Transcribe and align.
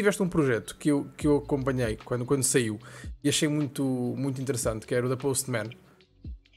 tiveste 0.00 0.22
um 0.22 0.28
projeto 0.28 0.76
que 0.76 0.90
eu, 0.90 1.06
que 1.16 1.26
eu 1.26 1.36
acompanhei 1.38 1.96
quando, 1.96 2.24
quando 2.24 2.42
saiu 2.42 2.78
e 3.22 3.28
achei 3.28 3.48
muito, 3.48 3.84
muito 4.16 4.40
interessante, 4.40 4.86
que 4.86 4.94
era 4.94 5.06
o 5.06 5.08
da 5.08 5.16
Postman. 5.16 5.70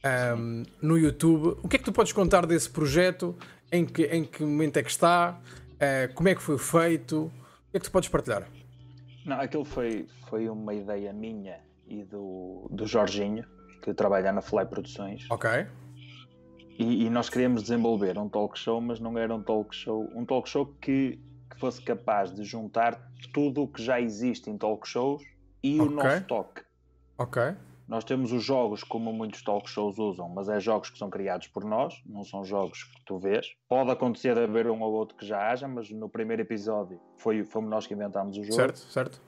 Um, 0.05 0.63
no 0.81 0.97
YouTube. 0.97 1.59
O 1.63 1.67
que 1.67 1.77
é 1.77 1.79
que 1.79 1.85
tu 1.85 1.93
podes 1.93 2.11
contar 2.11 2.45
desse 2.45 2.69
projeto? 2.69 3.37
Em 3.71 3.85
que, 3.85 4.03
em 4.03 4.25
que 4.25 4.43
momento 4.43 4.77
é 4.77 4.83
que 4.83 4.89
está? 4.89 5.39
Uh, 5.75 6.13
como 6.13 6.29
é 6.29 6.35
que 6.35 6.41
foi 6.41 6.57
feito? 6.57 7.25
O 7.67 7.71
que 7.71 7.77
é 7.77 7.79
que 7.79 7.85
tu 7.85 7.91
podes 7.91 8.09
partilhar? 8.09 8.47
Não, 9.25 9.39
aquilo 9.39 9.63
foi, 9.63 10.05
foi 10.29 10.49
uma 10.49 10.73
ideia 10.73 11.13
minha 11.13 11.59
e 11.87 12.03
do, 12.03 12.67
do 12.69 12.85
Jorginho, 12.85 13.45
que 13.81 13.93
trabalha 13.93 14.31
na 14.31 14.41
Fly 14.41 14.65
Produções. 14.65 15.25
Ok. 15.29 15.49
E, 16.77 17.05
e, 17.05 17.09
nós 17.09 17.29
queríamos 17.29 17.63
desenvolver 17.63 18.17
um 18.17 18.27
talk 18.27 18.57
show, 18.57 18.81
mas 18.81 18.99
não 18.99 19.17
era 19.17 19.33
um 19.33 19.41
talk 19.41 19.75
show, 19.75 20.09
um 20.15 20.25
talk 20.25 20.49
show 20.49 20.65
que, 20.81 21.19
que 21.53 21.59
fosse 21.59 21.81
capaz 21.81 22.33
de 22.33 22.43
juntar 22.43 22.99
tudo 23.33 23.63
o 23.63 23.67
que 23.67 23.81
já 23.81 24.01
existe 24.01 24.49
em 24.49 24.57
talk 24.57 24.87
shows 24.87 25.23
e 25.63 25.79
okay. 25.79 25.87
o 25.87 25.95
nosso 25.95 26.23
toque. 26.25 26.61
Ok. 27.17 27.55
Nós 27.87 28.03
temos 28.03 28.31
os 28.31 28.43
jogos 28.43 28.83
como 28.83 29.11
muitos 29.11 29.41
talk 29.43 29.69
shows 29.69 29.99
usam, 29.99 30.29
mas 30.29 30.49
é 30.49 30.59
jogos 30.59 30.89
que 30.89 30.97
são 30.97 31.09
criados 31.09 31.47
por 31.47 31.65
nós, 31.65 32.01
não 32.05 32.23
são 32.23 32.43
jogos 32.43 32.83
que 32.83 33.05
tu 33.05 33.19
vês. 33.19 33.53
Pode 33.67 33.91
acontecer 33.91 34.33
de 34.33 34.41
haver 34.41 34.67
um 34.67 34.81
ou 34.81 34.93
outro 34.93 35.17
que 35.17 35.25
já 35.25 35.51
haja, 35.51 35.67
mas 35.67 35.89
no 35.91 36.09
primeiro 36.09 36.41
episódio 36.41 36.99
foi, 37.17 37.43
fomos 37.43 37.69
nós 37.69 37.85
que 37.85 37.93
inventámos 37.93 38.37
o 38.37 38.43
jogo. 38.43 38.55
Certo, 38.55 38.79
certo. 38.79 39.21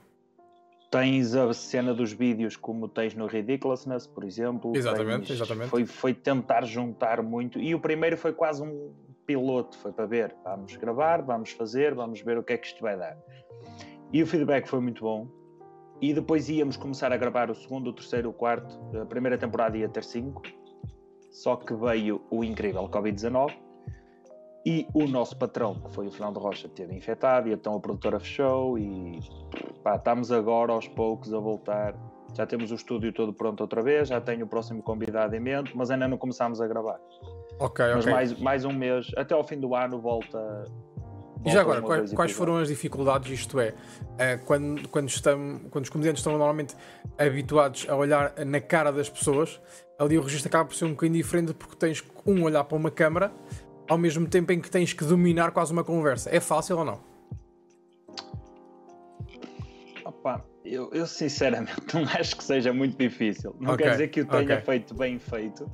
Tens 0.90 1.34
a 1.34 1.52
cena 1.52 1.92
dos 1.92 2.12
vídeos 2.12 2.56
como 2.56 2.88
tens 2.88 3.14
no 3.14 3.26
Ridiculousness, 3.26 4.06
por 4.06 4.24
exemplo. 4.24 4.74
Exatamente, 4.74 5.26
tens, 5.28 5.36
exatamente. 5.36 5.68
Foi, 5.68 5.84
foi 5.84 6.14
tentar 6.14 6.64
juntar 6.64 7.22
muito. 7.22 7.58
E 7.60 7.74
o 7.74 7.80
primeiro 7.80 8.16
foi 8.16 8.32
quase 8.32 8.62
um 8.62 8.94
piloto, 9.26 9.76
foi 9.78 9.92
para 9.92 10.06
ver. 10.06 10.34
Vamos 10.44 10.76
gravar, 10.76 11.22
vamos 11.22 11.50
fazer, 11.50 11.94
vamos 11.94 12.20
ver 12.20 12.38
o 12.38 12.42
que 12.42 12.52
é 12.52 12.58
que 12.58 12.66
isto 12.66 12.80
vai 12.82 12.96
dar. 12.96 13.18
E 14.12 14.22
o 14.22 14.26
feedback 14.26 14.66
foi 14.66 14.80
muito 14.80 15.02
bom. 15.02 15.28
E 16.00 16.12
depois 16.12 16.48
íamos 16.48 16.76
começar 16.76 17.12
a 17.12 17.16
gravar 17.16 17.50
o 17.50 17.54
segundo, 17.54 17.88
o 17.88 17.92
terceiro, 17.92 18.30
o 18.30 18.32
quarto. 18.32 18.78
A 19.00 19.06
primeira 19.06 19.36
temporada 19.36 19.76
ia 19.76 19.88
ter 19.88 20.04
cinco. 20.04 20.42
Só 21.30 21.56
que 21.56 21.74
veio 21.74 22.22
o 22.30 22.44
incrível 22.44 22.88
Covid-19 22.88 23.66
e 24.66 24.84
o 24.92 25.06
nosso 25.06 25.38
patrão, 25.38 25.76
que 25.76 25.94
foi 25.94 26.08
o 26.08 26.10
Fernando 26.10 26.38
Rocha, 26.38 26.68
teve 26.68 26.92
infectado 26.92 27.48
e 27.48 27.52
então 27.52 27.76
a 27.76 27.80
produtora 27.80 28.18
fechou 28.18 28.76
e 28.76 29.20
pá, 29.84 29.94
estamos 29.94 30.32
agora 30.32 30.72
aos 30.72 30.88
poucos 30.88 31.32
a 31.32 31.38
voltar. 31.38 31.94
Já 32.34 32.44
temos 32.44 32.72
o 32.72 32.74
estúdio 32.74 33.12
todo 33.12 33.32
pronto 33.32 33.60
outra 33.60 33.80
vez, 33.80 34.08
já 34.08 34.20
tenho 34.20 34.44
o 34.44 34.48
próximo 34.48 34.82
convidado 34.82 35.36
em 35.36 35.40
mente, 35.40 35.76
mas 35.76 35.88
ainda 35.88 36.08
não 36.08 36.18
começámos 36.18 36.60
a 36.60 36.66
gravar. 36.66 37.00
Ok, 37.58 37.84
mas 37.86 38.04
ok. 38.04 38.12
Mais, 38.12 38.38
mais 38.40 38.64
um 38.64 38.72
mês, 38.72 39.10
até 39.16 39.34
ao 39.34 39.44
fim 39.44 39.58
do 39.58 39.74
ano 39.74 40.00
volta, 40.00 40.64
e 41.46 41.50
já 41.50 41.60
agora, 41.60 41.80
quais, 41.80 42.12
quais, 42.12 42.32
foram 42.32 42.56
as 42.56 42.66
dificuldades? 42.66 43.30
Isto 43.30 43.60
é, 43.60 43.68
uh, 43.70 44.44
quando, 44.44 44.88
quando, 44.88 45.08
estamos, 45.08 45.62
quando 45.70 45.84
os 45.84 45.90
comediantes 45.90 46.20
estão 46.20 46.32
normalmente 46.32 46.74
habituados 47.16 47.86
a 47.88 47.94
olhar 47.94 48.34
na 48.44 48.60
cara 48.60 48.90
das 48.90 49.08
pessoas, 49.08 49.60
ali 49.96 50.18
o 50.18 50.22
registro 50.22 50.48
acaba 50.48 50.64
por 50.64 50.74
ser 50.74 50.86
um 50.86 50.90
bocadinho 50.90 51.22
diferente 51.22 51.54
porque 51.54 51.76
tens 51.76 52.02
um 52.26 52.42
olhar 52.42 52.64
para 52.64 52.76
uma 52.76 52.90
câmara 52.90 53.32
ao 53.88 53.96
mesmo 53.96 54.26
tempo 54.26 54.52
em 54.52 54.60
que 54.60 54.68
tens 54.68 54.92
que 54.92 55.04
dominar 55.04 55.52
quase 55.52 55.72
uma 55.72 55.84
conversa. 55.84 56.34
É 56.34 56.40
fácil 56.40 56.78
ou 56.78 56.84
não? 56.84 57.00
Opa, 60.04 60.44
eu, 60.64 60.90
eu 60.92 61.06
sinceramente 61.06 61.76
não 61.94 62.02
acho 62.02 62.36
que 62.36 62.42
seja 62.42 62.72
muito 62.72 62.98
difícil. 62.98 63.54
Não 63.60 63.74
okay, 63.74 63.86
quer 63.86 63.92
dizer 63.92 64.08
que 64.08 64.20
o 64.22 64.26
tenha 64.26 64.42
okay. 64.42 64.60
feito 64.62 64.94
bem 64.94 65.18
feito. 65.20 65.70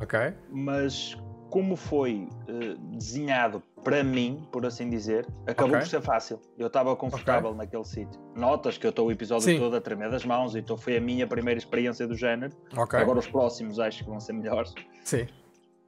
Ok. 0.00 0.18
Mas 0.50 1.16
como 1.50 1.76
foi 1.76 2.28
uh, 2.48 2.78
desenhado 2.96 3.62
para 3.82 4.04
mim, 4.04 4.46
por 4.52 4.64
assim 4.64 4.88
dizer, 4.88 5.26
acabou 5.46 5.76
okay. 5.76 5.80
por 5.80 5.88
ser 5.88 6.00
fácil. 6.00 6.40
Eu 6.56 6.68
estava 6.68 6.94
confortável 6.94 7.50
okay. 7.50 7.58
naquele 7.58 7.84
sítio. 7.84 8.20
Notas 8.36 8.78
que 8.78 8.86
eu 8.86 8.90
estou 8.90 9.08
o 9.08 9.12
episódio 9.12 9.44
Sim. 9.44 9.58
todo 9.58 9.76
a 9.76 9.80
tremer 9.80 10.10
das 10.10 10.24
mãos, 10.24 10.54
então 10.54 10.76
foi 10.76 10.96
a 10.96 11.00
minha 11.00 11.26
primeira 11.26 11.58
experiência 11.58 12.06
do 12.06 12.14
género. 12.14 12.52
Okay. 12.76 13.00
Agora 13.00 13.18
os 13.18 13.26
próximos 13.26 13.78
acho 13.80 14.04
que 14.04 14.10
vão 14.10 14.20
ser 14.20 14.32
melhores. 14.32 14.72
Sim. 15.04 15.26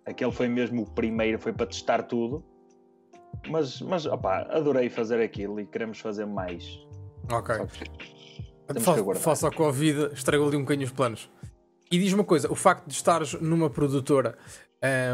Aquele 0.05 0.33
foi 0.33 0.49
mesmo 0.49 0.83
o 0.83 0.91
primeiro, 0.91 1.39
foi 1.39 1.53
para 1.53 1.67
testar 1.67 2.03
tudo. 2.03 2.45
Mas, 3.49 3.81
mas 3.81 4.05
opá, 4.05 4.47
adorei 4.51 4.91
fazer 4.91 5.23
aquilo 5.23 5.61
e 5.61 5.67
queremos 5.67 6.01
fazer 6.01 6.27
mais. 6.27 6.79
Ok. 7.31 7.55
Fa 8.81 9.15
faça 9.17 9.49
a 9.49 9.51
Covid, 9.51 10.13
estragou 10.13 10.49
ali 10.49 10.57
um 10.57 10.61
bocadinho 10.61 10.87
os 10.87 10.93
planos. 10.93 11.31
E 11.93 11.99
diz 11.99 12.15
uma 12.15 12.25
coisa: 12.25 12.51
o 12.51 12.55
facto 12.55 12.87
de 12.87 12.95
estares 12.95 13.35
numa 13.35 13.69
produtora 13.69 14.37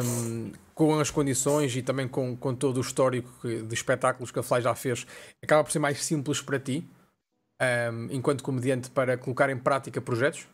um, 0.04 0.52
com 0.74 0.98
as 1.00 1.10
condições 1.10 1.74
e 1.74 1.82
também 1.82 2.06
com, 2.06 2.36
com 2.36 2.54
todo 2.54 2.76
o 2.76 2.80
histórico 2.80 3.28
de 3.42 3.74
espetáculos 3.74 4.30
que 4.30 4.38
a 4.38 4.42
Fly 4.44 4.62
já 4.62 4.74
fez, 4.76 5.04
acaba 5.42 5.64
por 5.64 5.72
ser 5.72 5.80
mais 5.80 6.02
simples 6.04 6.40
para 6.40 6.58
ti, 6.58 6.88
um, 7.92 8.08
enquanto 8.12 8.44
comediante, 8.44 8.88
para 8.90 9.18
colocar 9.18 9.50
em 9.50 9.58
prática 9.58 10.00
projetos? 10.00 10.46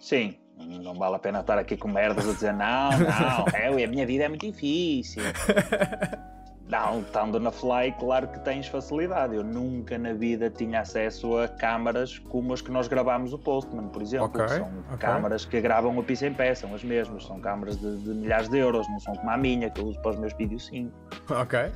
Sim, 0.00 0.38
não 0.56 0.94
vale 0.94 1.16
a 1.16 1.18
pena 1.18 1.40
estar 1.40 1.58
aqui 1.58 1.76
com 1.76 1.88
merdas 1.88 2.26
a 2.26 2.32
dizer 2.32 2.54
não, 2.54 2.90
não, 2.92 3.46
é, 3.52 3.84
a 3.84 3.88
minha 3.88 4.06
vida 4.06 4.24
é 4.24 4.28
muito 4.28 4.46
difícil. 4.46 5.22
Não, 6.68 7.00
estando 7.00 7.38
na 7.38 7.52
Fly, 7.52 7.94
claro 7.98 8.26
que 8.26 8.40
tens 8.40 8.66
facilidade. 8.66 9.36
Eu 9.36 9.44
nunca 9.44 9.96
na 9.96 10.12
vida 10.12 10.50
tinha 10.50 10.80
acesso 10.80 11.38
a 11.38 11.46
câmaras 11.46 12.18
como 12.18 12.52
as 12.52 12.60
que 12.60 12.72
nós 12.72 12.88
gravámos 12.88 13.32
o 13.32 13.38
Postman, 13.38 13.88
por 13.88 14.02
exemplo. 14.02 14.26
Okay, 14.26 14.48
são 14.48 14.68
okay. 14.86 14.98
câmaras 14.98 15.44
que 15.44 15.60
gravam 15.60 15.98
a 15.98 16.02
pizza 16.02 16.26
em 16.26 16.34
pé, 16.34 16.54
são 16.54 16.74
as 16.74 16.82
mesmas. 16.82 17.24
São 17.24 17.40
câmaras 17.40 17.76
de, 17.76 17.96
de, 17.98 18.10
milhares 18.10 18.48
de 18.48 18.58
euros, 18.58 18.88
não 18.88 18.98
são 18.98 19.14
como 19.14 19.30
a 19.30 19.36
minha, 19.36 19.70
que 19.70 19.80
eu 19.80 19.86
uso 19.86 20.00
para 20.00 20.10
os 20.12 20.18
meus 20.18 20.32
vídeos 20.32 20.66
sim. 20.66 20.90
Ok. 21.30 21.70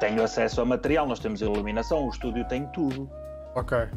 Tenho 0.00 0.22
acesso 0.22 0.60
a 0.60 0.64
material, 0.66 1.06
nós 1.06 1.18
temos 1.18 1.40
iluminação, 1.40 2.06
o 2.06 2.10
estúdio 2.10 2.46
tem 2.46 2.66
tudo. 2.66 3.10
Ok. 3.54 3.88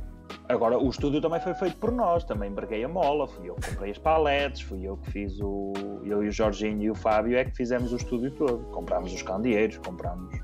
Agora, 0.48 0.78
o 0.78 0.90
estúdio 0.90 1.22
também 1.22 1.40
foi 1.40 1.54
feito 1.54 1.78
por 1.78 1.92
nós, 1.92 2.24
também 2.24 2.50
embarguei 2.50 2.84
a 2.84 2.88
mola, 2.88 3.28
fui 3.28 3.50
eu 3.50 3.56
que 3.56 3.70
comprei 3.70 3.92
as 3.92 3.98
paletes, 3.98 4.62
fui 4.62 4.84
eu 4.88 4.98
que 4.98 5.12
fiz 5.12 5.40
o. 5.40 5.74
Eu 6.04 6.24
e 6.24 6.28
o 6.28 6.32
Jorginho 6.32 6.82
e 6.82 6.92
o 6.92 6.96
Fábio 6.96 7.38
é 7.38 7.46
que 7.46 7.56
fizemos 7.56 7.94
o 7.94 7.96
estúdio 7.96 8.32
todo. 8.32 8.60
Comprámos 8.72 9.14
os 9.14 9.22
candeeiros, 9.22 9.78
comprámos. 9.78 10.40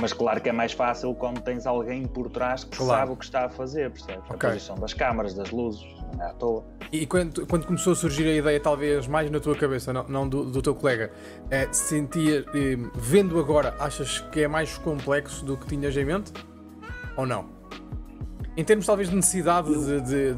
Mas 0.00 0.12
claro 0.12 0.40
que 0.40 0.48
é 0.48 0.52
mais 0.52 0.72
fácil 0.72 1.12
quando 1.14 1.40
tens 1.40 1.66
alguém 1.66 2.06
por 2.06 2.30
trás 2.30 2.62
que 2.62 2.76
claro. 2.76 3.00
sabe 3.00 3.12
o 3.12 3.16
que 3.16 3.24
está 3.24 3.46
a 3.46 3.50
fazer, 3.50 3.90
percebes? 3.90 4.30
Okay. 4.30 4.48
A 4.48 4.52
posição 4.52 4.76
das 4.76 4.94
câmaras, 4.94 5.34
das 5.34 5.50
luzes, 5.50 5.84
não 6.16 6.24
é 6.24 6.30
à 6.30 6.34
toa. 6.34 6.64
E 6.92 7.04
quando, 7.04 7.46
quando 7.46 7.66
começou 7.66 7.92
a 7.92 7.96
surgir 7.96 8.26
a 8.28 8.34
ideia, 8.36 8.60
talvez 8.60 9.08
mais 9.08 9.30
na 9.30 9.40
tua 9.40 9.56
cabeça, 9.56 9.92
não, 9.92 10.04
não 10.04 10.28
do, 10.28 10.44
do, 10.44 10.62
teu 10.62 10.74
colega, 10.74 11.10
é, 11.50 11.70
sentia, 11.72 12.44
eh, 12.54 12.76
vendo 12.94 13.38
agora, 13.40 13.74
achas 13.78 14.20
que 14.20 14.42
é 14.42 14.48
mais 14.48 14.78
complexo 14.78 15.44
do 15.44 15.56
que 15.56 15.66
tinhas 15.66 15.96
em 15.96 16.04
mente? 16.04 16.32
Ou 17.16 17.26
não? 17.26 17.57
Em 18.58 18.64
termos 18.64 18.86
talvez 18.86 19.08
de 19.08 19.14
necessidade 19.14 19.68
de, 19.72 20.00
de, 20.00 20.34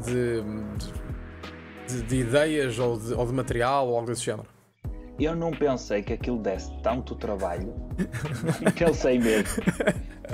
de, 1.87 2.01
de 2.03 2.15
ideias 2.17 2.77
ou 2.77 2.95
de, 2.99 3.15
ou 3.15 3.25
de 3.25 3.33
material 3.33 3.87
ou 3.87 3.95
algo 3.95 4.05
desse 4.05 4.25
género? 4.25 4.47
Eu 5.19 5.35
não 5.35 5.49
pensei 5.49 6.03
que 6.03 6.13
aquilo 6.13 6.37
desse 6.37 6.71
tanto 6.83 7.15
trabalho 7.15 7.73
que 8.77 8.83
eu 8.83 8.93
sei 8.93 9.17
mesmo. 9.17 9.63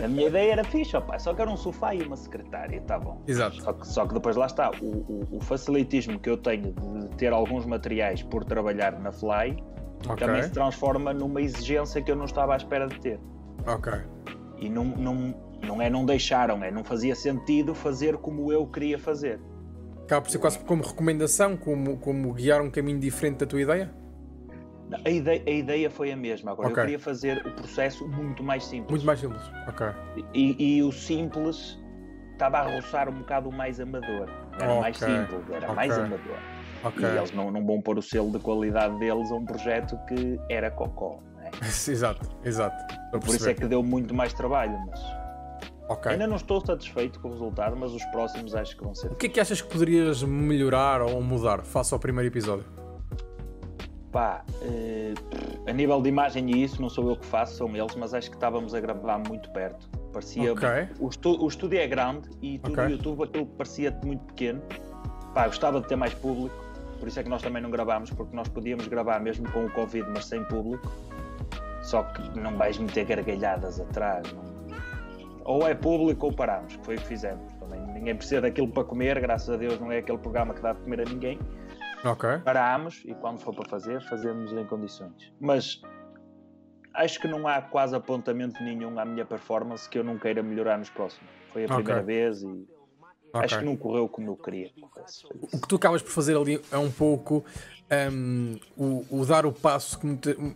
A 0.03 0.06
minha 0.06 0.28
ideia 0.28 0.52
era 0.52 0.66
fixe, 0.66 0.97
opa, 0.97 1.18
só 1.18 1.34
que 1.34 1.42
era 1.42 1.50
um 1.50 1.56
sofá 1.56 1.96
e 1.96 2.02
uma 2.02 2.18
secretária, 2.18 2.81
tá 2.81 3.00
bom. 3.00 3.23
Exato. 3.26 3.61
Só 3.61 3.72
que, 3.72 3.88
só 3.88 4.06
que 4.06 4.14
depois 4.16 4.35
lá 4.35 4.47
está, 4.47 4.70
o, 4.82 4.85
o, 4.85 5.28
o, 5.38 5.40
facilitismo 5.40 6.20
que 6.20 6.29
eu 6.29 6.35
tenho 6.35 6.73
de 6.73 7.16
ter 7.16 7.32
alguns 7.32 7.66
materiais 7.66 8.22
por 8.22 8.44
trabalhar 8.44 9.00
na 9.00 9.14
Fly 9.14 9.64
okay. 10.03 10.28
também 10.28 10.44
se 10.44 10.52
transforma 10.52 11.14
numa 11.14 11.41
exigência 11.41 12.02
que 12.02 12.11
eu 12.11 12.17
não 12.17 12.26
estava 12.26 12.53
à 12.53 12.58
espera 12.58 12.85
de 12.85 13.00
ter. 13.00 13.20
Ok. 13.66 13.94
E 14.58 14.70
não, 14.70 14.84
não, 14.84 15.47
não 15.62 15.82
é 15.82 15.90
não 15.90 16.06
deixaram, 16.06 16.64
é 16.64 16.72
não 16.72 16.84
fazia 16.84 17.16
sentido 17.16 17.74
fazer 17.74 18.18
como 18.18 18.52
eu 18.52 18.66
queria 18.68 18.98
fazer. 18.98 19.40
Acaba 20.04 20.22
por 20.22 20.32
ser 20.32 20.40
quase 20.40 20.59
como 20.59 20.84
recomendação, 20.84 21.58
como, 21.58 21.98
como 21.98 22.34
guiar 22.34 22.62
um 22.62 22.70
caminho 22.70 23.00
diferente 23.00 23.40
da 23.40 23.46
tua 23.46 23.62
ideia? 23.62 23.94
A 25.04 25.09
ideia, 25.09 25.44
a 25.46 25.52
ideia 25.52 25.90
foi 25.90 26.12
a 26.12 26.16
mesma. 26.16 26.52
Agora, 26.52 26.70
okay. 26.70 26.82
eu 26.82 26.86
queria 26.86 27.00
fazer 27.00 27.46
o 27.46 27.52
processo 27.52 28.08
muito 28.08 28.42
mais 28.42 28.64
simples. 28.64 28.90
Muito 28.90 29.06
mais 29.06 29.20
simples, 29.20 29.42
ok. 29.68 29.88
E, 30.34 30.78
e 30.78 30.84
o 30.84 30.92
simples 30.94 31.78
estava 32.32 32.59
a 32.59 32.76
roçar 32.76 33.09
um 33.09 33.20
bocado 33.20 33.52
mais 33.52 33.82
amador. 33.82 34.30
Era 34.54 34.70
okay. 34.70 34.80
mais 34.80 34.98
simples, 34.98 35.50
era 35.50 35.66
okay. 35.66 35.76
mais 35.76 35.98
amador. 35.98 36.38
E 36.98 37.04
eles 37.04 37.32
não, 37.34 37.52
não 37.52 37.66
vão 37.66 37.82
pôr 37.82 37.98
o 37.98 38.02
selo 38.02 38.32
de 38.32 38.40
qualidade 38.40 38.98
deles 39.00 39.32
a 39.32 39.36
um 39.36 39.46
projeto 39.46 39.98
que 40.08 40.40
era 40.50 40.72
cocó. 40.72 41.20
É? 41.42 41.50
exato, 41.68 42.30
exato. 42.44 42.96
Por 43.12 43.36
isso 43.36 43.50
é 43.50 43.54
que 43.54 43.66
deu 43.66 43.84
muito 43.84 44.14
mais 44.14 44.34
trabalho, 44.34 44.78
mas 44.88 45.16
Okay. 45.89 46.13
Ainda 46.13 46.28
não 46.28 46.35
estou 46.35 46.59
satisfeito 46.59 47.19
com 47.19 47.29
o 47.29 47.31
resultado, 47.31 47.75
mas 47.78 47.93
os 47.93 48.03
próximos 48.05 48.53
acho 48.53 48.75
que 48.75 48.84
vão 48.84 48.93
ser. 48.93 49.11
O 49.11 49.16
que 49.16 49.28
é 49.28 49.29
que 49.29 49.39
achas 49.39 49.61
que 49.61 49.69
poderias 49.69 50.22
melhorar 50.22 51.01
ou 51.01 51.22
mudar 51.22 51.63
face 51.63 51.93
ao 51.93 51.99
primeiro 51.99 52.28
episódio? 52.28 52.66
Pá, 54.11 54.43
eh, 54.61 55.13
a 55.66 55.72
nível 55.72 56.01
de 56.01 56.09
imagem 56.09 56.49
e 56.51 56.63
isso, 56.63 56.81
não 56.81 56.89
sou 56.89 57.09
eu 57.09 57.16
que 57.16 57.25
faço, 57.25 57.55
são 57.55 57.73
eles, 57.75 57.95
mas 57.95 58.13
acho 58.13 58.29
que 58.29 58.35
estávamos 58.35 58.73
a 58.73 58.81
gravar 58.81 59.19
muito 59.19 59.49
perto. 59.51 59.89
Parecia. 60.11 60.51
Okay. 60.53 60.89
O, 60.99 61.07
estu... 61.07 61.41
o 61.41 61.47
estúdio 61.47 61.79
é 61.79 61.87
grande 61.87 62.29
e 62.41 62.59
tudo 62.59 62.73
okay. 62.73 62.85
no 62.85 62.91
YouTube 62.91 63.23
aquilo 63.23 63.45
parecia 63.45 63.97
muito 64.03 64.25
pequeno. 64.25 64.61
Pá, 65.34 65.47
gostava 65.47 65.79
de 65.79 65.87
ter 65.87 65.95
mais 65.95 66.13
público, 66.13 66.55
por 66.99 67.07
isso 67.07 67.19
é 67.19 67.23
que 67.23 67.29
nós 67.29 67.41
também 67.41 67.61
não 67.61 67.69
gravámos, 67.69 68.09
porque 68.09 68.35
nós 68.35 68.47
podíamos 68.49 68.87
gravar 68.87 69.19
mesmo 69.19 69.49
com 69.51 69.66
o 69.66 69.72
Covid, 69.72 70.05
mas 70.09 70.25
sem 70.25 70.43
público. 70.45 70.91
Só 71.81 72.03
que 72.03 72.37
não 72.37 72.57
vais 72.57 72.78
meter 72.78 73.05
gargalhadas 73.05 73.79
atrás, 73.79 74.34
não 74.34 74.57
ou 75.47 75.66
é 75.66 75.73
público 75.73 76.26
ou 76.26 76.34
paramos, 76.34 76.76
que 76.76 76.85
foi 76.85 76.96
o 76.96 76.97
que 76.99 77.08
fizemos. 77.08 77.53
Também 77.53 77.79
ninguém 77.94 78.16
precisa 78.16 78.41
daquilo 78.41 78.67
para 78.67 78.84
comer, 78.84 79.20
graças 79.20 79.49
a 79.49 79.55
Deus 79.55 79.79
não 79.79 79.91
é 79.91 79.99
aquele 79.99 80.17
programa 80.17 80.53
que 80.53 80.61
dá 80.61 80.73
de 80.73 80.82
comer 80.82 81.02
a 81.02 81.05
ninguém. 81.05 81.40
Ok. 82.03 82.29
Paramos 82.44 83.02
e 83.05 83.16
quando 83.16 83.40
for 83.40 83.55
para 83.55 83.67
fazer, 83.67 84.02
fazemos 84.02 84.52
em 84.52 84.66
condições. 84.66 85.34
Mas 85.40 85.82
acho 86.94 87.20
que 87.20 87.28
não 87.28 87.47
há 87.47 87.61
quase 87.61 87.96
apontamento 87.96 88.61
nenhum 88.61 88.99
à 88.99 89.05
minha 89.05 89.26
performance 89.26 89.90
que 89.90 89.97
eu 89.97 90.03
não 90.03 90.17
queira 90.17 90.44
melhorar 90.44 90.78
nos 90.78 90.90
próximos. 90.90 91.29
Foi 91.53 91.64
a 91.64 91.67
primeira 91.67 92.02
okay. 92.02 92.16
vez 92.16 92.41
e 92.44 92.46
okay. 92.46 93.41
acho 93.41 93.59
que 93.59 93.66
não 93.66 93.78
correu 93.78 94.09
como 94.09 94.32
eu 94.32 94.35
queria. 94.35 94.70
O 95.53 95.61
que 95.61 95.67
tu 95.67 95.78
acabas 95.78 96.02
por 96.02 96.11
fazer 96.11 96.35
ali 96.35 96.61
é 96.70 96.78
um 96.78 96.91
pouco 96.91 97.44
um, 98.11 98.59
o, 98.76 99.22
o, 99.22 99.26
dar 99.26 99.46
o 99.46 99.53
passo 99.53 99.97
que 99.97 100.08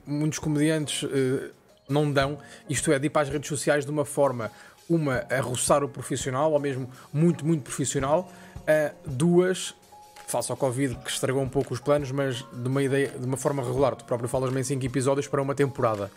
muitos 0.06 0.38
comediantes 0.38 1.04
uh, 1.04 1.52
não 1.88 2.12
dão, 2.12 2.38
isto 2.70 2.92
é, 2.92 3.00
de 3.00 3.08
ir 3.08 3.10
para 3.10 3.22
as 3.24 3.30
redes 3.30 3.48
sociais 3.48 3.86
de 3.86 3.92
uma 3.92 4.06
forma, 4.06 4.52
uma, 4.94 5.26
a 5.30 5.42
roçar 5.42 5.84
o 5.84 5.90
profissional, 5.90 6.52
ou 6.52 6.60
mesmo 6.60 6.90
muito, 7.14 7.46
muito 7.46 7.64
profissional, 7.64 8.32
uh, 8.58 9.10
duas, 9.10 9.74
face 10.28 10.52
ao 10.52 10.58
Covid, 10.58 10.96
que 10.96 11.10
estragou 11.10 11.42
um 11.42 11.50
pouco 11.50 11.74
os 11.74 11.80
planos, 11.80 12.12
mas 12.12 12.46
de 12.54 12.68
uma 12.68 12.82
ideia, 12.82 13.10
de 13.10 13.26
uma 13.26 13.38
forma 13.38 13.64
regular. 13.64 13.96
Tu 13.96 14.06
próprio 14.06 14.30
falas 14.30 14.56
em 14.56 14.64
5 14.64 14.86
episódios 14.86 15.28
para 15.28 15.42
uma 15.42 15.54
temporada. 15.54 16.12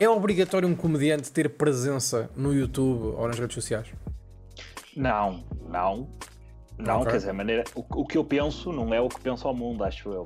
É 0.00 0.08
obrigatório 0.08 0.68
um 0.68 0.74
comediante 0.74 1.30
ter 1.30 1.48
presença 1.50 2.30
no 2.36 2.54
YouTube 2.54 3.16
ou 3.16 3.26
nas 3.26 3.38
redes 3.38 3.54
sociais? 3.54 3.88
Não, 4.96 5.44
não. 5.68 6.08
Não, 6.78 7.00
okay. 7.00 7.12
quer 7.12 7.18
dizer, 7.18 7.32
maneira. 7.32 7.64
O, 7.74 7.84
o, 8.02 8.06
que 8.06 8.16
eu 8.16 8.24
penso 8.24 8.72
não 8.72 8.94
é 8.94 9.00
o 9.00 9.08
que 9.08 9.20
penso 9.20 9.48
ao 9.48 9.54
mundo, 9.54 9.82
acho 9.82 10.08
eu. 10.12 10.22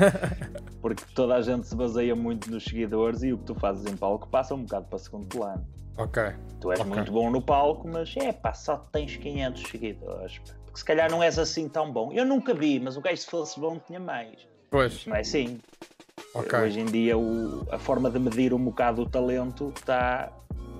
Porque 0.80 1.04
toda 1.14 1.34
a 1.34 1.42
gente 1.42 1.66
se 1.66 1.76
baseia 1.76 2.16
muito 2.16 2.50
nos 2.50 2.64
seguidores 2.64 3.22
e 3.22 3.32
o 3.32 3.38
que 3.38 3.44
tu 3.44 3.54
fazes 3.54 3.84
em 3.84 3.94
palco 3.94 4.26
passa 4.28 4.54
um 4.54 4.62
bocado 4.62 4.86
para 4.86 4.98
segundo 4.98 5.26
plano. 5.26 5.66
Ok. 5.98 6.22
Tu 6.60 6.72
és 6.72 6.80
okay. 6.80 6.92
muito 6.92 7.12
bom 7.12 7.30
no 7.30 7.42
palco, 7.42 7.86
mas 7.88 8.14
é 8.16 8.32
pá, 8.32 8.52
só 8.52 8.76
tens 8.92 9.16
500 9.16 9.62
seguidores 9.70 10.40
se 10.76 10.84
calhar 10.84 11.10
não 11.10 11.22
és 11.22 11.38
assim 11.38 11.68
tão 11.68 11.90
bom. 11.90 12.12
Eu 12.12 12.24
nunca 12.24 12.52
vi, 12.52 12.78
mas 12.78 12.96
o 12.96 13.00
gajo 13.00 13.16
se 13.16 13.26
fosse 13.26 13.58
bom 13.58 13.80
tinha 13.86 13.98
mais. 13.98 14.46
Pois. 14.70 15.06
Não 15.06 15.16
é 15.16 15.20
assim. 15.20 15.58
Okay. 16.34 16.60
Hoje 16.60 16.80
em 16.80 16.84
dia 16.84 17.16
o, 17.16 17.66
a 17.70 17.78
forma 17.78 18.10
de 18.10 18.18
medir 18.18 18.52
um 18.52 18.62
bocado 18.62 19.02
o 19.02 19.08
talento 19.08 19.72
está 19.74 20.30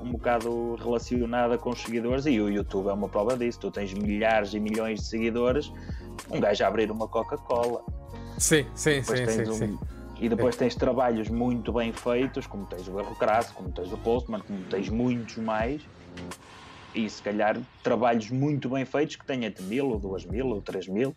um 0.02 0.12
bocado 0.12 0.74
relacionada 0.76 1.56
com 1.56 1.70
os 1.70 1.80
seguidores 1.80 2.26
e 2.26 2.38
o 2.40 2.50
YouTube 2.50 2.88
é 2.88 2.92
uma 2.92 3.08
prova 3.08 3.36
disso. 3.36 3.58
Tu 3.60 3.70
tens 3.70 3.94
milhares 3.94 4.52
e 4.52 4.60
milhões 4.60 5.00
de 5.00 5.06
seguidores, 5.06 5.72
um 6.30 6.38
gajo 6.40 6.62
a 6.62 6.68
abrir 6.68 6.90
uma 6.90 7.08
Coca-Cola. 7.08 7.82
Sim, 8.38 8.66
sim, 8.74 9.02
sim, 9.02 9.26
sim, 9.26 9.50
um, 9.50 9.52
sim, 9.54 9.78
E 10.20 10.28
depois 10.28 10.56
tens 10.56 10.74
trabalhos 10.74 11.28
muito 11.28 11.72
bem 11.72 11.92
feitos, 11.92 12.46
como 12.46 12.66
tens 12.66 12.88
o 12.88 12.98
Erro 12.98 13.14
Crasso, 13.16 13.52
como 13.52 13.70
tens 13.70 13.92
o 13.92 13.98
Postman, 13.98 14.40
como 14.40 14.62
tens 14.64 14.88
muitos 14.88 15.36
mais 15.36 15.82
e 16.96 17.08
se 17.10 17.22
calhar 17.22 17.60
trabalhos 17.82 18.30
muito 18.30 18.70
bem 18.70 18.84
feitos 18.84 19.16
que 19.16 19.26
tenha 19.26 19.50
de 19.50 19.62
mil 19.62 19.90
ou 19.90 19.98
duas 19.98 20.24
mil 20.24 20.46
ou 20.48 20.62
três 20.62 20.88
mil. 20.88 21.14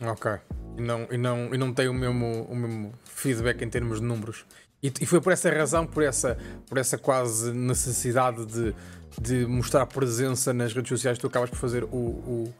Ok. 0.00 0.32
E 0.76 0.80
não, 0.80 1.06
e 1.10 1.18
não, 1.18 1.54
e 1.54 1.58
não 1.58 1.72
tem 1.72 1.88
o 1.88 1.94
mesmo, 1.94 2.44
o 2.44 2.56
mesmo 2.56 2.92
feedback 3.04 3.62
em 3.62 3.68
termos 3.68 4.00
de 4.00 4.06
números. 4.06 4.44
E, 4.82 4.92
e 5.00 5.06
foi 5.06 5.20
por 5.20 5.32
essa 5.32 5.50
razão, 5.50 5.86
por 5.86 6.02
essa, 6.02 6.36
por 6.68 6.78
essa 6.78 6.98
quase 6.98 7.52
necessidade 7.52 8.44
de, 8.46 8.74
de 9.20 9.46
mostrar 9.46 9.86
presença 9.86 10.52
nas 10.52 10.72
redes 10.72 10.88
sociais 10.88 11.18
que 11.18 11.22
tu 11.22 11.26
acabas 11.26 11.50
por 11.50 11.58
fazer 11.58 11.84
o, 11.84 11.96
o, 11.96 12.54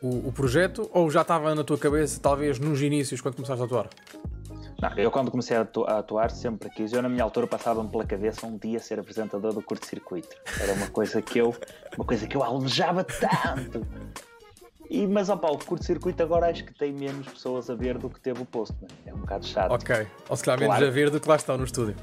o, 0.00 0.28
o 0.28 0.32
projeto? 0.32 0.88
Ou 0.92 1.10
já 1.10 1.22
estava 1.22 1.54
na 1.54 1.64
tua 1.64 1.76
cabeça, 1.76 2.18
talvez 2.20 2.58
nos 2.58 2.80
inícios, 2.80 3.20
quando 3.20 3.34
começaste 3.34 3.62
a 3.62 3.66
atuar? 3.66 3.88
Não, 4.80 4.90
eu 4.96 5.10
quando 5.10 5.30
comecei 5.30 5.56
a, 5.56 5.62
atuar 5.98 6.30
sempre 6.30 6.70
quis. 6.70 6.92
Eu 6.92 7.02
na 7.02 7.08
minha 7.08 7.24
altura 7.24 7.46
passava-me 7.46 7.88
pela 7.88 8.04
cabeça 8.04 8.46
um 8.46 8.56
dia 8.56 8.78
ser 8.78 9.00
apresentador 9.00 9.52
do 9.52 9.60
curto-circuito. 9.60 10.36
Era 10.60 10.72
uma 10.74 10.88
coisa 10.88 11.20
que 11.20 11.38
eu, 11.38 11.54
uma 11.96 12.04
coisa 12.04 12.26
que 12.26 12.36
eu 12.36 12.44
almejava 12.44 13.04
tanto. 13.04 13.86
E, 14.88 15.06
mas 15.06 15.28
opa, 15.28 15.50
o 15.50 15.58
curto-circuito 15.58 16.22
agora 16.22 16.48
acho 16.48 16.64
que 16.64 16.72
tem 16.72 16.92
menos 16.92 17.28
pessoas 17.28 17.68
a 17.68 17.74
ver 17.74 17.98
do 17.98 18.08
que 18.08 18.20
teve 18.20 18.40
o 18.40 18.44
Postman. 18.44 18.88
É 19.04 19.12
um 19.12 19.18
bocado 19.18 19.44
chato. 19.44 19.72
Ok. 19.72 20.06
Ou 20.28 20.36
se 20.36 20.44
calhar 20.44 20.60
menos 20.60 20.76
a 20.76 20.90
ver 20.90 21.10
do 21.10 21.20
que 21.20 21.28
lá 21.28 21.36
estão 21.36 21.58
no 21.58 21.64
estúdio. 21.64 21.96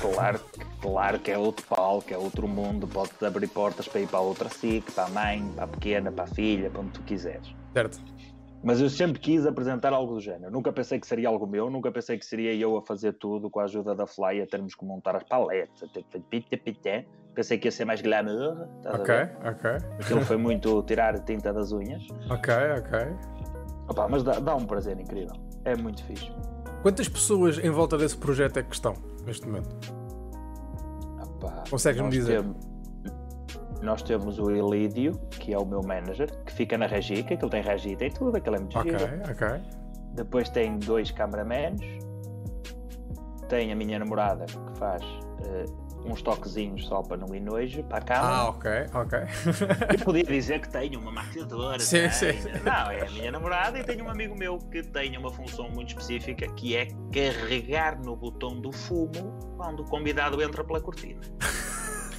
Claro, 0.00 0.40
claro 0.80 1.18
que 1.18 1.30
é 1.30 1.38
outro 1.38 1.64
palco, 1.66 2.12
é 2.12 2.18
outro 2.18 2.46
mundo, 2.46 2.86
pode 2.86 3.10
abrir 3.24 3.48
portas 3.48 3.88
para 3.88 4.00
ir 4.00 4.08
para 4.08 4.20
outra 4.20 4.48
SIC, 4.48 4.90
para 4.92 5.04
a 5.04 5.08
mãe, 5.08 5.52
para 5.54 5.64
a 5.64 5.68
pequena, 5.68 6.12
para 6.12 6.24
a 6.24 6.26
filha, 6.26 6.70
para 6.70 6.80
onde 6.80 6.90
tu 6.90 7.02
quiseres. 7.02 7.54
Certo. 7.72 7.98
Mas 8.62 8.80
eu 8.80 8.90
sempre 8.90 9.20
quis 9.20 9.46
apresentar 9.46 9.92
algo 9.92 10.14
do 10.14 10.20
género. 10.20 10.50
Nunca 10.50 10.72
pensei 10.72 10.98
que 10.98 11.06
seria 11.06 11.28
algo 11.28 11.46
meu, 11.46 11.70
nunca 11.70 11.92
pensei 11.92 12.18
que 12.18 12.26
seria 12.26 12.54
eu 12.54 12.76
a 12.76 12.82
fazer 12.82 13.12
tudo 13.12 13.48
com 13.48 13.60
a 13.60 13.64
ajuda 13.64 13.94
da 13.94 14.06
Fly, 14.06 14.42
a 14.42 14.46
termos 14.46 14.74
que 14.74 14.84
montar 14.84 15.14
as 15.16 15.22
paletas, 15.22 15.90
Pensei 17.34 17.56
que 17.56 17.68
ia 17.68 17.72
ser 17.72 17.84
mais 17.84 18.02
glamour. 18.02 18.66
Ok, 18.84 19.14
ok. 19.44 19.70
Aquilo 20.00 20.22
foi 20.22 20.36
muito 20.36 20.82
tirar 20.82 21.16
tinta 21.20 21.52
das 21.52 21.70
unhas. 21.70 22.04
Ok, 22.30 22.52
ok. 22.78 22.98
Opa, 23.88 24.08
mas 24.08 24.24
dá, 24.24 24.40
dá 24.40 24.56
um 24.56 24.66
prazer 24.66 24.98
incrível. 24.98 25.36
É 25.64 25.76
muito 25.76 26.02
fixe. 26.04 26.32
Quantas 26.82 27.08
pessoas 27.08 27.58
em 27.58 27.70
volta 27.70 27.96
desse 27.96 28.16
projeto 28.16 28.58
é 28.58 28.62
que 28.64 28.74
estão 28.74 28.94
neste 29.24 29.46
momento? 29.46 29.68
Consegues-me 31.70 32.10
dizer? 32.10 32.42
Temos, 32.42 32.67
nós 33.82 34.02
temos 34.02 34.38
o 34.38 34.50
Elídio, 34.50 35.12
que 35.30 35.52
é 35.54 35.58
o 35.58 35.64
meu 35.64 35.82
manager, 35.82 36.28
que 36.44 36.52
fica 36.52 36.76
na 36.76 36.86
Regica, 36.86 37.36
que 37.36 37.44
ele 37.44 37.50
tem 37.50 37.62
Regi, 37.62 37.96
tem 37.96 38.10
tudo, 38.10 38.36
aquele 38.36 38.56
é 38.56 38.58
muito 38.60 38.78
Ok, 38.78 38.98
giro. 38.98 39.22
ok. 39.30 39.48
Depois 40.14 40.48
tem 40.48 40.78
dois 40.78 41.10
cameramans, 41.10 41.80
tem 43.48 43.72
a 43.72 43.76
minha 43.76 43.98
namorada 43.98 44.46
que 44.46 44.78
faz 44.78 45.02
uh, 45.02 45.88
uns 46.04 46.22
toquezinhos 46.22 46.86
só 46.86 47.02
para 47.02 47.16
não 47.16 47.32
ir 47.34 47.40
nojo 47.40 47.82
para 47.84 47.98
a 47.98 48.02
câmara. 48.02 48.34
Ah, 48.34 48.48
ok, 48.48 48.70
ok. 48.94 49.18
Eu 49.98 49.98
podia 50.04 50.24
dizer 50.24 50.60
que 50.60 50.68
tenho 50.68 50.98
uma 51.00 51.12
maquilhadora. 51.12 51.78
Sim, 51.78 52.02
né? 52.02 52.10
sim. 52.10 52.32
Não, 52.64 52.90
é 52.90 53.06
a 53.06 53.10
minha 53.10 53.30
namorada 53.30 53.78
e 53.78 53.84
tenho 53.84 54.04
um 54.04 54.10
amigo 54.10 54.36
meu 54.36 54.58
que 54.58 54.82
tem 54.82 55.16
uma 55.16 55.30
função 55.30 55.68
muito 55.70 55.90
específica 55.90 56.46
que 56.54 56.76
é 56.76 56.88
carregar 57.12 57.98
no 58.02 58.16
botão 58.16 58.60
do 58.60 58.72
fumo 58.72 59.38
quando 59.56 59.80
o 59.80 59.84
convidado 59.84 60.42
entra 60.42 60.64
pela 60.64 60.80
cortina. 60.80 61.20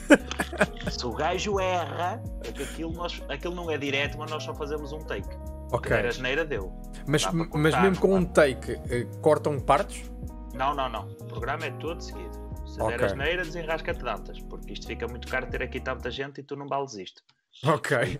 Se 0.92 1.06
o 1.06 1.12
gajo 1.12 1.60
erra, 1.60 2.22
é 2.44 2.52
que 2.52 2.64
aquilo, 2.64 2.92
nós, 2.94 3.22
aquilo 3.30 3.56
não 3.56 3.70
é 3.70 3.78
direto, 3.78 4.18
mas 4.18 4.30
nós 4.32 4.44
só 4.44 4.54
fazemos 4.54 4.92
um 4.92 5.00
take. 5.00 5.30
Ok. 5.72 5.96
A 5.96 6.10
geneira 6.10 6.44
deu. 6.44 6.74
Mas, 7.08 7.26
cortar, 7.26 7.58
mas 7.58 7.82
mesmo 7.82 8.00
com 8.00 8.16
um 8.16 8.26
take, 8.26 8.74
uh, 8.74 9.22
cortam 9.22 9.60
partes? 9.60 10.10
Não, 10.54 10.74
não, 10.74 10.90
não. 10.90 11.08
O 11.12 11.26
programa 11.26 11.66
é 11.66 11.72
todo 11.72 12.02
seguido. 12.02 12.50
Se 12.66 12.82
okay. 12.82 12.98
der 12.98 13.06
a 13.06 13.08
geneira, 13.08 13.44
desenrasca-te 13.44 14.00
tantas, 14.00 14.40
porque 14.42 14.74
isto 14.74 14.88
fica 14.88 15.08
muito 15.08 15.28
caro 15.28 15.48
ter 15.48 15.64
aqui 15.64 15.80
tanta 15.80 16.12
gente 16.12 16.42
e 16.42 16.44
tu 16.44 16.56
não 16.56 16.68
vales 16.68 16.94
isto. 16.96 17.22
Ok. 17.66 18.20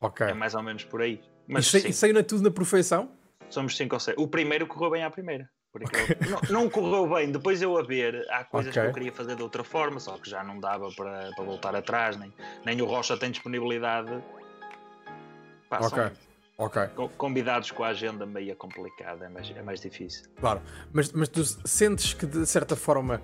ok. 0.00 0.26
É 0.26 0.34
mais 0.34 0.54
ou 0.54 0.62
menos 0.62 0.84
por 0.84 1.02
aí. 1.02 1.22
Mas, 1.46 1.72
e, 1.72 1.92
saiu 1.92 2.14
na 2.14 2.22
tudo 2.22 2.42
na 2.42 2.50
perfeição? 2.50 3.10
Somos 3.48 3.76
5 3.76 3.94
ou 3.94 4.00
6. 4.00 4.16
O 4.18 4.28
primeiro 4.28 4.66
correu 4.66 4.90
bem 4.90 5.04
à 5.04 5.10
primeira. 5.10 5.48
Okay. 5.84 6.16
Não, 6.28 6.60
não, 6.62 6.70
correu 6.70 7.08
bem. 7.08 7.30
Depois 7.30 7.60
eu 7.60 7.76
a 7.76 7.82
ver, 7.82 8.26
há 8.30 8.44
coisas 8.44 8.70
okay. 8.70 8.82
que 8.82 8.88
eu 8.88 8.94
queria 8.94 9.12
fazer 9.12 9.36
de 9.36 9.42
outra 9.42 9.62
forma, 9.62 10.00
só 10.00 10.16
que 10.16 10.28
já 10.28 10.42
não 10.42 10.58
dava 10.58 10.90
para, 10.92 11.30
para 11.34 11.44
voltar 11.44 11.74
atrás, 11.76 12.16
nem, 12.16 12.32
nem 12.64 12.80
o 12.80 12.86
Rocha 12.86 13.16
tem 13.16 13.30
disponibilidade. 13.30 14.10
Pá, 15.68 15.80
ok. 15.80 16.10
Ok. 16.58 16.82
Convidados 17.18 17.70
com 17.70 17.84
a 17.84 17.88
agenda 17.88 18.24
meio 18.24 18.56
complicada, 18.56 19.26
é 19.26 19.28
mais, 19.28 19.50
é 19.50 19.62
mais 19.62 19.80
difícil. 19.80 20.24
Claro, 20.40 20.62
mas, 20.90 21.12
mas 21.12 21.28
tu 21.28 21.44
sentes 21.44 22.14
que 22.14 22.24
de 22.24 22.46
certa 22.46 22.74
forma, 22.74 23.20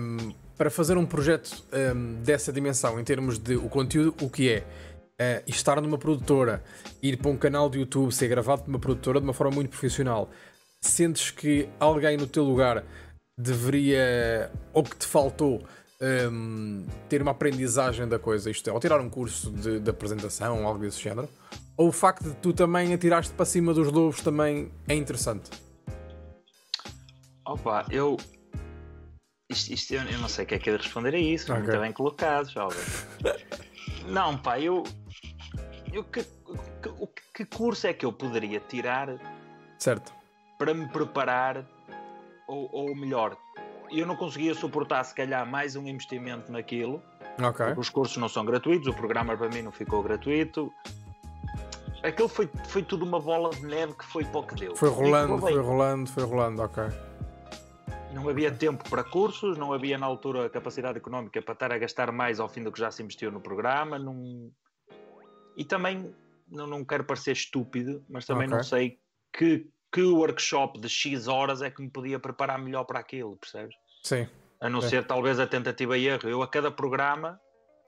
um, 0.00 0.32
para 0.56 0.70
fazer 0.70 0.96
um 0.96 1.04
projeto 1.04 1.62
um, 1.94 2.14
dessa 2.22 2.50
dimensão, 2.50 2.98
em 2.98 3.04
termos 3.04 3.38
de 3.38 3.56
o 3.56 3.68
conteúdo, 3.68 4.14
o 4.24 4.30
que 4.30 4.50
é? 4.50 4.64
Uh, 5.20 5.42
estar 5.46 5.80
numa 5.80 5.98
produtora, 5.98 6.64
ir 7.02 7.18
para 7.18 7.30
um 7.30 7.36
canal 7.36 7.68
de 7.68 7.78
YouTube, 7.78 8.10
ser 8.10 8.26
gravado 8.28 8.62
por 8.62 8.70
uma 8.70 8.78
produtora 8.78 9.20
de 9.20 9.24
uma 9.24 9.34
forma 9.34 9.54
muito 9.54 9.68
profissional, 9.68 10.30
sentes 10.82 11.30
que 11.30 11.68
alguém 11.78 12.16
no 12.16 12.26
teu 12.26 12.42
lugar 12.42 12.84
deveria, 13.38 14.50
ou 14.72 14.82
que 14.82 14.96
te 14.96 15.06
faltou, 15.06 15.62
um, 16.30 16.84
ter 17.08 17.22
uma 17.22 17.30
aprendizagem 17.30 18.08
da 18.08 18.18
coisa, 18.18 18.50
isto 18.50 18.68
é, 18.68 18.72
ou 18.72 18.80
tirar 18.80 19.00
um 19.00 19.08
curso 19.08 19.50
de, 19.52 19.78
de 19.78 19.90
apresentação, 19.90 20.66
algo 20.66 20.80
desse 20.80 21.00
género, 21.00 21.28
ou 21.76 21.88
o 21.88 21.92
facto 21.92 22.24
de 22.24 22.34
tu 22.36 22.52
também 22.52 22.92
atiraste 22.92 23.32
para 23.32 23.46
cima 23.46 23.72
dos 23.72 23.90
lobos 23.90 24.20
também 24.20 24.70
é 24.88 24.94
interessante? 24.94 25.50
Opa, 27.46 27.86
eu. 27.90 28.16
Isto, 29.50 29.72
isto 29.72 29.94
eu, 29.94 30.02
eu, 30.02 30.18
não 30.18 30.28
sei 30.28 30.44
o 30.44 30.48
que 30.48 30.54
é 30.54 30.58
que 30.58 30.70
é 30.70 30.76
de 30.76 30.82
responder 30.82 31.14
a 31.14 31.18
isso, 31.18 31.52
okay. 31.52 31.64
muito 31.64 31.80
bem 31.80 31.92
colocado, 31.92 32.50
jovem. 32.50 32.78
não, 34.08 34.36
pá, 34.36 34.58
eu. 34.58 34.82
eu 35.92 36.02
que, 36.04 36.22
que, 36.22 37.22
que 37.34 37.44
curso 37.44 37.86
é 37.86 37.92
que 37.92 38.04
eu 38.04 38.12
poderia 38.12 38.60
tirar? 38.60 39.08
Certo 39.78 40.21
para 40.62 40.74
me 40.74 40.86
preparar, 40.86 41.66
ou, 42.46 42.70
ou 42.72 42.94
melhor, 42.94 43.36
eu 43.90 44.06
não 44.06 44.14
conseguia 44.14 44.54
suportar 44.54 45.02
se 45.02 45.12
calhar 45.12 45.44
mais 45.44 45.74
um 45.74 45.88
investimento 45.88 46.52
naquilo. 46.52 47.02
Okay. 47.36 47.74
Os 47.76 47.90
cursos 47.90 48.16
não 48.16 48.28
são 48.28 48.44
gratuitos, 48.44 48.86
o 48.86 48.94
programa 48.94 49.36
para 49.36 49.48
mim 49.48 49.62
não 49.62 49.72
ficou 49.72 50.00
gratuito. 50.04 50.72
Aquilo 52.04 52.28
foi, 52.28 52.48
foi 52.68 52.84
tudo 52.84 53.04
uma 53.04 53.18
bola 53.18 53.50
de 53.50 53.66
neve 53.66 53.92
que 53.94 54.04
foi 54.04 54.24
para 54.24 54.38
o 54.38 54.46
que 54.46 54.54
deu. 54.54 54.76
Foi 54.76 54.88
rolando, 54.88 55.36
foi 55.38 55.58
rolando, 55.58 56.08
foi 56.08 56.22
rolando, 56.22 56.62
ok. 56.62 56.84
não 58.14 58.28
havia 58.28 58.52
tempo 58.52 58.88
para 58.88 59.02
cursos, 59.02 59.58
não 59.58 59.72
havia 59.72 59.98
na 59.98 60.06
altura 60.06 60.48
capacidade 60.48 60.96
económica 60.96 61.42
para 61.42 61.54
estar 61.54 61.72
a 61.72 61.78
gastar 61.78 62.12
mais 62.12 62.38
ao 62.38 62.48
fim 62.48 62.62
do 62.62 62.70
que 62.70 62.78
já 62.78 62.88
se 62.92 63.02
investiu 63.02 63.32
no 63.32 63.40
programa. 63.40 63.98
Não... 63.98 64.48
E 65.56 65.64
também, 65.64 66.14
não, 66.48 66.68
não 66.68 66.84
quero 66.84 67.02
parecer 67.02 67.32
estúpido, 67.32 68.04
mas 68.08 68.24
também 68.24 68.46
okay. 68.46 68.56
não 68.56 68.62
sei 68.62 69.00
que, 69.32 69.68
que 69.92 70.02
workshop 70.02 70.80
de 70.80 70.88
X 70.88 71.28
horas 71.28 71.62
é 71.62 71.70
que 71.70 71.82
me 71.82 71.90
podia 71.90 72.18
preparar 72.18 72.58
melhor 72.58 72.84
para 72.84 72.98
aquilo, 72.98 73.36
percebes? 73.36 73.76
Sim. 74.02 74.26
A 74.60 74.70
não 74.70 74.80
ser 74.80 75.04
talvez 75.06 75.38
a 75.38 75.46
tentativa 75.46 75.98
e 75.98 76.06
erro. 76.06 76.28
Eu 76.28 76.42
a 76.42 76.48
cada 76.48 76.70
programa 76.70 77.38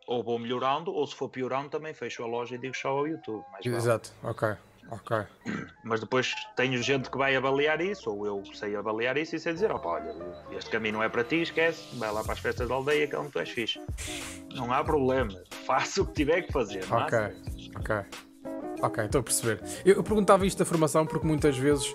ou 0.07 0.23
vou 0.23 0.39
melhorando, 0.39 0.93
ou 0.93 1.07
se 1.07 1.15
for 1.15 1.29
piorando, 1.29 1.71
também 1.71 1.95
fecho 1.95 2.23
a 2.23 2.27
loja 2.27 2.57
e 2.57 2.59
digo 2.59 2.77
só 2.77 2.89
ao 2.89 3.09
YouTube. 3.09 3.45
Exato, 3.65 4.13
ok. 4.23 4.55
Ok. 4.91 5.17
Mas 5.83 6.01
depois 6.01 6.35
tenho 6.57 6.83
gente 6.83 7.11
que 7.11 7.17
vai 7.17 7.35
avaliar 7.35 7.81
isso, 7.81 8.11
ou 8.11 8.27
eu 8.27 8.45
sei 8.55 8.77
avaliar 8.77 9.17
isso 9.17 9.35
e 9.35 9.41
sei 9.41 9.55
dizer: 9.55 9.73
opa, 9.73 9.89
olha, 9.89 10.15
este 10.53 10.71
caminho 10.71 10.95
não 10.95 11.03
é 11.03 11.09
para 11.09 11.25
ti, 11.25 11.37
esquece, 11.37 11.97
vai 11.97 12.13
lá 12.13 12.23
para 12.23 12.35
as 12.35 12.39
festas 12.39 12.69
da 12.69 12.75
aldeia 12.75 13.07
que 13.07 13.15
é 13.15 13.19
onde 13.19 13.31
tu 13.31 13.39
és 13.39 13.49
fixe. 13.49 13.81
Não 14.55 14.71
há 14.71 14.85
problema, 14.85 15.43
faço 15.65 16.03
o 16.03 16.07
que 16.07 16.13
tiver 16.13 16.43
que 16.43 16.53
fazer. 16.53 16.85
Ok, 16.93 17.19
ok. 17.77 17.97
Ok, 18.85 19.03
estou 19.03 19.21
a 19.21 19.25
perceber. 19.25 19.61
Eu, 19.83 19.97
eu 19.97 20.03
perguntava 20.03 20.47
isto 20.47 20.59
da 20.59 20.65
formação 20.67 21.07
porque 21.07 21.27
muitas 21.27 21.57
vezes 21.57 21.87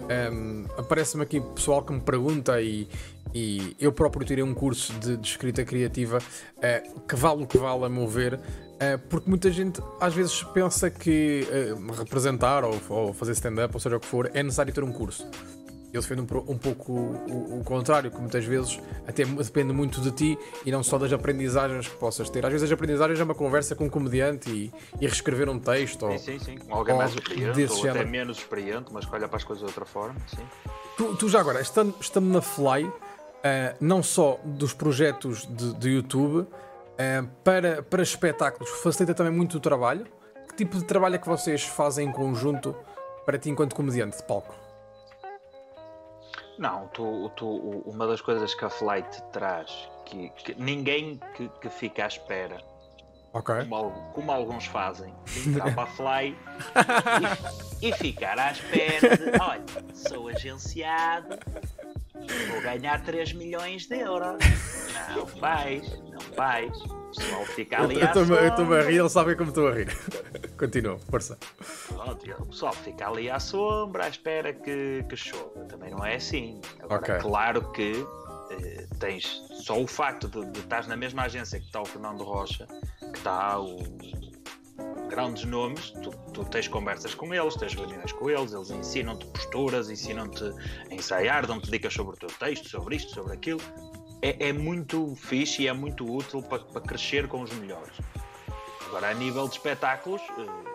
um, 0.00 0.06
ehm, 0.08 0.64
aparece-me 0.78 1.22
aqui 1.22 1.42
pessoal 1.42 1.82
que 1.82 1.92
me 1.92 2.00
pergunta 2.00 2.58
e, 2.62 2.88
e 3.34 3.76
eu 3.78 3.92
próprio 3.92 4.24
tirei 4.24 4.42
um 4.42 4.54
curso 4.54 4.94
de, 4.94 5.18
de 5.18 5.28
escrita 5.28 5.62
criativa 5.62 6.16
uh, 6.18 7.00
que 7.02 7.14
vale 7.14 7.42
o 7.42 7.46
que 7.46 7.58
vale 7.58 7.84
a 7.84 7.88
meu 7.90 8.08
ver, 8.08 8.34
uh, 8.34 8.98
porque 9.10 9.28
muita 9.28 9.50
gente 9.50 9.82
às 10.00 10.14
vezes 10.14 10.42
pensa 10.42 10.88
que 10.88 11.46
uh, 11.50 11.92
representar 11.92 12.64
ou, 12.64 12.80
ou 12.88 13.12
fazer 13.12 13.32
stand-up, 13.32 13.74
ou 13.74 13.80
seja 13.80 13.98
o 13.98 14.00
que 14.00 14.06
for, 14.06 14.30
é 14.32 14.42
necessário 14.42 14.72
ter 14.72 14.82
um 14.82 14.92
curso. 14.92 15.26
Eu 15.92 16.02
defendo 16.02 16.20
um, 16.20 16.52
um 16.52 16.58
pouco 16.58 16.92
o, 16.92 17.60
o, 17.60 17.64
contrário, 17.64 18.10
que 18.10 18.18
muitas 18.18 18.44
vezes 18.44 18.78
até 19.06 19.24
depende 19.24 19.72
muito 19.72 20.00
de 20.00 20.10
ti 20.10 20.38
e 20.64 20.70
não 20.70 20.82
só 20.82 20.98
das 20.98 21.12
aprendizagens 21.12 21.88
que 21.88 21.96
possas 21.96 22.28
ter. 22.28 22.44
Às 22.44 22.52
vezes 22.52 22.66
as 22.66 22.72
aprendizagens 22.72 23.18
é 23.18 23.24
uma 23.24 23.34
conversa 23.34 23.74
com 23.74 23.84
um 23.84 23.88
comediante 23.88 24.50
e, 24.50 24.72
e 25.00 25.06
reescrever 25.06 25.48
um 25.48 25.58
texto. 25.58 26.06
Sim, 26.06 26.12
ou, 26.12 26.18
sim, 26.18 26.38
sim. 26.38 26.56
Com 26.58 26.74
alguém 26.74 26.94
mais 26.94 27.14
experiente 27.14 27.62
ou 27.62 27.76
género. 27.76 28.00
até 28.00 28.04
menos 28.04 28.38
experiente, 28.38 28.92
mas 28.92 29.06
que 29.06 29.14
olha 29.14 29.26
para 29.28 29.38
as 29.38 29.44
coisas 29.44 29.64
de 29.64 29.66
outra 29.66 29.86
forma. 29.86 30.16
Sim. 30.26 30.44
Tu, 30.96 31.16
tu 31.16 31.28
já 31.28 31.40
agora, 31.40 31.60
estando, 31.60 31.94
estando 32.00 32.26
na 32.26 32.42
Fly, 32.42 32.84
uh, 32.84 32.92
não 33.80 34.02
só 34.02 34.38
dos 34.44 34.74
projetos 34.74 35.46
de, 35.46 35.72
de 35.74 35.88
YouTube, 35.90 36.40
uh, 36.40 36.48
para, 37.42 37.82
para 37.82 38.02
espetáculos, 38.02 38.68
facilita 38.82 39.14
também 39.14 39.32
muito 39.32 39.56
o 39.56 39.60
trabalho. 39.60 40.06
Que 40.48 40.56
tipo 40.56 40.76
de 40.76 40.84
trabalho 40.84 41.14
é 41.14 41.18
que 41.18 41.28
vocês 41.28 41.62
fazem 41.64 42.08
em 42.08 42.12
conjunto 42.12 42.76
para 43.24 43.38
ti 43.38 43.48
enquanto 43.48 43.74
comediante 43.74 44.18
de 44.18 44.22
palco? 44.24 44.67
Não, 46.58 46.88
tu, 46.88 47.30
tu, 47.36 47.48
uma 47.86 48.06
das 48.06 48.20
coisas 48.20 48.54
que 48.54 48.64
a 48.64 48.70
Flight 48.70 49.22
traz, 49.32 49.88
que, 50.06 50.30
que 50.30 50.54
ninguém 50.60 51.20
que, 51.34 51.48
que 51.60 51.68
fica 51.68 52.04
à 52.04 52.06
espera 52.08 52.62
Okay. 53.30 53.66
Como, 53.66 53.90
como, 54.14 54.32
alguns 54.32 54.64
fazem, 54.64 55.12
entrar 55.46 55.74
para 55.74 55.82
a 55.82 55.86
Fly 55.86 56.36
e, 57.80 57.88
e, 57.88 57.92
ficar 57.92 58.38
à 58.38 58.52
espera 58.52 59.16
de: 59.16 59.38
olha, 59.38 59.64
sou 59.94 60.28
agenciado, 60.28 61.38
Vou 62.50 62.60
ganhar 62.60 63.02
3 63.02 63.32
milhões 63.34 63.86
de 63.86 63.98
euros. 63.98 64.38
Não 65.14 65.26
vais, 65.26 65.88
não 66.10 66.36
vais. 66.36 66.76
O 66.76 67.10
pessoal 67.14 67.46
fica 67.46 67.82
ali 67.82 68.02
à 68.02 68.12
sombra. 68.12 68.36
Eu 68.36 68.48
estou 68.48 68.74
a 68.74 68.82
rir, 68.82 68.96
eles 68.96 69.12
sabem 69.12 69.36
como 69.36 69.50
estou 69.50 69.68
a 69.68 69.72
rir. 69.72 69.96
Continua, 70.58 70.98
força. 71.10 71.38
O 72.12 72.46
pessoal 72.46 72.72
fica 72.72 73.08
ali 73.08 73.30
à 73.30 73.38
sombra 73.38 74.04
à 74.04 74.08
espera 74.08 74.52
que, 74.52 75.04
que 75.08 75.16
chova. 75.16 75.64
Também 75.66 75.90
não 75.90 76.04
é 76.04 76.16
assim. 76.16 76.60
Agora, 76.80 77.00
okay. 77.00 77.18
claro 77.18 77.72
que 77.72 78.06
eh, 78.50 78.86
tens 78.98 79.42
só 79.62 79.80
o 79.80 79.86
facto 79.86 80.28
de, 80.28 80.44
de 80.50 80.60
estar 80.60 80.86
na 80.86 80.96
mesma 80.96 81.22
agência 81.22 81.58
que 81.58 81.66
está 81.66 81.80
o 81.80 81.84
Fernando 81.84 82.22
Rocha, 82.24 82.66
que 82.98 83.18
está 83.18 83.60
o 83.60 83.78
grandes 85.08 85.44
nomes, 85.44 85.90
tu, 85.90 86.10
tu, 86.32 86.44
tens 86.44 86.68
conversas 86.68 87.14
com 87.14 87.34
eles, 87.34 87.56
tens 87.56 87.74
reuniões 87.74 88.12
com 88.12 88.30
eles, 88.30 88.52
eles 88.52 88.70
ensinam-te 88.70 89.26
posturas, 89.26 89.90
ensinam-te 89.90 90.44
a 90.90 90.94
ensaiar, 90.94 91.46
dão-te 91.46 91.70
dicas 91.70 91.92
sobre 91.92 92.14
o 92.14 92.18
teu 92.18 92.28
texto, 92.28 92.68
sobre 92.68 92.96
isto, 92.96 93.14
sobre 93.14 93.32
aquilo. 93.32 93.60
É, 94.20 94.48
é 94.48 94.52
muito 94.52 95.14
fixe 95.16 95.62
e 95.62 95.68
é 95.68 95.72
muito 95.72 96.04
útil 96.04 96.42
para, 96.42 96.60
para, 96.60 96.80
crescer 96.80 97.26
com 97.26 97.42
os 97.42 97.52
melhores. 97.52 97.96
Agora, 98.86 99.10
a 99.10 99.14
nível 99.14 99.48
de 99.48 99.54
espetáculos, 99.54 100.20
eh, 100.22 100.67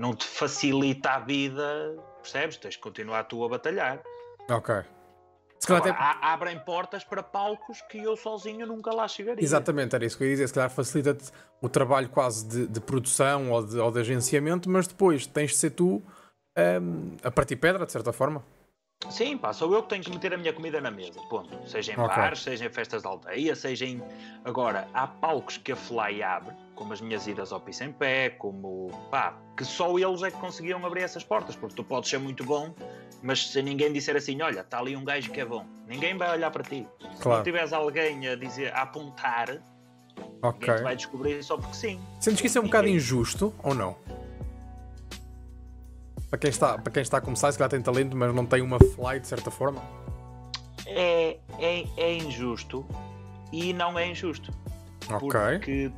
não, 0.00 0.14
te 0.14 0.26
facilita 0.26 1.10
a 1.10 1.18
vida, 1.20 1.94
percebes? 2.22 2.56
Tens 2.56 2.74
de 2.74 2.80
continuar 2.80 3.24
tu 3.24 3.44
a 3.44 3.48
batalhar. 3.48 4.02
Ok. 4.48 4.74
Se 5.58 5.66
calhar 5.66 5.88
até... 5.88 6.26
abrem 6.26 6.58
portas 6.58 7.04
para 7.04 7.22
palcos 7.22 7.82
que 7.82 7.98
eu 7.98 8.16
sozinho 8.16 8.66
nunca 8.66 8.94
lá 8.94 9.06
chegaria. 9.06 9.44
Exatamente, 9.44 9.94
era 9.94 10.06
isso 10.06 10.16
que 10.16 10.24
eu 10.24 10.28
ia 10.28 10.32
dizer. 10.32 10.48
Se 10.48 10.54
calhar 10.54 10.70
facilita-te 10.70 11.30
o 11.60 11.68
trabalho 11.68 12.08
quase 12.08 12.48
de, 12.48 12.66
de 12.66 12.80
produção 12.80 13.52
ou 13.52 13.62
de, 13.62 13.78
ou 13.78 13.90
de, 13.92 14.00
agenciamento, 14.00 14.70
mas 14.70 14.86
depois 14.86 15.26
tens 15.26 15.50
de 15.50 15.58
ser 15.58 15.70
tu 15.70 16.02
um, 16.56 17.16
a 17.22 17.30
partir 17.30 17.56
pedra, 17.56 17.84
de 17.84 17.92
certa 17.92 18.10
forma. 18.10 18.42
Sim, 19.08 19.38
pá, 19.38 19.52
sou 19.52 19.72
eu 19.72 19.82
que 19.82 19.88
tenho 19.88 20.04
que 20.04 20.10
meter 20.10 20.34
a 20.34 20.36
minha 20.36 20.52
comida 20.52 20.80
na 20.80 20.90
mesa, 20.90 21.20
ponto. 21.28 21.48
Seja 21.68 21.92
em 21.92 21.94
okay. 21.94 22.16
bares, 22.16 22.42
seja 22.42 22.66
em 22.66 22.70
festas 22.70 23.02
de 23.02 23.08
aldeia, 23.08 23.56
seja 23.56 23.86
em. 23.86 24.02
Agora, 24.44 24.86
há 24.92 25.06
palcos 25.06 25.56
que 25.56 25.72
a 25.72 25.76
Fly 25.76 26.22
abre, 26.22 26.54
como 26.74 26.92
as 26.92 27.00
minhas 27.00 27.26
idas 27.26 27.50
ao 27.52 27.60
piso 27.60 27.84
em 27.84 27.92
pé, 27.92 28.30
como. 28.30 28.88
pá, 29.10 29.34
que 29.56 29.64
só 29.64 29.98
eles 29.98 30.22
é 30.22 30.30
que 30.30 30.38
conseguiam 30.38 30.84
abrir 30.84 31.02
essas 31.02 31.24
portas, 31.24 31.56
porque 31.56 31.74
tu 31.74 31.82
podes 31.82 32.10
ser 32.10 32.18
muito 32.18 32.44
bom 32.44 32.74
mas 33.22 33.48
se 33.48 33.62
ninguém 33.62 33.92
disser 33.92 34.16
assim, 34.16 34.40
olha, 34.40 34.60
está 34.60 34.78
ali 34.78 34.96
um 34.96 35.04
gajo 35.04 35.30
que 35.30 35.40
é 35.40 35.44
bom, 35.44 35.64
ninguém 35.86 36.16
vai 36.16 36.30
olhar 36.32 36.50
para 36.50 36.62
ti. 36.62 36.86
Claro. 36.98 37.16
Se 37.18 37.28
não 37.28 37.42
tiveres 37.42 37.72
alguém 37.72 38.28
a 38.28 38.34
dizer, 38.34 38.72
a 38.72 38.82
apontar, 38.82 39.62
okay. 40.42 40.68
ninguém 40.68 40.84
vai 40.84 40.96
descobrir 40.96 41.42
só 41.42 41.56
porque 41.56 41.76
sim. 41.76 42.00
Sentes 42.18 42.40
que 42.40 42.46
isso 42.46 42.58
é 42.58 42.60
um 42.60 42.64
bocado 42.64 42.88
injusto 42.88 43.54
ou 43.62 43.74
não? 43.74 43.96
Para 46.30 46.38
quem 46.38 46.50
está, 46.50 46.78
para 46.78 46.92
quem 46.92 47.02
está 47.02 47.18
a 47.18 47.20
começar, 47.20 47.50
se 47.50 47.58
calhar 47.58 47.68
tem 47.68 47.82
talento, 47.82 48.16
mas 48.16 48.32
não 48.32 48.46
tem 48.46 48.62
uma 48.62 48.78
fly 48.78 49.18
de 49.18 49.26
certa 49.26 49.50
forma? 49.50 49.82
É, 50.86 51.36
é, 51.58 51.84
é 51.96 52.14
injusto 52.14 52.86
e 53.52 53.72
não 53.72 53.98
é 53.98 54.08
injusto. 54.08 54.52
Ok. 55.10 55.28
Porque 55.28 55.90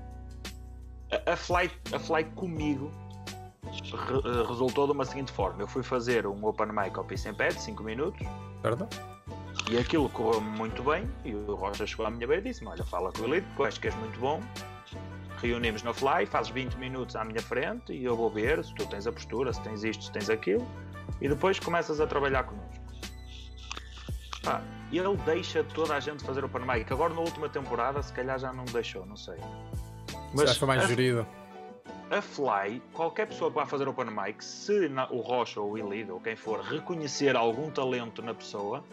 a, 1.10 1.32
a, 1.32 1.36
fly, 1.36 1.70
a 1.92 1.98
fly 1.98 2.24
comigo 2.34 2.90
re 3.70 4.16
eh, 4.24 4.46
resultou 4.48 4.86
de 4.86 4.92
uma 4.92 5.04
seguinte 5.04 5.30
forma: 5.30 5.62
eu 5.62 5.66
fui 5.66 5.82
fazer 5.82 6.26
um 6.26 6.44
open 6.46 6.68
mic 6.68 6.96
ao 6.96 7.04
Piece 7.04 7.30
Pad, 7.34 7.52
5 7.52 7.82
minutos. 7.82 8.26
Certo. 8.62 8.88
E 9.70 9.78
aquilo 9.78 10.08
correu 10.08 10.40
muito 10.40 10.82
bem. 10.82 11.08
E 11.24 11.34
o 11.34 11.54
Rocha 11.54 11.86
chegou 11.86 12.06
à 12.06 12.10
minha 12.10 12.26
beira 12.26 12.40
e 12.40 12.50
disse: 12.50 12.64
Olha, 12.64 12.84
fala 12.84 13.12
com 13.12 13.24
que 13.24 13.62
acho 13.62 13.80
que 13.80 13.88
és 13.88 13.94
muito 13.96 14.18
bom. 14.18 14.40
Reunimos 15.42 15.82
na 15.82 15.92
Fly, 15.92 16.24
fazes 16.26 16.52
20 16.52 16.76
minutos 16.76 17.16
à 17.16 17.24
minha 17.24 17.42
frente 17.42 17.92
e 17.92 18.04
eu 18.04 18.16
vou 18.16 18.30
ver 18.30 18.64
se 18.64 18.72
tu 18.74 18.86
tens 18.86 19.06
a 19.06 19.12
postura, 19.12 19.52
se 19.52 19.60
tens 19.62 19.82
isto, 19.82 20.04
se 20.04 20.12
tens 20.12 20.30
aquilo. 20.30 20.66
E 21.20 21.28
depois 21.28 21.58
começas 21.58 22.00
a 22.00 22.06
trabalhar 22.06 22.44
connosco. 22.44 22.82
Pá, 24.42 24.62
ele 24.92 25.16
deixa 25.24 25.64
toda 25.64 25.96
a 25.96 26.00
gente 26.00 26.22
fazer 26.22 26.44
o 26.44 26.46
open 26.46 26.62
mic. 26.64 26.92
Agora 26.92 27.12
na 27.12 27.20
última 27.20 27.48
temporada, 27.48 28.00
se 28.02 28.12
calhar 28.12 28.38
já 28.38 28.52
não 28.52 28.64
deixou, 28.66 29.04
não 29.04 29.16
sei. 29.16 29.36
Mas 30.32 30.56
foi 30.56 30.68
mais 30.68 30.84
a... 30.84 30.86
gerido 30.86 31.26
a 32.12 32.20
Fly, 32.20 32.82
qualquer 32.92 33.26
pessoa 33.26 33.50
que 33.50 33.56
vá 33.56 33.64
fazer 33.64 33.88
open 33.88 34.10
mic, 34.10 34.44
se 34.44 34.86
na, 34.90 35.10
o 35.10 35.20
Rocha 35.20 35.58
ou 35.58 35.72
o 35.72 35.78
Elide 35.78 36.10
ou 36.10 36.20
quem 36.20 36.36
for 36.36 36.60
reconhecer 36.60 37.34
algum 37.34 37.70
talento 37.70 38.20
na 38.20 38.34
pessoa, 38.34 38.84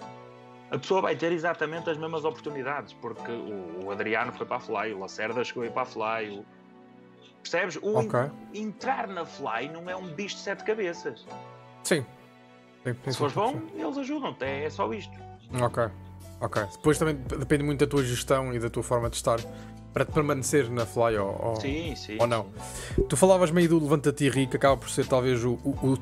a 0.71 0.77
pessoa 0.77 1.01
vai 1.01 1.15
ter 1.15 1.31
exatamente 1.31 1.89
as 1.89 1.97
mesmas 1.97 2.23
oportunidades, 2.23 2.93
porque 2.93 3.31
o, 3.31 3.85
o 3.85 3.91
Adriano 3.91 4.31
foi 4.31 4.45
para 4.45 4.57
a 4.57 4.59
Fly, 4.59 4.93
o 4.93 4.99
Lacerda 4.99 5.43
chegou 5.43 5.63
aí 5.63 5.69
para 5.69 5.81
a 5.81 5.85
Fly, 5.85 6.39
o... 6.39 6.45
percebes? 7.41 7.77
O 7.77 7.97
okay. 7.99 8.29
entrar 8.53 9.07
na 9.07 9.25
Fly 9.25 9.69
não 9.71 9.89
é 9.89 9.95
um 9.95 10.07
bicho 10.13 10.35
de 10.35 10.41
sete 10.41 10.63
cabeças. 10.63 11.25
Sim. 11.83 12.05
sim, 12.83 12.93
sim 13.03 13.11
se 13.11 13.17
fores 13.17 13.33
bom, 13.33 13.59
eles 13.75 13.97
ajudam-te, 13.97 14.45
é, 14.45 14.65
é 14.65 14.69
só 14.69 14.91
isto. 14.93 15.17
Ok. 15.61 15.89
Ok. 16.41 16.63
Depois 16.71 16.97
também 16.97 17.15
depende 17.15 17.63
muito 17.63 17.79
da 17.79 17.87
tua 17.87 18.03
gestão 18.03 18.53
e 18.53 18.59
da 18.59 18.69
tua 18.69 18.83
forma 18.83 19.09
de 19.09 19.17
estar 19.17 19.39
para 19.93 20.05
te 20.05 20.11
permanecer 20.11 20.69
na 20.69 20.85
Fly 20.85 21.17
ou, 21.17 21.37
ou, 21.41 21.55
sim, 21.59 21.95
sim, 21.95 22.17
ou 22.19 22.27
não. 22.27 22.45
Sim. 22.95 23.03
Tu 23.03 23.17
falavas 23.17 23.51
meio 23.51 23.67
do 23.67 23.79
Levanta-te 23.79 24.25
e 24.25 24.29
Ri, 24.29 24.47
que 24.47 24.55
acaba 24.55 24.77
por 24.77 24.89
ser 24.89 25.07
talvez 25.07 25.43
o, 25.43 25.53
o, 25.63 25.93
o, 25.93 25.97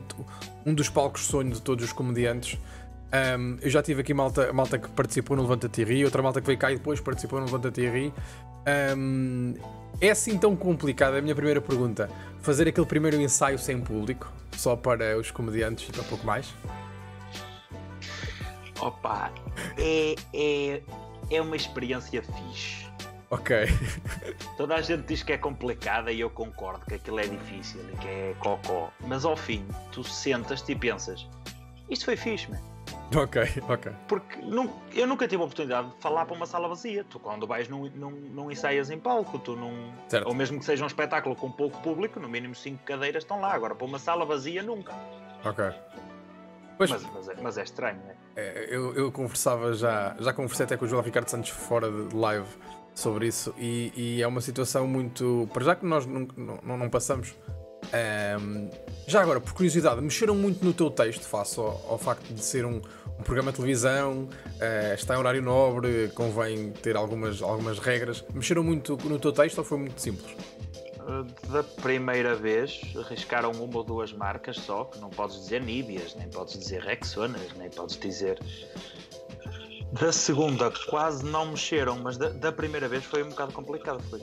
um 0.66 0.74
dos 0.74 0.90
palcos 0.90 1.26
sonho 1.26 1.52
de 1.52 1.62
todos 1.62 1.86
os 1.86 1.94
comediantes. 1.94 2.60
Um, 3.40 3.58
eu 3.62 3.70
já 3.70 3.82
tive 3.82 4.02
aqui 4.02 4.14
malta, 4.14 4.52
malta 4.52 4.78
que 4.78 4.90
participou 4.90 5.38
no 5.38 5.44
Levanta-te 5.44 5.82
e 5.82 5.84
Ri, 5.86 6.06
outra 6.06 6.22
malta 6.22 6.42
que 6.42 6.48
veio 6.48 6.60
cá 6.60 6.72
e 6.72 6.76
depois 6.76 7.00
participou 7.00 7.40
no 7.40 7.46
Levanta-te 7.46 7.82
e 7.82 7.90
Ri. 7.90 8.14
Um, 8.98 9.54
é 10.02 10.10
assim 10.10 10.38
tão 10.38 10.56
complicado? 10.56 11.16
É 11.16 11.20
a 11.20 11.22
minha 11.22 11.36
primeira 11.36 11.62
pergunta. 11.62 12.10
Fazer 12.42 12.68
aquele 12.68 12.86
primeiro 12.86 13.20
ensaio 13.20 13.58
sem 13.58 13.80
público, 13.80 14.32
só 14.56 14.76
para 14.76 15.18
os 15.18 15.32
comediantes 15.32 15.88
e 15.90 15.92
para 15.92 16.04
pouco 16.04 16.26
mais? 16.26 16.54
Opa, 18.80 19.32
é, 19.78 20.16
é, 20.34 20.82
é 21.32 21.42
uma 21.42 21.56
experiência 21.56 22.22
fixe 22.22 22.88
Ok. 23.30 23.66
Toda 24.56 24.76
a 24.76 24.82
gente 24.82 25.06
diz 25.06 25.22
que 25.22 25.34
é 25.34 25.38
complicada 25.38 26.12
e 26.12 26.20
eu 26.22 26.30
concordo 26.30 26.86
que 26.86 26.94
aquilo 26.94 27.20
é 27.20 27.28
difícil 27.28 27.82
e 27.94 27.98
que 27.98 28.08
é 28.08 28.36
cocó. 28.40 28.92
Mas 29.06 29.26
ao 29.26 29.36
fim, 29.36 29.66
tu 29.92 30.04
sentas-te 30.04 30.72
e 30.72 30.76
pensas: 30.76 31.28
isto 31.90 32.06
foi 32.06 32.16
fixe, 32.16 32.50
man. 32.50 32.77
Ok, 33.16 33.42
ok. 33.70 33.92
Porque 34.08 34.42
não, 34.42 34.70
eu 34.94 35.08
nunca 35.08 35.28
tive 35.28 35.42
a 35.42 35.46
oportunidade 35.46 35.90
de 35.90 35.96
falar 36.02 36.26
para 36.26 36.36
uma 36.36 36.46
sala 36.46 36.68
vazia. 36.68 37.06
Tu, 37.06 37.20
quando 37.20 37.48
vais, 37.48 37.70
não, 37.70 37.86
não, 37.96 38.12
não 38.12 38.52
ensaias 38.52 38.90
em 38.90 39.00
palco, 39.00 39.40
tu 39.40 39.56
não. 39.56 39.72
Certo. 40.08 40.28
Ou 40.28 40.34
mesmo 40.34 40.60
que 40.60 40.66
seja 40.66 40.84
um 40.84 40.88
espetáculo 40.88 41.36
com 41.36 41.50
pouco 41.50 41.80
público, 41.82 42.20
no 42.20 42.28
mínimo 42.28 42.54
cinco 42.54 42.84
cadeiras 42.84 43.24
estão 43.24 43.40
lá. 43.40 43.54
Agora, 43.54 43.74
para 43.76 43.86
uma 43.86 44.00
sala 44.00 44.26
vazia, 44.26 44.62
nunca. 44.62 44.94
Ok. 45.44 45.66
Pois, 46.78 46.92
mas, 46.92 47.04
mas, 47.14 47.30
é, 47.30 47.36
mas 47.42 47.58
é 47.58 47.64
estranho, 47.64 48.00
né? 48.06 48.16
é? 48.36 48.68
Eu, 48.70 48.94
eu 48.94 49.12
conversava 49.12 49.74
já, 49.74 50.16
já 50.20 50.32
conversei 50.32 50.66
até 50.66 50.78
com 50.78 50.86
o 50.86 50.88
João 50.88 51.02
Ricardo 51.02 51.28
Santos 51.28 51.50
fora 51.50 51.90
de 51.90 52.16
live 52.16 52.48
sobre 52.94 53.28
isso 53.28 53.54
e, 53.58 53.92
e 53.96 54.22
é 54.22 54.28
uma 54.28 54.42
situação 54.42 54.86
muito. 54.86 55.50
Para 55.54 55.64
já 55.64 55.76
que 55.76 55.86
nós 55.86 56.06
não, 56.06 56.28
não, 56.64 56.78
não 56.78 56.90
passamos 56.90 57.36
um, 58.42 58.70
já 59.06 59.22
agora, 59.22 59.40
por 59.40 59.54
curiosidade, 59.54 60.02
mexeram 60.02 60.36
muito 60.36 60.64
no 60.64 60.74
teu 60.74 60.90
texto 60.90 61.24
face 61.24 61.60
ao, 61.60 61.86
ao 61.90 61.98
facto 61.98 62.34
de 62.34 62.44
ser 62.44 62.66
um, 62.66 62.82
um 63.20 63.24
programa 63.24 63.52
de 63.52 63.58
televisão, 63.58 64.24
uh, 64.24 64.94
está 64.94 65.16
em 65.16 65.18
horário 65.18 65.42
nobre, 65.42 66.12
convém 66.14 66.72
ter 66.72 66.96
algumas, 66.96 67.42
algumas 67.42 67.80
regras. 67.80 68.24
Mexeram 68.34 68.64
muito 68.64 68.98
no 69.08 69.18
teu 69.18 69.32
texto 69.32 69.60
ou 69.60 69.64
foi 69.64 69.78
muito 69.78 70.02
simples? 70.02 70.36
Eh, 71.08 71.48
da 71.50 71.64
primeira 71.64 72.36
vez 72.36 72.82
arriscaram 72.98 73.52
uma 73.52 73.78
ou 73.78 73.84
duas 73.84 74.12
marcas 74.12 74.58
só, 74.58 74.84
que 74.84 75.00
não 75.00 75.10
podes 75.10 75.38
dizer 75.38 75.62
Níbias, 75.62 76.14
nem 76.16 76.28
podes 76.28 76.60
dizer 76.60 76.82
Rexonas, 76.82 77.54
nem 77.56 77.70
podes 77.70 77.98
dizer. 77.98 78.40
Da 79.94 80.12
segunda 80.12 80.70
quase 80.90 81.24
não 81.24 81.46
mexeram, 81.52 81.98
mas 81.98 82.18
da, 82.18 82.30
da 82.30 82.52
primeira 82.52 82.90
vez 82.90 83.06
foi 83.06 83.24
um 83.24 83.30
bocado 83.30 83.54
complicado. 83.54 84.04
Foi 84.10 84.20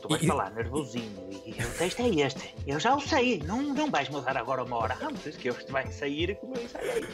tu 0.00 0.08
vais 0.08 0.22
e... 0.22 0.26
falar 0.26 0.50
nervosinho 0.50 1.29
e 1.56 1.64
o 1.64 1.70
texto 1.70 2.00
é 2.00 2.08
este. 2.26 2.54
Eu 2.66 2.78
já 2.78 2.94
o 2.94 3.00
sei, 3.00 3.42
não, 3.44 3.62
não 3.62 3.90
vais 3.90 4.08
mudar 4.08 4.36
agora 4.36 4.62
uma 4.62 4.76
hora 4.76 4.96
antes, 5.02 5.36
que 5.36 5.48
eu 5.48 5.56
vai 5.68 5.90
sair 5.90 6.36
como 6.36 6.56
eu 6.56 6.62
ensaiei. 6.62 7.06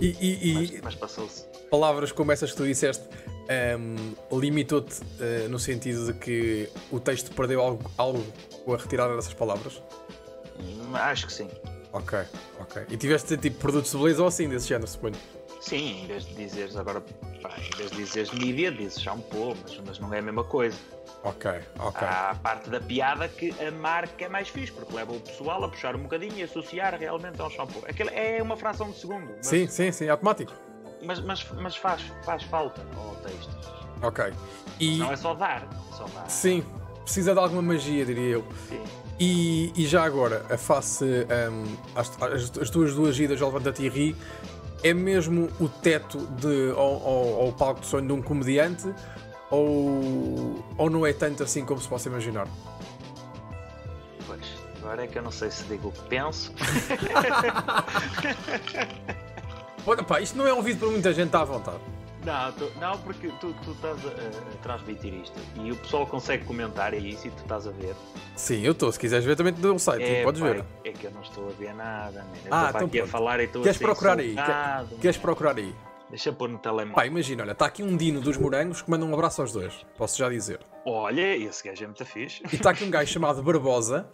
E, 0.00 0.16
e, 0.20 0.50
e 0.50 0.54
mas, 0.54 0.80
mas 0.82 0.94
passou-se. 0.94 1.44
Palavras 1.70 2.12
como 2.12 2.32
essas 2.32 2.52
que 2.52 2.56
tu 2.56 2.64
disseste 2.64 3.04
um, 3.78 4.38
limitou-te 4.38 5.00
uh, 5.02 5.48
no 5.48 5.58
sentido 5.58 6.12
de 6.12 6.18
que 6.18 6.68
o 6.90 7.00
texto 7.00 7.34
perdeu 7.34 7.60
algo, 7.60 7.90
algo 7.98 8.24
com 8.64 8.74
a 8.74 8.76
retirada 8.76 9.14
dessas 9.16 9.34
palavras? 9.34 9.82
Hum, 10.58 10.94
acho 10.94 11.26
que 11.26 11.32
sim. 11.32 11.48
Ok, 11.92 12.18
ok. 12.60 12.82
E 12.90 12.96
tiveste 12.96 13.36
tipo 13.36 13.58
produtos 13.58 13.90
de 13.90 13.98
beleza 13.98 14.22
ou 14.22 14.28
assim 14.28 14.48
desse 14.48 14.68
género, 14.68 14.88
suponho? 14.88 15.14
Sim, 15.60 16.02
em 16.02 16.06
vez 16.06 16.26
de 16.26 16.34
dizeres 16.34 16.76
agora, 16.76 17.00
pá, 17.40 17.56
em 17.58 17.76
vez 17.76 17.90
de 17.90 17.96
dizeres 17.96 18.30
mídia, 18.32 18.70
dizes 18.70 19.00
shampoo, 19.00 19.56
mas, 19.62 19.80
mas 19.86 19.98
não 19.98 20.12
é 20.12 20.18
a 20.18 20.22
mesma 20.22 20.44
coisa. 20.44 20.76
Ok, 21.24 21.50
ok. 21.78 22.06
Há 22.06 22.30
a 22.32 22.34
parte 22.34 22.68
da 22.68 22.78
piada 22.78 23.26
que 23.26 23.50
a 23.66 23.70
marca 23.70 24.26
é 24.26 24.28
mais 24.28 24.48
fixe, 24.48 24.70
porque 24.70 24.94
leva 24.94 25.12
o 25.12 25.20
pessoal 25.20 25.64
a 25.64 25.68
puxar 25.70 25.96
um 25.96 26.02
bocadinho 26.02 26.36
e 26.36 26.42
associar 26.42 26.94
realmente 26.98 27.40
ao 27.40 27.48
shampoo. 27.48 27.82
Aquilo 27.88 28.10
é 28.10 28.42
uma 28.42 28.58
fração 28.58 28.90
de 28.90 28.98
segundo. 28.98 29.32
Mas, 29.34 29.46
sim, 29.46 29.66
sim, 29.66 29.90
sim, 29.90 30.06
automático. 30.10 30.52
Mas, 31.02 31.20
mas, 31.20 31.50
mas 31.52 31.76
faz, 31.76 32.02
faz 32.26 32.42
falta 32.42 32.86
ao 32.94 33.16
texto. 33.16 33.50
Ok. 34.02 34.34
E... 34.78 34.98
Não 34.98 35.12
é 35.12 35.16
só 35.16 35.32
dar, 35.32 35.62
é 35.62 35.96
só 35.96 36.04
dar. 36.04 36.28
Sim, 36.28 36.62
precisa 37.02 37.32
de 37.32 37.40
alguma 37.40 37.62
magia, 37.62 38.04
diria 38.04 38.28
eu. 38.28 38.44
Sim. 38.68 38.82
E, 39.18 39.72
e 39.74 39.86
já 39.86 40.04
agora, 40.04 40.44
a 40.50 40.58
face 40.58 41.04
um, 41.04 41.76
as, 41.98 42.22
as, 42.22 42.58
as, 42.58 42.70
tuas 42.70 42.94
duas 42.94 43.18
idas 43.18 43.40
ao 43.40 43.48
Levanta-te 43.48 43.84
e 43.84 43.88
Ri 43.88 44.16
é 44.82 44.92
mesmo 44.92 45.48
o 45.58 45.68
teto 45.68 46.18
de, 46.18 46.70
ao, 46.72 47.06
ao, 47.06 47.42
ao 47.46 47.52
palco 47.52 47.80
de 47.80 47.86
sonho 47.86 48.06
de 48.06 48.12
um 48.12 48.20
comediante 48.20 48.92
ou, 49.54 50.64
ou 50.76 50.90
não 50.90 51.06
é 51.06 51.12
tanto 51.12 51.42
assim 51.42 51.64
como 51.64 51.80
se 51.80 51.88
possa 51.88 52.08
imaginar? 52.08 52.46
Pois, 54.26 54.40
agora 54.78 55.04
é 55.04 55.06
que 55.06 55.18
eu 55.18 55.22
não 55.22 55.30
sei 55.30 55.50
se 55.50 55.64
digo 55.64 55.88
o 55.88 55.92
que 55.92 56.02
penso. 56.08 56.52
Pá, 60.08 60.20
isto 60.20 60.36
não 60.36 60.46
é 60.46 60.54
um 60.54 60.62
vídeo 60.62 60.78
para 60.80 60.88
muita 60.88 61.12
gente, 61.12 61.26
está 61.26 61.42
à 61.42 61.44
vontade. 61.44 61.80
Não, 62.24 62.52
tu, 62.52 62.72
não 62.80 62.98
porque 62.98 63.28
tu, 63.38 63.54
tu 63.64 63.72
estás 63.72 63.98
a, 64.06 64.08
a, 64.08 64.56
transmitir 64.62 65.12
isto 65.12 65.38
e 65.56 65.70
o 65.70 65.76
pessoal 65.76 66.06
consegue 66.06 66.42
comentar 66.46 66.94
isso 66.94 67.28
e 67.28 67.30
tu 67.30 67.42
estás 67.42 67.66
a 67.66 67.70
ver. 67.70 67.94
Sim, 68.34 68.62
eu 68.62 68.72
estou. 68.72 68.90
Se 68.90 68.98
quiseres 68.98 69.26
ver, 69.26 69.36
também 69.36 69.52
te 69.52 69.60
dou 69.60 69.74
um 69.74 69.78
site, 69.78 70.02
é, 70.02 70.22
podes 70.22 70.40
ver. 70.40 70.64
É 70.84 70.92
que 70.92 71.06
eu 71.06 71.10
não 71.10 71.20
estou 71.20 71.48
a 71.48 71.52
ver 71.52 71.74
nada. 71.74 72.24
Eu 72.46 72.50
ah, 72.50 72.70
então 72.70 72.86
aqui 72.86 73.00
a 73.00 73.06
falar 73.06 73.40
e 73.40 73.44
estou 73.44 73.62
Queres 73.62 73.76
procurar 73.76 74.18
aí? 74.18 74.34
Queres 75.02 75.18
procurar 75.18 75.58
aí? 75.58 75.74
Deixa 76.10 76.32
pôr 76.32 76.48
no 76.48 76.58
telemóvel. 76.58 76.94
Pá, 76.94 77.06
imagina, 77.06 77.42
olha, 77.42 77.52
está 77.52 77.66
aqui 77.66 77.82
um 77.82 77.96
Dino 77.96 78.20
dos 78.20 78.36
Morangos 78.36 78.82
que 78.82 78.90
manda 78.90 79.04
um 79.04 79.12
abraço 79.12 79.40
aos 79.40 79.52
dois. 79.52 79.84
Posso 79.96 80.18
já 80.18 80.28
dizer. 80.28 80.60
Olha, 80.84 81.36
esse 81.36 81.66
gajo 81.66 81.84
é 81.84 81.86
muito 81.86 82.04
fixe. 82.04 82.42
E 82.52 82.56
está 82.56 82.70
aqui 82.70 82.84
um 82.84 82.90
gajo 82.90 83.10
chamado 83.10 83.42
Barbosa 83.42 84.08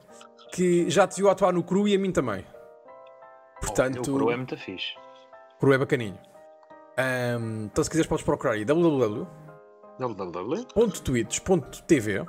que 0.53 0.88
já 0.88 1.07
te 1.07 1.16
viu 1.16 1.29
atuar 1.29 1.53
no 1.53 1.62
Cru 1.62 1.87
e 1.88 1.94
a 1.94 1.98
mim 1.98 2.12
também. 2.12 2.44
Portanto. 3.61 3.98
Oh, 4.09 4.14
o 4.14 4.18
Cru 4.18 4.31
é 4.31 4.37
muito 4.37 4.57
fixe. 4.57 4.94
Cru 5.59 5.72
é 5.72 5.79
bacaninho. 5.79 6.18
Um, 6.98 7.64
então, 7.64 7.83
se 7.85 7.90
quiseres, 7.90 8.09
podes 8.09 8.24
procurar 8.24 8.53
aí 8.53 8.64
www. 8.64 9.26
.tweets.tv 11.05 12.24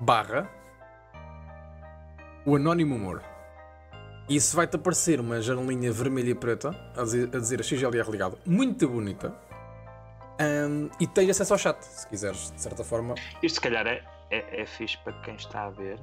barra 0.00 0.50
o 2.44 2.56
Anónimo 2.56 2.96
Humor. 2.96 3.22
E 4.28 4.36
isso 4.36 4.54
vai-te 4.56 4.76
aparecer 4.76 5.20
uma 5.20 5.40
janelinha 5.40 5.92
vermelha 5.92 6.30
e 6.30 6.34
preta 6.34 6.74
a 6.96 7.02
dizer 7.02 7.28
a, 7.34 7.38
dizer 7.38 7.64
XLR 7.64 8.10
ligado, 8.10 8.38
muito 8.46 8.88
bonita. 8.88 9.34
Um, 10.40 10.88
e 10.98 11.06
tens 11.06 11.30
acesso 11.30 11.52
ao 11.52 11.58
chat, 11.58 11.82
se 11.82 12.06
quiseres, 12.08 12.52
de 12.52 12.60
certa 12.60 12.82
forma. 12.82 13.14
Isto 13.42 13.56
se 13.56 13.60
calhar 13.60 13.86
é, 13.86 14.02
é, 14.30 14.62
é 14.62 14.66
fixe 14.66 14.96
para 14.98 15.12
quem 15.22 15.34
está 15.34 15.66
a 15.66 15.70
ver 15.70 15.98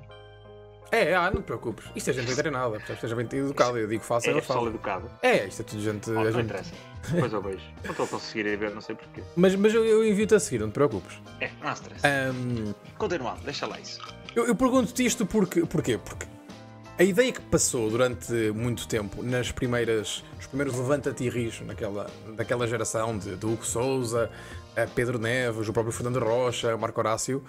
é, 0.91 1.15
ah, 1.15 1.29
não 1.31 1.41
te 1.41 1.45
preocupes. 1.45 1.85
Isto 1.95 2.09
é 2.09 2.13
gente 2.13 2.25
bem 2.25 2.35
treinada, 2.35 2.71
portanto, 2.71 2.95
esteja 2.95 3.15
bem 3.15 3.27
educado. 3.31 3.77
Eu 3.77 3.87
digo 3.87 4.03
faça, 4.03 4.27
é, 4.27 4.31
ela 4.31 4.41
fala. 4.41 4.69
educado. 4.69 5.09
É, 5.21 5.45
isto 5.45 5.61
é 5.61 5.65
tudo 5.65 5.81
gente. 5.81 6.09
Oh, 6.09 6.13
não 6.13 6.31
gente... 6.31 6.45
interessa. 6.45 6.73
Depois 7.11 7.31
eu 7.31 7.41
vejo. 7.41 7.63
Não 7.83 7.91
estou 7.91 8.05
a 8.05 8.09
conseguir 8.09 8.45
ir 8.47 8.57
ver, 8.57 8.71
não 8.71 8.81
sei 8.81 8.95
porquê. 8.95 9.21
Mas, 9.35 9.55
mas 9.55 9.73
eu, 9.73 9.85
eu 9.85 10.05
invito 10.05 10.35
a 10.35 10.39
seguir, 10.39 10.59
não 10.59 10.69
te 10.69 10.73
preocupes. 10.73 11.17
É, 11.39 11.49
não 11.61 11.69
há 11.69 11.73
stress. 11.73 12.01
Um... 12.05 12.73
Continuando, 12.97 13.41
deixa 13.43 13.67
lá 13.67 13.79
isso. 13.79 14.01
Eu, 14.35 14.47
eu 14.47 14.55
pergunto-te 14.55 15.05
isto 15.05 15.25
porque, 15.25 15.65
porquê? 15.65 15.97
Porque 15.97 16.25
a 16.99 17.03
ideia 17.03 17.31
que 17.31 17.39
passou 17.39 17.89
durante 17.89 18.33
muito 18.51 18.85
tempo 18.85 19.23
nas 19.23 19.53
primeiras, 19.53 20.21
nos 20.35 20.47
primeiros 20.47 20.77
levanta-te 20.77 21.23
e 21.23 21.29
ris 21.29 21.61
naquela, 21.61 22.11
daquela 22.35 22.67
geração 22.67 23.17
de, 23.17 23.37
de 23.37 23.45
Hugo 23.45 23.65
Souza, 23.65 24.29
Pedro 24.95 25.17
Neves, 25.17 25.69
o 25.69 25.71
próprio 25.71 25.93
Fernando 25.93 26.19
Rocha, 26.19 26.75
Marco 26.75 26.99
Horácio, 26.99 27.41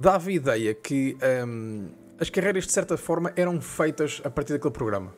dava 0.00 0.30
a 0.30 0.32
ideia 0.32 0.74
que 0.74 1.18
um, 1.46 1.92
as 2.18 2.30
carreiras 2.30 2.64
de 2.64 2.72
certa 2.72 2.96
forma 2.96 3.30
eram 3.36 3.60
feitas 3.60 4.22
a 4.24 4.30
partir 4.30 4.54
daquele 4.54 4.72
programa. 4.72 5.14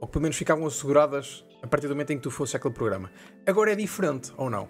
Ou 0.00 0.08
pelo 0.08 0.22
menos 0.22 0.38
ficavam 0.38 0.66
asseguradas 0.66 1.44
a 1.62 1.66
partir 1.66 1.88
do 1.88 1.94
momento 1.94 2.12
em 2.12 2.16
que 2.16 2.22
tu 2.22 2.30
fosses 2.30 2.54
aquele 2.54 2.72
programa. 2.72 3.12
Agora 3.46 3.70
é 3.70 3.74
diferente, 3.74 4.32
ou 4.38 4.48
não? 4.48 4.66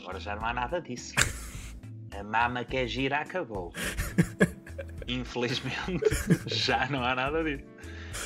Agora 0.00 0.18
já 0.18 0.34
não 0.36 0.46
há 0.46 0.54
nada 0.54 0.80
disso. 0.80 1.14
A 2.18 2.22
mama 2.24 2.64
que 2.64 2.78
é 2.78 2.86
gira 2.86 3.18
acabou. 3.18 3.74
Infelizmente, 5.08 6.04
já 6.46 6.88
não 6.88 7.02
há 7.04 7.14
nada 7.14 7.42
disso. 7.44 7.64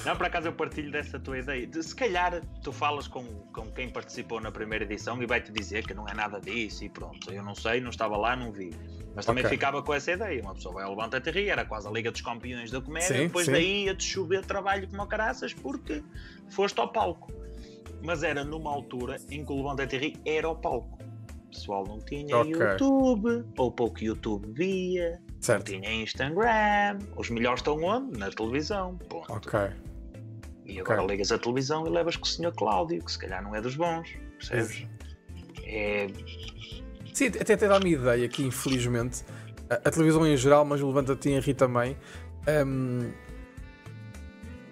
Não, 0.04 0.16
por 0.16 0.26
acaso 0.26 0.48
eu 0.48 0.52
partilho 0.52 0.90
dessa 0.90 1.18
tua 1.18 1.38
ideia. 1.38 1.66
De, 1.66 1.82
se 1.82 1.94
calhar 1.94 2.40
tu 2.62 2.72
falas 2.72 3.06
com, 3.06 3.24
com 3.52 3.70
quem 3.72 3.90
participou 3.90 4.40
na 4.40 4.50
primeira 4.50 4.84
edição 4.84 5.22
e 5.22 5.26
vai-te 5.26 5.52
dizer 5.52 5.86
que 5.86 5.92
não 5.92 6.08
é 6.08 6.14
nada 6.14 6.40
disso 6.40 6.84
e 6.84 6.88
pronto. 6.88 7.32
Eu 7.32 7.42
não 7.42 7.54
sei, 7.54 7.80
não 7.80 7.90
estava 7.90 8.16
lá, 8.16 8.34
não 8.34 8.52
vi. 8.52 8.70
Mas 9.14 9.26
também 9.26 9.44
okay. 9.44 9.56
ficava 9.56 9.82
com 9.82 9.92
essa 9.92 10.12
ideia. 10.12 10.42
Uma 10.42 10.54
pessoa 10.54 10.74
vai 10.74 10.84
ao 10.84 10.90
Levanta 10.90 11.22
e 11.38 11.48
era 11.48 11.64
quase 11.64 11.86
a 11.88 11.90
Liga 11.90 12.10
dos 12.10 12.20
Campeões 12.20 12.70
da 12.70 12.80
Comédia, 12.80 13.16
sim, 13.16 13.26
depois 13.26 13.46
sim. 13.46 13.52
daí 13.52 13.84
ia-te 13.84 14.04
chover 14.04 14.44
trabalho 14.44 14.88
como 14.88 15.06
caraças 15.06 15.52
porque 15.52 16.02
foste 16.48 16.78
ao 16.80 16.88
palco. 16.88 17.32
Mas 18.02 18.22
era 18.22 18.44
numa 18.44 18.70
altura 18.70 19.16
em 19.30 19.44
que 19.44 19.52
o 19.52 19.56
Levanta 19.56 19.84
e 19.84 20.16
era 20.24 20.46
ao 20.46 20.56
palco. 20.56 20.98
O 21.50 21.52
pessoal 21.52 21.84
não 21.84 21.98
tinha 21.98 22.38
okay. 22.38 22.52
YouTube, 22.52 23.44
ou 23.58 23.72
pouco 23.72 24.04
YouTube 24.04 24.52
via, 24.52 25.20
certo. 25.40 25.72
não 25.72 25.80
tinha 25.80 25.92
Instagram. 25.92 26.98
Os 27.16 27.28
melhores 27.28 27.58
estão 27.58 27.82
onde? 27.82 28.16
Na 28.16 28.30
televisão. 28.30 28.96
Ponto. 29.08 29.32
Ok. 29.32 29.58
E 30.64 30.78
agora 30.78 31.02
okay. 31.02 31.16
ligas 31.16 31.32
a 31.32 31.38
televisão 31.38 31.84
e 31.84 31.90
levas 31.90 32.14
com 32.14 32.24
o 32.24 32.28
Sr. 32.28 32.52
Cláudio, 32.56 33.04
que 33.04 33.10
se 33.10 33.18
calhar 33.18 33.42
não 33.42 33.54
é 33.56 33.60
dos 33.60 33.74
bons, 33.74 34.16
percebes? 34.38 34.86
É 35.64 36.06
Sim, 37.12 37.26
até 37.26 37.56
te 37.56 37.66
dá-me 37.66 37.92
ideia 37.92 38.28
que, 38.28 38.42
infelizmente, 38.42 39.24
a, 39.68 39.74
a, 39.74 39.90
televisão 39.90 40.26
em 40.26 40.36
geral, 40.36 40.64
mas 40.64 40.80
o 40.80 40.86
Levanta-te 40.86 41.30
em 41.30 41.40
Ri 41.40 41.54
também, 41.54 41.96
um, 42.66 43.10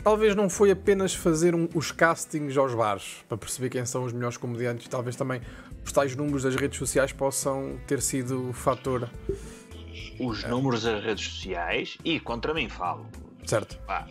talvez 0.09 0.35
não 0.35 0.49
foi 0.49 0.71
apenas 0.71 1.14
fazer 1.14 1.55
um, 1.55 1.68
os 1.75 1.92
castings 1.92 2.57
aos 2.57 2.75
bares 2.75 3.23
para 3.29 3.37
perceber 3.37 3.68
quem 3.68 3.85
são 3.85 4.05
os 4.05 4.12
melhores 4.14 4.38
comediantes, 4.38 4.88
talvez 4.88 5.14
também 5.14 5.42
os 5.85 5.92
tais 5.92 6.16
números 6.16 6.44
das 6.44 6.57
redes 6.57 6.79
sociais 6.79 7.12
possam 7.12 7.79
ter 7.87 8.01
sido 8.01 8.49
o 8.49 8.53
fator. 8.55 9.11
Os 10.18 10.44
números 10.44 10.85
das 10.85 11.05
redes 11.05 11.29
sociais, 11.29 11.99
e 12.03 12.18
contra 12.18 12.55
mim 12.55 12.71
falo. 12.71 13.07
Certo. 13.44 13.79
Pá, 13.87 14.09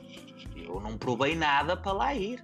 eu 0.56 0.80
não 0.80 1.00
provei 1.00 1.36
nada 1.36 1.76
para 1.76 1.94
lá 1.94 2.14
ir. 2.14 2.44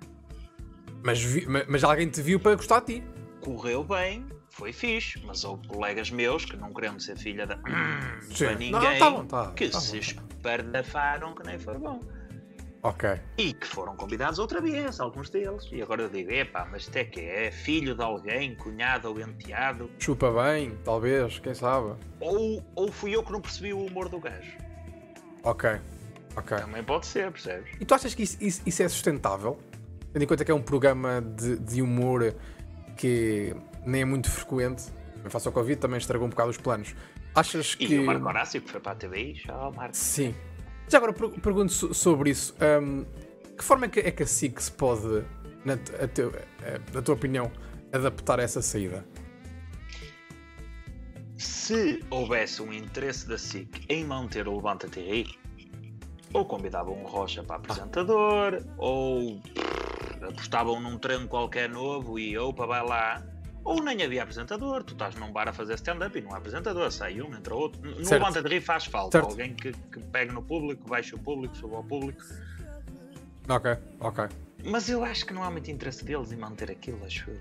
Mas, 1.04 1.22
vi, 1.22 1.46
mas 1.46 1.84
alguém 1.84 2.10
te 2.10 2.24
viu 2.24 2.40
para 2.40 2.56
gostar 2.56 2.80
de 2.80 3.02
ti. 3.02 3.04
Correu 3.40 3.84
bem, 3.84 4.26
foi 4.50 4.74
fixe, 4.74 5.22
mas 5.24 5.44
houve 5.44 5.68
colegas 5.68 6.10
meus 6.10 6.44
que 6.44 6.58
não 6.58 6.74
queriam 6.74 7.00
ser 7.00 7.20
filha 7.20 7.46
da. 7.46 7.60
Sim. 8.34 8.48
ninguém 8.58 8.72
não, 8.72 8.98
tá 8.98 9.12
bom, 9.12 9.26
tá, 9.28 9.52
que 9.52 9.70
tá 9.70 9.80
se 9.80 10.00
espardafaram 10.00 11.36
que 11.36 11.46
nem 11.46 11.60
foi 11.60 11.78
bom. 11.78 12.00
Ok. 12.84 13.10
E 13.38 13.54
que 13.54 13.66
foram 13.66 13.96
convidados 13.96 14.40
outra 14.40 14.60
vez, 14.60 15.00
alguns 15.00 15.30
deles. 15.30 15.70
E 15.72 15.82
agora 15.82 16.04
eu 16.04 16.10
digo, 16.10 16.30
epá, 16.32 16.68
mas 16.70 16.90
até 16.90 17.06
que 17.06 17.22
é 17.22 17.50
filho 17.50 17.96
de 17.96 18.04
alguém, 18.04 18.56
cunhado 18.56 19.10
ou 19.10 19.18
enteado. 19.22 19.90
Chupa 19.98 20.30
bem, 20.32 20.78
talvez, 20.84 21.40
quem 21.40 21.54
sabe. 21.54 21.96
Ou, 22.20 22.62
ou 22.76 22.92
fui 22.92 23.16
eu 23.16 23.24
que 23.24 23.32
não 23.32 23.40
percebi 23.40 23.74
o 23.74 23.86
humor 23.86 24.10
do 24.10 24.20
gajo. 24.20 24.58
Ok, 25.44 25.80
ok. 26.36 26.58
Também 26.58 26.84
pode 26.84 27.06
ser, 27.06 27.32
percebes? 27.32 27.72
E 27.80 27.86
tu 27.86 27.96
achas 27.96 28.14
que 28.14 28.24
isso, 28.24 28.38
isso, 28.42 28.62
isso 28.66 28.84
é 28.84 28.90
sustentável? 28.90 29.58
Tendo 30.12 30.24
em 30.24 30.28
conta 30.28 30.44
que 30.44 30.52
é 30.52 30.56
um 30.56 30.62
programa 30.62 31.22
de, 31.22 31.58
de 31.58 31.82
humor 31.82 32.36
que 32.98 33.56
nem 33.86 34.02
é 34.02 34.06
muito 34.06 34.30
frequente. 34.30 34.92
Face 35.30 35.48
ao 35.48 35.54
Covid 35.54 35.80
também 35.80 35.98
estragou 35.98 36.28
um 36.28 36.30
bocado 36.30 36.50
os 36.50 36.58
planos. 36.58 36.94
Achas 37.34 37.76
que. 37.76 37.86
E 37.86 38.00
o 38.00 38.06
Marco 38.06 38.28
Horácio 38.28 38.62
que 38.62 38.70
foi 38.70 38.82
para 38.82 38.92
a 38.92 38.96
TV, 38.96 39.36
já 39.36 39.72
Marco. 39.72 39.96
Sim. 39.96 40.36
Já 40.88 40.98
agora 40.98 41.14
pergunto 41.14 41.94
sobre 41.94 42.30
isso. 42.30 42.56
Um, 42.62 43.06
que 43.58 43.64
forma 43.64 43.86
é 43.86 43.90
que, 43.90 44.00
é 44.00 44.12
que 44.12 44.24
a 44.24 44.28
SIC 44.28 44.60
se 44.60 44.72
pode, 44.72 45.24
na, 45.64 45.78
teu, 46.08 46.32
na 46.94 47.02
tua 47.02 47.16
opinião, 47.16 47.52
adaptar 47.92 48.40
a 48.40 48.44
essa 48.44 48.62
saída? 48.62 49.06
Se 51.38 52.04
houvesse 52.10 52.62
um 52.62 52.72
interesse 52.74 53.28
da 53.28 53.38
SIC 53.38 53.86
em 53.90 54.06
manter 54.06 54.48
o 54.48 54.56
Levanta 54.56 54.88
TV, 54.88 55.26
ou 56.34 56.46
convidavam 56.46 56.96
um 56.96 57.06
Rocha 57.06 57.44
para 57.44 57.58
apresentador, 57.58 58.64
ou 58.78 59.40
apostavam 60.22 60.80
num 60.80 60.98
treino 60.98 61.28
qualquer 61.28 61.70
novo 61.70 62.18
e 62.18 62.38
opa, 62.38 62.66
vai 62.66 62.84
lá. 62.86 63.24
Ou 63.64 63.82
nem 63.82 64.04
havia 64.04 64.24
apresentador, 64.24 64.84
tu 64.84 64.94
estás 64.94 65.16
num 65.16 65.32
bar 65.32 65.48
a 65.48 65.54
fazer 65.54 65.76
stand-up 65.76 66.18
e 66.18 66.22
não 66.22 66.34
há 66.34 66.38
apresentador, 66.38 66.92
sai 66.92 67.22
um, 67.22 67.34
entra 67.34 67.56
outro. 67.56 67.82
No 67.82 67.96
certo. 68.04 68.12
Levanta 68.12 68.42
de 68.42 68.50
Rir 68.50 68.62
faz 68.62 68.86
falta 68.86 69.20
certo. 69.20 69.32
alguém 69.32 69.54
que, 69.54 69.72
que 69.72 70.00
pegue 70.12 70.34
no 70.34 70.44
público, 70.44 70.88
baixe 70.88 71.16
o 71.16 71.20
público, 71.20 71.56
suba 71.56 71.78
ao 71.78 71.84
público. 71.84 72.22
Ok, 73.48 73.78
ok. 74.02 74.26
Mas 74.66 74.90
eu 74.90 75.04
acho 75.04 75.26
que 75.26 75.34
não 75.34 75.44
há 75.44 75.52
muito 75.52 75.72
interesse 75.72 76.04
deles 76.04 76.32
em 76.32 76.38
manter 76.38 76.72
aquilo, 76.72 77.00
acho 77.06 77.30
eu. 77.30 77.40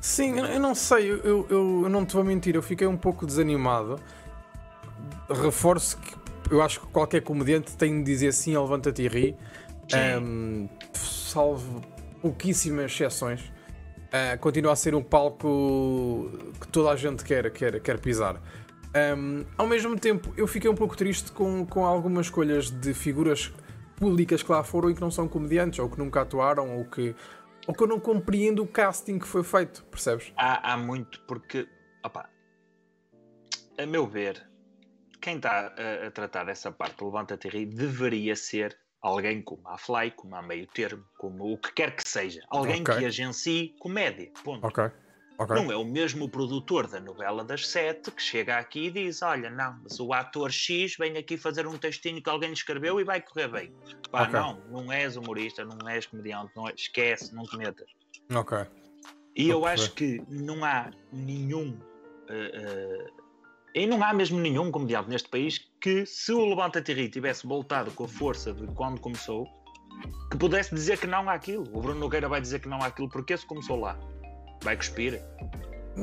Sim, 0.00 0.38
eu, 0.38 0.46
eu 0.46 0.60
não 0.60 0.74
sei, 0.74 1.10
eu, 1.10 1.18
eu, 1.18 1.46
eu, 1.50 1.88
não 1.88 2.04
te 2.04 2.14
vou 2.14 2.24
mentir, 2.24 2.54
eu 2.54 2.62
fiquei 2.62 2.86
um 2.86 2.96
pouco 2.96 3.24
desanimado. 3.24 4.00
Reforço 5.28 5.98
que 5.98 6.14
eu 6.50 6.62
acho 6.62 6.80
que 6.80 6.86
qualquer 6.88 7.22
comediante 7.22 7.76
tem 7.76 7.98
de 7.98 8.04
dizer 8.04 8.32
sim 8.32 8.54
ao 8.54 8.64
Levanta-te 8.64 9.02
e 9.02 9.08
ri. 9.08 9.36
Um, 10.20 10.68
salvo 10.92 11.80
pouquíssimas 12.20 12.92
exceções 12.92 13.52
uh, 14.10 14.38
continua 14.38 14.72
a 14.72 14.76
ser 14.76 14.94
um 14.94 15.02
palco 15.02 16.30
que 16.60 16.68
toda 16.68 16.90
a 16.90 16.96
gente 16.96 17.24
quer, 17.24 17.50
quer, 17.50 17.80
quer 17.80 17.98
pisar. 17.98 18.40
Um, 19.16 19.44
ao 19.56 19.66
mesmo 19.66 19.98
tempo, 19.98 20.32
eu 20.36 20.46
fiquei 20.46 20.68
um 20.68 20.74
pouco 20.74 20.96
triste 20.96 21.30
com, 21.32 21.64
com 21.64 21.86
algumas 21.86 22.26
escolhas 22.26 22.70
de 22.70 22.92
figuras 22.92 23.52
públicas 23.96 24.42
que 24.42 24.50
lá 24.50 24.64
foram 24.64 24.90
e 24.90 24.94
que 24.94 25.00
não 25.00 25.10
são 25.10 25.28
comediantes, 25.28 25.78
ou 25.78 25.88
que 25.88 25.98
nunca 25.98 26.22
atuaram, 26.22 26.78
ou 26.78 26.84
que, 26.84 27.14
ou 27.66 27.74
que 27.74 27.82
eu 27.82 27.86
não 27.86 28.00
compreendo 28.00 28.62
o 28.62 28.66
casting 28.66 29.18
que 29.18 29.26
foi 29.26 29.44
feito, 29.44 29.84
percebes? 29.84 30.32
Há, 30.36 30.72
há 30.72 30.76
muito, 30.76 31.20
porque, 31.28 31.68
opa, 32.04 32.28
a 33.78 33.86
meu 33.86 34.06
ver, 34.06 34.44
quem 35.20 35.36
está 35.36 35.72
a, 35.76 36.06
a 36.06 36.10
tratar 36.10 36.44
dessa 36.44 36.72
parte 36.72 37.04
Levanta-te 37.04 37.66
deveria 37.66 38.34
ser 38.34 38.76
alguém 39.02 39.42
como 39.42 39.66
a 39.66 39.78
Fly, 39.78 40.10
como 40.12 40.34
a 40.36 40.42
Meio 40.42 40.66
Termo, 40.66 41.04
como 41.18 41.52
o 41.52 41.58
que 41.58 41.72
quer 41.72 41.94
que 41.94 42.06
seja. 42.06 42.40
Alguém 42.50 42.82
okay. 42.82 42.98
que 42.98 43.04
agencie 43.04 43.74
comédia. 43.78 44.30
Ponto. 44.44 44.66
Okay. 44.66 44.90
Okay. 45.38 45.56
Não 45.56 45.72
é 45.72 45.76
o 45.76 45.86
mesmo 45.86 46.28
produtor 46.28 46.86
da 46.86 47.00
novela 47.00 47.42
das 47.42 47.66
sete 47.66 48.10
que 48.10 48.20
chega 48.20 48.58
aqui 48.58 48.88
e 48.88 48.90
diz: 48.90 49.22
Olha, 49.22 49.48
não, 49.48 49.80
mas 49.82 49.98
o 49.98 50.12
ator 50.12 50.52
X 50.52 50.96
vem 50.98 51.16
aqui 51.16 51.38
fazer 51.38 51.66
um 51.66 51.78
textinho 51.78 52.22
que 52.22 52.28
alguém 52.28 52.52
escreveu 52.52 53.00
e 53.00 53.04
vai 53.04 53.22
correr 53.22 53.48
bem. 53.48 53.74
Pá, 54.10 54.28
não, 54.28 54.60
não 54.68 54.92
és 54.92 55.16
humorista, 55.16 55.64
não 55.64 55.88
és 55.88 56.04
comediante, 56.04 56.52
não 56.54 56.68
é, 56.68 56.74
esquece, 56.74 57.34
não 57.34 57.44
te 57.44 57.56
metas. 57.56 57.90
Ok. 58.34 58.58
E 59.34 59.48
eu 59.48 59.64
acho 59.64 59.92
que 59.94 60.22
não 60.28 60.62
há 60.62 60.90
nenhum 61.10 61.70
uh, 61.70 63.19
e 63.74 63.86
não 63.86 64.02
há 64.02 64.12
mesmo 64.12 64.38
nenhum 64.38 64.70
comediante 64.70 65.08
neste 65.08 65.28
país 65.28 65.58
que, 65.80 66.04
se 66.04 66.32
o 66.32 66.44
Levanta 66.44 66.82
Tirri 66.82 67.08
tivesse 67.08 67.46
voltado 67.46 67.90
com 67.92 68.04
a 68.04 68.08
força 68.08 68.52
de 68.52 68.66
quando 68.68 69.00
começou, 69.00 69.46
que 70.30 70.36
pudesse 70.36 70.74
dizer 70.74 70.98
que 70.98 71.06
não 71.06 71.28
há 71.28 71.34
aquilo. 71.34 71.64
O 71.72 71.80
Bruno 71.80 72.00
Nogueira 72.00 72.28
vai 72.28 72.40
dizer 72.40 72.60
que 72.60 72.68
não 72.68 72.78
há 72.82 72.86
aquilo 72.86 73.08
porque 73.08 73.36
se 73.36 73.46
começou 73.46 73.80
lá. 73.80 73.98
Vai 74.62 74.76
cuspir. 74.76 75.20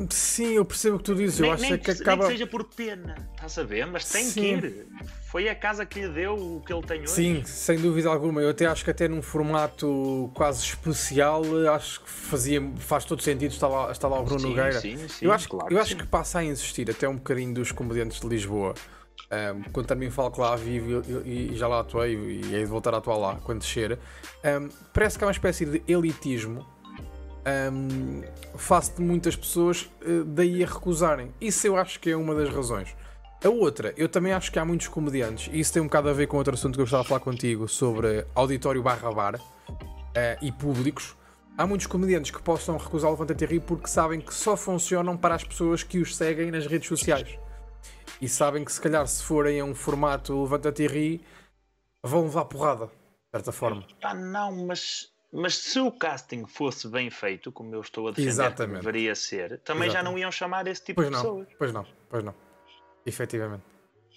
Sim, 0.10 0.54
eu 0.54 0.65
percebo 0.65 0.97
o 0.97 1.00
que 1.00 1.06
tu 1.06 1.15
dizes. 1.15 1.39
Nem, 1.39 1.50
eu 1.50 1.54
acho 1.54 1.62
nem, 1.63 1.78
que 1.78 1.91
acaba. 1.91 2.23
Nem 2.23 2.32
que 2.32 2.38
seja 2.38 2.47
por 2.47 2.63
pena, 2.65 3.15
estás 3.34 3.58
a 3.58 3.63
ver? 3.63 3.86
Mas 3.88 4.10
tem 4.10 4.26
Sim. 4.26 4.60
que 4.60 4.67
ir. 4.67 4.88
Foi 5.30 5.50
a 5.50 5.56
casa 5.56 5.86
que 5.86 6.02
lhe 6.02 6.10
deu 6.10 6.36
o 6.36 6.62
que 6.62 6.71
ele 6.71 6.82
tem 6.84 7.02
hoje. 7.02 7.12
Sim, 7.12 7.43
sem 7.45 7.80
dúvida 7.80 8.10
alguma. 8.10 8.41
Eu 8.41 8.50
até 8.50 8.65
acho 8.65 8.84
que 8.84 8.91
até 8.91 9.08
num 9.08 9.21
formato 9.21 10.32
quase 10.34 10.63
especial, 10.63 11.41
acho 11.73 12.02
que 12.02 12.10
fazia, 12.10 12.62
faz 12.78 13.06
todo 13.06 13.21
sentido 13.21 13.52
estar 13.52 13.67
lá, 13.67 13.91
estar 13.91 14.08
lá 14.08 14.19
o 14.19 14.23
Bruno 14.23 14.39
sim, 14.39 14.47
Nogueira. 14.47 14.80
Sim, 14.80 15.08
sim, 15.08 15.26
eu 15.26 15.32
acho, 15.32 15.50
claro 15.50 15.73
eu 15.73 15.82
acho 15.82 15.97
que 15.97 16.06
passa 16.06 16.39
a 16.39 16.43
insistir 16.43 16.89
até 16.89 17.08
um 17.08 17.15
bocadinho 17.15 17.54
dos 17.54 17.71
comediantes 17.71 18.19
de 18.19 18.28
Lisboa. 18.28 18.73
Um, 19.30 19.63
quando 19.73 19.88
também 19.88 20.10
falo 20.10 20.32
que 20.32 20.39
lá 20.39 20.56
vivo 20.56 21.04
e, 21.26 21.52
e 21.52 21.56
já 21.58 21.67
lá 21.67 21.82
atuei 21.82 22.15
e 22.15 22.56
hei 22.56 22.62
de 22.62 22.65
voltar 22.65 22.93
a 22.93 22.97
atuar 22.97 23.17
lá 23.17 23.36
quando 23.43 23.60
descer, 23.60 24.00
um, 24.45 24.69
parece 24.93 25.17
que 25.17 25.23
há 25.26 25.28
uma 25.28 25.34
espécie 25.34 25.65
de 25.65 25.84
elitismo 25.86 26.65
um, 27.72 28.24
face 28.58 28.96
de 28.96 29.02
muitas 29.02 29.36
pessoas, 29.36 29.90
uh, 30.06 30.24
daí 30.26 30.64
a 30.64 30.68
recusarem. 30.68 31.34
Isso 31.40 31.68
eu 31.68 31.78
acho 31.78 32.00
que 32.00 32.10
é 32.10 32.16
uma 32.16 32.36
das 32.36 32.50
razões. 32.54 32.96
A 33.44 33.50
outra, 33.50 33.94
eu 33.96 34.10
também 34.10 34.34
acho 34.34 34.52
que 34.52 34.58
há 34.58 34.66
muitos 34.66 34.88
comediantes, 34.88 35.50
e 35.54 35.60
isso 35.60 35.72
tem 35.72 35.82
um 35.82 35.86
bocado 35.86 36.10
a 36.10 36.14
ver 36.14 36.28
com 36.28 36.38
outro 36.38 36.54
assunto 36.54 36.76
que 36.76 36.82
eu 36.82 36.86
estava 36.86 37.04
a 37.04 37.06
falar 37.06 37.20
contigo 37.20 37.68
sobre 37.68 38.26
auditório 38.34 38.82
barra 38.82 39.12
bar 39.12 39.36
uh, 39.36 39.76
e 40.42 40.52
públicos. 40.52 41.16
Há 41.58 41.66
muitos 41.66 41.88
comediantes 41.88 42.32
que 42.32 42.42
possam 42.42 42.78
recusar 42.78 43.10
o 43.10 43.14
Levanta-te 43.14 43.46
rir 43.46 43.62
porque 43.62 43.88
sabem 43.88 44.22
que 44.22 44.34
só 44.34 44.56
funcionam 44.56 45.18
para 45.18 45.36
as 45.36 45.44
pessoas 45.44 45.82
que 45.82 46.00
os 46.00 46.16
seguem 46.16 46.52
nas 46.52 46.68
redes 46.68 46.88
sociais. 46.88 47.40
E 48.22 48.28
sabem 48.28 48.64
que 48.64 48.72
se 48.72 48.82
calhar 48.82 49.06
se 49.08 49.24
forem 49.24 49.60
a 49.60 49.66
um 49.66 49.74
formato 49.74 50.40
Levanta-te 50.40 50.86
rir 50.86 51.22
vão 52.04 52.24
levar 52.24 52.46
porrada, 52.46 52.86
de 52.86 52.92
certa 53.32 53.52
forma. 53.52 53.86
Ah, 54.04 54.14
não, 54.14 54.66
mas 54.66 55.12
mas 55.32 55.58
se 55.58 55.80
o 55.80 55.92
casting 55.92 56.46
fosse 56.46 56.88
bem 56.88 57.10
feito, 57.10 57.52
como 57.52 57.74
eu 57.76 57.82
estou 57.82 58.08
a 58.08 58.12
defender 58.12 58.30
Exatamente. 58.30 58.80
que 58.80 58.86
deveria 58.86 59.16
ser, 59.16 59.60
também 59.60 59.88
Exatamente. 59.88 59.92
já 59.92 60.04
não 60.04 60.18
iam 60.18 60.32
chamar 60.32 60.68
esse 60.68 60.84
tipo 60.84 61.02
pois 61.02 61.08
de 61.08 61.13
não, 61.13 61.22
pessoas. 61.22 61.48
Pois 61.58 61.74
não, 61.74 61.86
pois 62.10 62.24
não. 62.24 62.36
Efetivamente. 63.06 63.63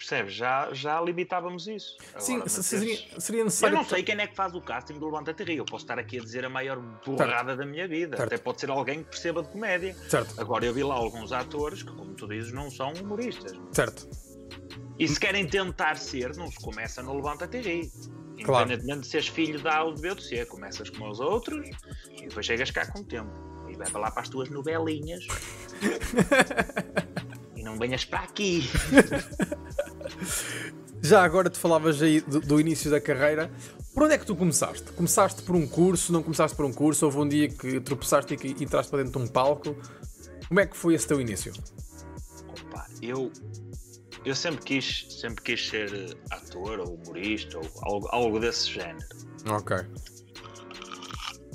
Percebes? 0.01 0.33
Já, 0.33 0.73
já 0.73 0.99
limitávamos 0.99 1.67
isso. 1.67 1.99
Agora, 2.15 2.21
Sim, 2.21 2.49
seria, 2.49 3.21
seria 3.21 3.45
necessário. 3.45 3.75
Eu 3.75 3.83
não 3.83 3.85
sei 3.85 4.03
quem 4.03 4.19
é 4.19 4.27
que 4.27 4.35
faz 4.35 4.55
o 4.55 4.61
casting 4.63 4.99
do 4.99 5.05
Levanta 5.05 5.45
Rio. 5.45 5.59
Eu 5.59 5.65
posso 5.67 5.85
estar 5.85 5.99
aqui 5.99 6.19
a 6.19 6.23
dizer 6.23 6.43
a 6.43 6.49
maior 6.49 6.79
borrada 7.05 7.55
da 7.55 7.67
minha 7.67 7.87
vida. 7.87 8.17
Certo. 8.17 8.33
Até 8.33 8.43
pode 8.43 8.61
ser 8.61 8.71
alguém 8.71 9.03
que 9.03 9.11
perceba 9.11 9.43
de 9.43 9.51
comédia. 9.51 9.95
Certo. 10.09 10.41
Agora 10.41 10.65
eu 10.65 10.73
vi 10.73 10.83
lá 10.83 10.95
alguns 10.95 11.33
atores 11.33 11.83
que, 11.83 11.93
como 11.93 12.15
tu 12.15 12.27
dizes, 12.27 12.51
não 12.51 12.71
são 12.71 12.95
humoristas. 12.95 13.53
Certo. 13.73 14.09
E 14.99 15.07
se 15.07 15.21
querem 15.21 15.47
tentar 15.47 15.99
ser, 15.99 16.35
não 16.35 16.51
se 16.51 16.59
começa 16.59 17.03
no 17.03 17.15
Levanta-te 17.15 17.61
Claro. 18.45 18.65
Independentemente 18.65 19.01
de 19.03 19.07
seres 19.07 19.29
filho 19.29 19.61
da 19.61 19.77
A 19.77 19.85
ou 19.85 19.95
de 19.95 20.03
B 20.03 20.11
ou 20.11 20.15
de 20.15 20.25
C, 20.25 20.45
começas 20.47 20.91
como 20.91 21.11
os 21.11 21.21
outros 21.21 21.69
e 22.11 22.27
depois 22.27 22.47
chegas 22.47 22.71
cá 22.71 22.87
com 22.87 23.01
o 23.01 23.05
tempo. 23.05 23.31
E 23.69 23.77
vai 23.77 23.89
para 23.91 24.01
lá 24.01 24.11
para 24.11 24.23
as 24.23 24.29
tuas 24.29 24.49
novelinhas. 24.51 25.27
e 27.57 27.63
não 27.63 27.79
venhas 27.79 28.05
para 28.05 28.21
aqui. 28.21 28.69
Já 31.03 31.25
agora 31.25 31.49
te 31.49 31.59
falavas 31.59 32.03
aí 32.03 32.21
do, 32.21 32.41
do, 32.41 32.61
início 32.61 32.91
da 32.91 33.01
carreira. 33.01 33.51
Por 33.95 34.03
onde 34.03 34.15
é 34.15 34.19
que 34.19 34.27
tu 34.27 34.37
começaste? 34.37 34.93
Começaste 34.93 35.43
por 35.43 35.57
um 35.57 35.67
curso? 35.67 36.13
Não 36.13 36.23
começaste 36.23 36.57
por 36.57 36.67
um 36.67 36.73
curso? 36.73 37.07
Houve 37.07 37.19
um 37.19 37.29
dia 37.29 37.49
que 37.49 37.81
tropeçaste 37.81 38.35
e 38.35 38.37
que 38.37 38.65
entraste 38.65 38.91
para 38.91 39.03
dentro 39.03 39.19
de 39.19 39.27
um 39.27 39.31
palco? 39.31 39.75
Como 40.47 40.61
é 40.61 40.67
que 40.67 40.77
foi 40.77 40.95
esse 40.95 41.07
teu 41.07 41.21
início? 41.21 41.53
Opa, 42.49 42.87
eu 43.01 43.33
eu 44.25 44.35
sempre 44.35 44.65
quis, 44.65 45.07
sempre 45.21 45.43
quis 45.43 45.69
ser 45.69 45.93
eh, 45.93 46.15
ator 46.31 46.81
ou 46.81 46.95
humorista 46.95 47.59
ou 47.59 47.65
algo, 47.83 48.09
algo 48.13 48.41
desse 48.41 48.71
género. 48.71 49.07
Ok. 49.49 49.77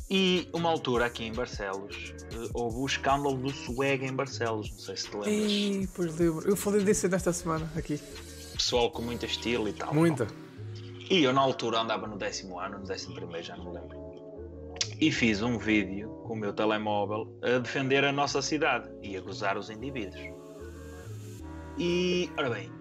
E 0.10 0.48
uma 0.54 0.70
altura 0.70 1.06
aqui 1.06 1.24
em 1.26 1.34
Barcelos 1.34 2.14
eh, 2.32 2.50
houve 2.54 2.78
o 2.78 2.86
escândalo 2.86 3.38
do 3.38 3.52
swag 3.52 4.06
em 4.06 4.14
Barcelos, 4.14 4.72
não 4.72 4.80
sei 4.80 4.98
se 4.98 5.10
te 5.10 5.14
lembras. 5.16 5.34
Ei, 5.34 5.90
pois 5.96 6.18
lembro. 6.18 6.48
Eu 6.48 6.56
falei 6.56 6.84
desse 6.84 7.08
nesta 7.08 7.34
semana 7.34 7.72
aqui. 7.76 8.00
Pessoal 8.54 8.90
com 8.92 9.02
muito 9.02 9.26
estilo 9.26 9.68
e 9.68 9.74
tal. 9.74 9.94
Muita. 9.94 10.28
E 11.10 11.24
eu 11.24 11.34
na 11.34 11.42
altura 11.42 11.82
andava 11.82 12.08
no 12.08 12.18
décimo 12.18 12.60
ano, 12.60 12.80
no 12.80 12.86
décimo 12.86 13.14
primeiro, 13.14 13.46
já 13.46 13.56
não 13.56 13.66
me 13.66 13.80
lembro. 13.80 14.06
E 15.00 15.12
fiz 15.12 15.42
um 15.42 15.58
vídeo 15.58 16.10
com 16.26 16.34
o 16.34 16.36
meu 16.36 16.54
telemóvel 16.54 17.38
a 17.44 17.60
defender 17.60 18.04
a 18.04 18.12
nossa 18.12 18.42
cidade 18.42 18.90
e 19.04 19.16
a 19.16 19.22
gozar 19.22 19.58
os 19.58 19.70
indivíduos. 19.70 20.35
E, 21.78 22.30
ora 22.38 22.50
bem, 22.50 22.72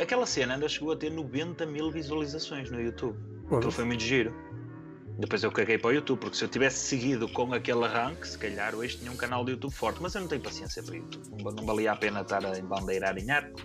aquela 0.00 0.26
cena 0.26 0.54
ainda 0.54 0.68
chegou 0.68 0.92
a 0.92 0.96
ter 0.96 1.10
90 1.10 1.64
mil 1.66 1.90
visualizações 1.90 2.70
no 2.70 2.80
YouTube. 2.80 3.18
Aquilo 3.46 3.70
foi 3.70 3.84
muito 3.84 4.02
giro. 4.02 4.34
Depois 5.18 5.42
eu 5.42 5.50
caguei 5.50 5.78
para 5.78 5.88
o 5.88 5.92
YouTube, 5.92 6.18
porque 6.18 6.36
se 6.36 6.44
eu 6.44 6.48
tivesse 6.48 6.78
seguido 6.78 7.26
com 7.28 7.54
aquele 7.54 7.84
arranque, 7.84 8.28
se 8.28 8.36
calhar 8.36 8.74
hoje 8.74 8.98
tinha 8.98 9.10
um 9.10 9.16
canal 9.16 9.44
de 9.44 9.52
YouTube 9.52 9.72
forte, 9.72 10.02
mas 10.02 10.14
eu 10.14 10.20
não 10.20 10.28
tenho 10.28 10.42
paciência 10.42 10.82
para 10.82 10.96
YouTube. 10.96 11.42
Não, 11.42 11.52
não 11.52 11.64
valia 11.64 11.92
a 11.92 11.96
pena 11.96 12.20
estar 12.20 12.44
a 12.44 12.58
embandeirar 12.58 13.16
em 13.16 13.30
arco, 13.30 13.58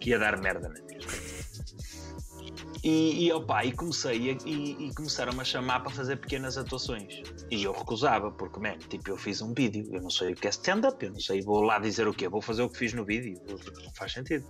que 0.00 0.10
ia 0.10 0.18
dar 0.18 0.40
merda 0.40 0.70
mesmo. 0.70 1.33
E, 2.84 3.24
e, 3.24 3.32
opa, 3.32 3.64
e 3.64 3.72
comecei 3.72 4.30
a, 4.30 4.36
e, 4.44 4.88
e 4.88 4.94
começaram-me 4.94 5.40
a 5.40 5.44
chamar 5.44 5.80
para 5.80 5.90
fazer 5.90 6.16
pequenas 6.16 6.58
atuações. 6.58 7.22
E 7.50 7.64
eu 7.64 7.72
recusava, 7.72 8.30
porque, 8.30 8.60
man, 8.60 8.76
tipo, 8.76 9.08
eu 9.08 9.16
fiz 9.16 9.40
um 9.40 9.54
vídeo, 9.54 9.88
eu 9.90 10.02
não 10.02 10.10
sei 10.10 10.34
o 10.34 10.36
que 10.36 10.46
é 10.46 10.50
stand-up, 10.50 11.02
eu 11.02 11.10
não 11.10 11.18
sei, 11.18 11.40
vou 11.40 11.62
lá 11.62 11.78
dizer 11.78 12.06
o 12.06 12.12
quê? 12.12 12.28
Vou 12.28 12.42
fazer 12.42 12.60
o 12.62 12.68
que 12.68 12.76
fiz 12.76 12.92
no 12.92 13.02
vídeo, 13.02 13.40
não 13.82 13.94
faz 13.94 14.12
sentido. 14.12 14.46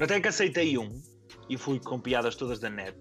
Até 0.00 0.20
que 0.20 0.26
aceitei 0.26 0.76
um 0.76 1.00
e 1.48 1.56
fui 1.56 1.78
com 1.78 2.00
piadas 2.00 2.34
todas 2.34 2.58
da 2.58 2.68
net. 2.68 2.98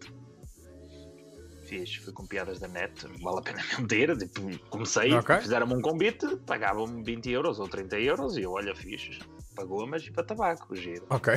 Fiz, 1.73 1.95
fui 1.95 2.13
com 2.13 2.23
piadas 2.27 2.59
da 2.59 2.67
net, 2.67 3.07
não 3.07 3.17
vale 3.17 3.39
a 3.39 3.41
pena 3.41 3.63
mentir. 3.79 4.15
Tipo, 4.15 4.69
comecei, 4.69 5.11
okay. 5.11 5.41
fizeram-me 5.41 5.73
um 5.73 5.81
convite, 5.81 6.37
pagavam-me 6.45 7.03
20 7.03 7.31
euros 7.31 7.59
ou 7.59 7.67
30 7.67 7.99
euros 7.99 8.37
e 8.37 8.43
eu, 8.43 8.51
olha, 8.51 8.75
fiz 8.75 9.19
pagou, 9.55 9.85
mas 9.87 10.07
para 10.09 10.23
tabaco, 10.23 10.75
giro. 10.75 11.05
Ok. 11.09 11.33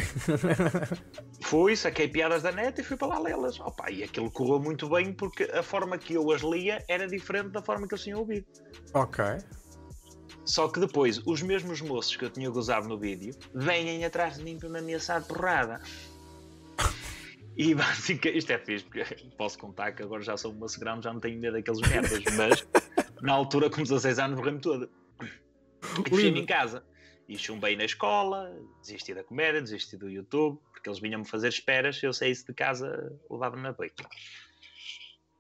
fui, 1.43 1.77
saquei 1.77 2.09
piadas 2.09 2.43
da 2.43 2.53
net 2.53 2.81
e 2.81 2.85
fui 2.85 2.97
para 2.97 3.09
lá 3.09 3.19
lê-las. 3.19 3.61
Opa, 3.61 3.91
e 3.91 4.03
aquilo 4.03 4.31
correu 4.31 4.59
muito 4.59 4.89
bem 4.89 5.13
porque 5.13 5.45
a 5.45 5.63
forma 5.63 5.99
que 5.99 6.15
eu 6.15 6.31
as 6.31 6.43
lia 6.43 6.83
era 6.89 7.07
diferente 7.07 7.51
da 7.51 7.63
forma 7.63 7.87
que 7.87 7.95
eles 7.95 8.05
tinham 8.05 8.21
ouvido. 8.21 8.47
Ok. 8.95 9.23
Só 10.47 10.69
que 10.69 10.81
depois, 10.81 11.19
os 11.27 11.43
mesmos 11.43 11.81
moços 11.81 12.17
que 12.17 12.25
eu 12.25 12.31
tinha 12.31 12.49
gozado 12.49 12.89
no 12.89 12.99
vídeo 12.99 13.35
vêm 13.55 14.05
atrás 14.05 14.37
de 14.37 14.45
mim 14.45 14.59
para 14.59 14.69
me 14.69 14.79
ameaçar 14.79 15.21
de 15.21 15.29
porrada. 15.29 15.81
E 17.57 17.75
basicamente, 17.75 18.39
isto 18.39 18.53
é 18.53 18.59
fixe, 18.59 18.85
porque 18.85 19.05
posso 19.37 19.59
contar 19.59 19.93
que 19.93 20.03
agora 20.03 20.23
já 20.23 20.37
sou 20.37 20.53
uma 20.53 20.67
grande, 20.79 21.05
já 21.05 21.13
não 21.13 21.21
tenho 21.21 21.39
medo 21.39 21.55
daqueles 21.55 21.81
merdas, 21.89 22.23
mas 22.37 22.67
na 23.23 23.33
altura, 23.33 23.71
com 23.71 23.83
16 23.83 24.19
anos, 24.19 24.39
morri-me 24.39 24.61
todo. 24.61 24.91
E 26.05 26.11
fechei-me 26.11 26.41
em 26.41 26.47
casa. 26.47 26.85
E 27.29 27.37
chumbei 27.37 27.75
na 27.75 27.85
escola, 27.85 28.57
desisti 28.81 29.13
da 29.13 29.25
comédia, 29.25 29.61
desisti 29.61 29.97
do 29.97 30.09
YouTube, 30.09 30.61
porque 30.73 30.89
eles 30.89 31.01
vinham-me 31.01 31.27
fazer 31.27 31.49
esperas, 31.49 32.01
eu 32.01 32.13
saísse 32.13 32.47
de 32.47 32.55
casa, 32.55 33.19
levava-me 33.29 33.63
na 33.63 33.73
beca. 33.73 34.09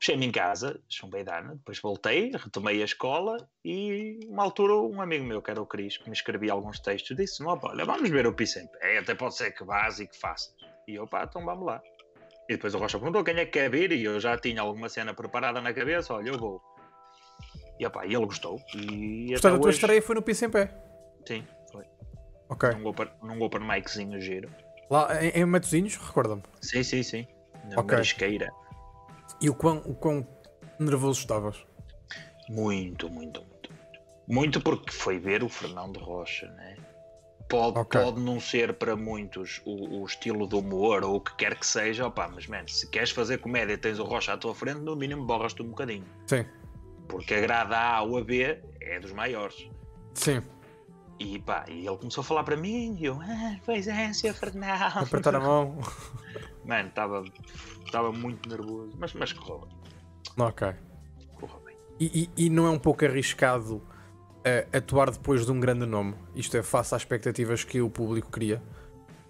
Fechei-me 0.00 0.26
em 0.26 0.32
casa, 0.32 0.80
chumbei 0.88 1.22
da 1.22 1.38
Ana, 1.38 1.54
depois 1.54 1.80
voltei, 1.80 2.30
retomei 2.32 2.82
a 2.82 2.84
escola 2.84 3.48
e, 3.64 4.18
uma 4.28 4.42
altura, 4.42 4.74
um 4.74 5.00
amigo 5.00 5.24
meu, 5.24 5.40
que 5.40 5.50
era 5.50 5.62
o 5.62 5.66
Cris, 5.66 5.96
que 5.96 6.08
me 6.08 6.12
escrevia 6.12 6.52
alguns 6.52 6.80
textos, 6.80 7.16
disse-me: 7.16 7.48
olha, 7.48 7.84
vamos 7.84 8.10
ver 8.10 8.26
o 8.26 8.34
Pissem. 8.34 8.68
É, 8.80 8.98
até 8.98 9.14
pode 9.14 9.36
ser 9.36 9.52
que 9.52 9.64
vás 9.64 10.00
e 10.00 10.06
que 10.06 10.16
faças. 10.18 10.54
E 10.88 10.96
eu, 10.96 11.06
pá, 11.06 11.24
então 11.24 11.44
vamos 11.44 11.64
lá. 11.64 11.80
E 12.48 12.54
depois 12.54 12.74
o 12.74 12.78
Rocha 12.78 12.98
perguntou 12.98 13.24
quem 13.24 13.36
é 13.36 13.44
que 13.44 13.52
quer 13.52 13.70
vir 13.70 13.92
e 13.92 14.04
eu 14.04 14.20
já 14.20 14.38
tinha 14.38 14.60
alguma 14.60 14.88
cena 14.88 15.12
preparada 15.14 15.60
na 15.60 15.72
cabeça, 15.72 16.14
olha, 16.14 16.28
eu 16.28 16.38
vou. 16.38 16.62
E, 17.78 17.86
opa, 17.86 18.06
e 18.06 18.14
ele 18.14 18.26
gostou. 18.26 18.58
E 18.74 19.32
Portanto, 19.32 19.56
a 19.56 19.58
tua 19.58 19.68
hoje... 19.68 19.78
estreia 19.78 20.02
foi 20.02 20.14
no 20.14 20.22
Pissem 20.22 20.48
Pé? 20.48 20.72
Sim. 21.26 21.46
Ok. 22.48 22.70
Num 22.70 22.86
open, 22.86 23.08
num 23.22 23.42
open 23.42 23.60
miczinho 23.66 24.20
giro. 24.20 24.48
Lá 24.88 25.22
em, 25.22 25.30
em 25.30 25.44
Matosinhos, 25.44 25.96
recorda-me? 25.96 26.42
Sim, 26.60 26.82
sim, 26.82 27.02
sim. 27.02 27.26
Na 27.70 27.80
okay. 27.80 27.96
marisqueira. 27.96 28.52
E 29.40 29.50
o 29.50 29.54
quão, 29.54 29.78
o 29.78 29.94
quão 29.94 30.26
nervoso 30.78 31.20
estavas? 31.20 31.64
Muito, 32.48 33.10
muito, 33.10 33.40
muito. 33.42 33.70
Muito 34.28 34.60
porque 34.60 34.92
foi 34.92 35.18
ver 35.18 35.42
o 35.42 35.48
Fernando 35.48 35.98
Rocha, 35.98 36.48
né? 36.52 36.76
Pode, 37.48 37.78
okay. 37.78 38.00
pode 38.00 38.20
não 38.20 38.40
ser 38.40 38.74
para 38.74 38.96
muitos 38.96 39.62
o, 39.64 40.00
o, 40.00 40.04
estilo 40.04 40.48
do 40.48 40.58
humor 40.58 41.04
ou 41.04 41.16
o 41.16 41.20
que 41.20 41.34
quer 41.36 41.54
que 41.54 41.64
seja, 41.64 42.06
opá, 42.06 42.28
mas 42.28 42.46
man, 42.48 42.66
se 42.66 42.88
queres 42.88 43.10
fazer 43.10 43.38
comédia 43.38 43.74
e 43.74 43.76
tens 43.76 44.00
o 44.00 44.04
Rocha 44.04 44.32
à 44.32 44.36
tua 44.36 44.52
frente, 44.52 44.80
no 44.80 44.96
mínimo 44.96 45.24
borras-te 45.24 45.62
um 45.62 45.68
bocadinho. 45.68 46.04
Sim. 46.26 46.44
Porque 47.06 47.34
a 47.34 47.40
grada 47.40 47.78
A 47.78 48.02
ou 48.02 48.18
a 48.18 48.24
B 48.24 48.60
é 48.80 48.98
dos 48.98 49.12
maiores. 49.12 49.70
Sim. 50.14 50.42
E 51.20 51.38
pá, 51.38 51.64
e 51.68 51.86
ele 51.86 51.96
começou 51.96 52.22
a 52.22 52.24
falar 52.24 52.42
para 52.42 52.56
mim 52.56 52.96
e 52.98 53.04
eu, 53.04 53.18
ah, 53.22 53.56
pois 53.64 53.86
é, 53.86 54.12
Sr. 54.12 54.34
Fernando. 54.34 54.98
Apertar 54.98 55.36
a 55.36 55.40
mão. 55.40 55.78
Mano, 56.64 56.88
estava 56.88 58.12
muito 58.12 58.48
nervoso, 58.48 58.92
mas, 58.98 59.14
mas 59.14 59.32
correu 59.32 59.60
bem. 59.66 60.46
Ok. 60.46 60.74
Correu 61.36 61.60
bem. 61.64 61.76
E, 62.00 62.28
e, 62.36 62.46
e 62.46 62.50
não 62.50 62.66
é 62.66 62.70
um 62.70 62.78
pouco 62.78 63.04
arriscado 63.04 63.80
atuar 64.72 65.10
depois 65.10 65.44
de 65.44 65.52
um 65.52 65.60
grande 65.60 65.86
nome? 65.86 66.14
Isto 66.34 66.56
é, 66.56 66.62
face 66.62 66.94
às 66.94 67.02
expectativas 67.02 67.64
que 67.64 67.80
o 67.80 67.90
público 67.90 68.30
cria? 68.30 68.62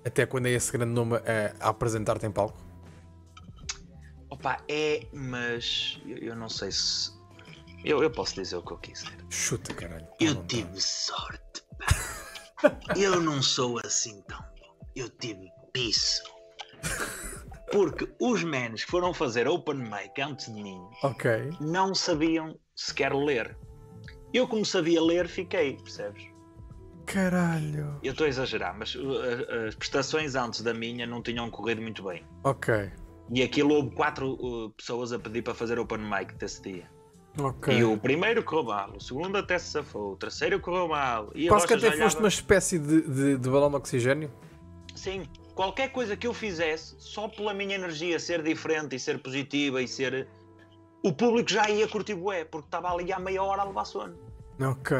Até 0.05 0.26
quando 0.26 0.46
é 0.46 0.50
esse 0.50 0.70
grande 0.72 0.92
nome 0.92 1.16
uh, 1.16 1.20
a 1.61 1.68
apresentar-te 1.68 2.26
em 2.26 2.31
palco? 2.31 2.57
Opa, 4.31 4.62
é, 4.68 5.07
mas 5.12 6.00
eu, 6.07 6.18
eu 6.18 6.37
não 6.37 6.48
sei 6.48 6.70
se. 6.70 7.11
Eu, 7.85 8.02
eu 8.02 8.11
posso 8.11 8.35
dizer 8.35 8.57
o 8.57 8.62
que 8.62 8.72
eu 8.72 8.79
quiser. 8.79 9.16
Chuta, 9.31 9.72
caralho. 9.74 10.07
Eu 10.20 10.35
tive 10.46 10.81
sorte 10.81 11.57
eu 12.96 13.20
não 13.20 13.42
sou 13.42 13.79
assim 13.85 14.22
tão 14.22 14.38
bom. 14.38 14.74
Eu 14.94 15.09
tive 15.09 15.50
piso. 15.72 16.22
Porque 17.70 18.09
os 18.20 18.42
menos 18.42 18.85
que 18.85 18.90
foram 18.90 19.12
fazer 19.12 19.48
open 19.48 19.76
mic 19.76 20.20
antes 20.20 20.46
de 20.46 20.62
mim 20.62 20.81
okay. 21.02 21.50
não 21.61 21.94
sabiam 21.94 22.59
sequer 22.74 23.12
ler. 23.12 23.57
Eu, 24.33 24.47
como 24.47 24.65
sabia 24.65 25.03
ler, 25.03 25.29
fiquei, 25.29 25.77
percebes? 25.77 26.25
Caralho. 27.07 27.99
Eu 28.03 28.12
estou 28.12 28.27
a 28.27 28.29
exagerar, 28.29 28.77
mas 28.77 28.95
uh, 28.95 29.01
uh, 29.01 29.69
as 29.69 29.75
prestações 29.75 30.35
antes 30.35 30.61
da 30.61 30.75
minha 30.75 31.07
não 31.07 31.23
tinham 31.23 31.49
corrido 31.51 31.81
muito 31.81 32.03
bem. 32.03 32.25
Ok. 32.43 32.91
E 33.33 33.43
aquilo 33.43 33.75
houve 33.75 33.91
quatro 33.91 34.33
uh, 34.35 34.71
pessoas 34.71 35.12
a 35.12 35.19
pedir 35.19 35.43
para 35.43 35.55
fazer 35.55 35.79
open 35.79 35.99
mic 35.99 36.35
desse 36.35 36.62
dia. 36.62 36.97
Okay. 37.39 37.79
E 37.79 37.85
o 37.85 37.99
primeiro 37.99 38.43
correu 38.43 38.65
mal, 38.65 38.93
o 38.97 39.01
segundo 39.01 39.37
até 39.37 39.59
se 39.59 39.71
safou, 39.71 40.12
o 40.12 40.17
terceiro 40.17 40.59
correu 40.59 40.89
mal. 40.89 41.31
E 41.35 41.49
Quase 41.49 41.67
que 41.67 41.75
até 41.75 41.89
foste 41.89 42.01
olhava... 42.01 42.19
uma 42.19 42.29
espécie 42.29 42.79
de, 42.79 43.03
de, 43.03 43.37
de, 43.37 43.51
balão 43.51 43.69
de 43.69 43.77
oxigênio? 43.77 44.31
Sim, 44.95 45.25
qualquer 45.55 45.93
coisa 45.93 46.17
que 46.17 46.27
eu 46.27 46.33
fizesse, 46.33 46.95
só 46.99 47.29
pela 47.29 47.53
minha 47.53 47.75
energia 47.75 48.19
ser 48.19 48.43
diferente 48.43 48.97
e 48.97 48.99
ser 48.99 49.19
positiva 49.19 49.83
e 49.83 49.89
ser. 49.89 50.27
O 51.07 51.12
público 51.12 51.49
já 51.49 51.71
ia 51.71 51.87
curtir 51.87 52.16
bué, 52.16 52.45
porque 52.45 52.66
estava 52.66 52.92
ali 52.92 53.12
há 53.12 53.19
meia 53.21 53.40
hora 53.40 53.62
a 53.62 53.64
levar 53.64 53.85
sono. 53.85 54.19
Ok. 54.61 54.97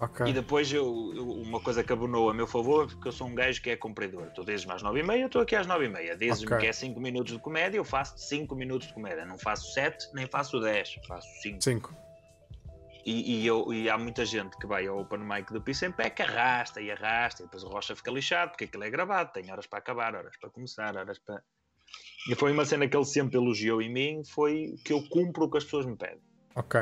Okay. 0.00 0.28
E 0.28 0.32
depois 0.32 0.72
eu, 0.72 1.12
eu, 1.14 1.30
uma 1.30 1.60
coisa 1.60 1.84
que 1.84 1.92
abonou 1.92 2.30
a 2.30 2.34
meu 2.34 2.46
favor, 2.46 2.86
porque 2.86 3.08
eu 3.08 3.12
sou 3.12 3.26
um 3.26 3.34
gajo 3.34 3.60
que 3.60 3.68
é 3.68 3.76
cumpridor. 3.76 4.30
Tu 4.34 4.42
dizes-me 4.42 4.72
às 4.72 4.82
9 4.82 5.00
e 5.00 5.02
meia, 5.02 5.20
eu 5.20 5.26
estou 5.26 5.42
aqui 5.42 5.54
às 5.54 5.66
9 5.66 5.84
e 5.84 5.88
meia. 5.90 6.16
Dizes-me 6.16 6.46
okay. 6.46 6.60
que 6.60 6.66
é 6.66 6.72
5 6.72 6.98
minutos 6.98 7.34
de 7.34 7.38
comédia, 7.38 7.76
eu 7.76 7.84
faço 7.84 8.16
5 8.16 8.56
minutos 8.56 8.88
de 8.88 8.94
comédia. 8.94 9.26
Não 9.26 9.36
faço 9.36 9.70
7, 9.74 10.14
nem 10.14 10.26
faço 10.26 10.58
10, 10.58 11.00
faço 11.06 11.28
5. 11.42 11.62
5. 11.62 11.94
E, 13.04 13.42
e, 13.42 13.46
eu, 13.46 13.70
e 13.70 13.90
há 13.90 13.98
muita 13.98 14.24
gente 14.24 14.56
que 14.56 14.66
vai 14.66 14.86
ao 14.86 14.98
open 14.98 15.18
mic 15.18 15.52
do 15.52 15.60
Piso 15.60 15.84
em 15.84 15.92
Pé 15.92 16.08
que 16.08 16.22
arrasta 16.22 16.80
e 16.80 16.90
arrasta, 16.90 17.42
e 17.42 17.44
depois 17.44 17.62
o 17.62 17.68
Rocha 17.68 17.94
fica 17.94 18.10
lixado, 18.10 18.52
porque 18.52 18.64
aquilo 18.64 18.82
é 18.82 18.88
gravado, 18.88 19.30
tem 19.30 19.52
horas 19.52 19.66
para 19.66 19.78
acabar, 19.78 20.14
horas 20.14 20.34
para 20.38 20.48
começar, 20.48 20.96
horas 20.96 21.18
para. 21.18 21.42
E 22.28 22.34
foi 22.34 22.52
uma 22.52 22.64
cena 22.64 22.88
que 22.88 22.96
ele 22.96 23.04
sempre 23.04 23.36
elogiou 23.36 23.82
em 23.82 23.92
mim, 23.92 24.22
foi 24.24 24.76
que 24.84 24.92
eu 24.92 25.02
cumpro 25.02 25.44
o 25.44 25.50
que 25.50 25.58
as 25.58 25.64
pessoas 25.64 25.84
me 25.84 25.96
pedem. 25.96 26.18
Ok. 26.54 26.80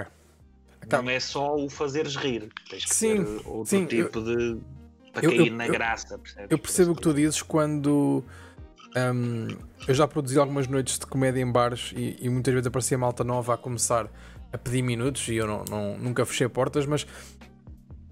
Então, 0.84 1.02
não 1.02 1.10
é 1.10 1.20
só 1.20 1.54
o 1.54 1.70
fazeres 1.70 2.16
rir, 2.16 2.48
tens 2.68 2.84
que 2.84 2.94
sim, 2.94 3.24
ter 3.24 3.48
outro 3.48 3.66
sim, 3.66 3.86
tipo 3.86 4.18
eu, 4.18 4.24
de. 4.24 4.60
para 5.12 5.24
eu, 5.24 5.30
cair 5.30 5.46
eu, 5.48 5.54
na 5.54 5.68
graça, 5.68 6.18
percebes? 6.18 6.50
Eu 6.50 6.58
percebo 6.58 6.92
o 6.92 6.96
que 6.96 7.02
tu 7.02 7.14
dizes 7.14 7.42
quando. 7.42 8.24
Um, 8.94 9.48
eu 9.88 9.94
já 9.94 10.06
produzi 10.06 10.38
algumas 10.38 10.66
noites 10.66 10.98
de 10.98 11.06
comédia 11.06 11.40
em 11.40 11.50
bares 11.50 11.94
e, 11.96 12.18
e, 12.20 12.28
muitas 12.28 12.52
vezes 12.52 12.66
aparecia 12.66 12.98
malta 12.98 13.24
nova 13.24 13.54
a 13.54 13.56
começar 13.56 14.06
a 14.52 14.58
pedir 14.58 14.82
minutos 14.82 15.26
e 15.28 15.36
eu 15.36 15.46
não, 15.46 15.64
não 15.64 15.98
nunca 15.98 16.26
fechei 16.26 16.46
portas, 16.46 16.84
mas 16.84 17.06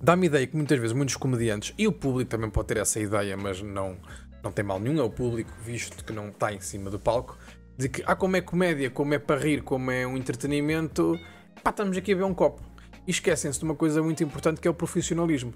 dá-me 0.00 0.26
ideia 0.26 0.46
que 0.46 0.56
muitas 0.56 0.78
vezes 0.78 0.96
muitos 0.96 1.16
comediantes 1.16 1.74
e 1.76 1.86
o 1.86 1.92
público 1.92 2.30
também 2.30 2.48
pode 2.48 2.68
ter 2.68 2.78
essa 2.78 2.98
ideia, 2.98 3.36
mas 3.36 3.60
não, 3.60 3.98
não 4.42 4.52
tem 4.52 4.64
mal 4.64 4.78
nenhum, 4.78 4.98
é 4.98 5.02
o 5.02 5.10
público, 5.10 5.50
visto 5.62 6.04
que 6.04 6.12
não 6.12 6.28
está 6.28 6.52
em 6.52 6.60
cima 6.60 6.90
do 6.90 6.98
palco, 6.98 7.38
de 7.76 7.88
que 7.88 8.02
ah, 8.06 8.14
como 8.14 8.36
é 8.36 8.40
comédia, 8.40 8.90
como 8.90 9.14
é 9.14 9.18
para 9.18 9.40
rir, 9.40 9.62
como 9.62 9.90
é 9.90 10.06
um 10.06 10.16
entretenimento, 10.16 11.18
pá, 11.62 11.70
estamos 11.70 11.96
aqui 11.96 12.12
a 12.12 12.16
ver 12.16 12.24
um 12.24 12.34
copo. 12.34 12.62
E 13.06 13.10
esquecem-se 13.10 13.58
de 13.58 13.64
uma 13.64 13.74
coisa 13.74 14.02
muito 14.02 14.22
importante 14.22 14.60
que 14.60 14.68
é 14.68 14.70
o 14.70 14.74
profissionalismo. 14.74 15.52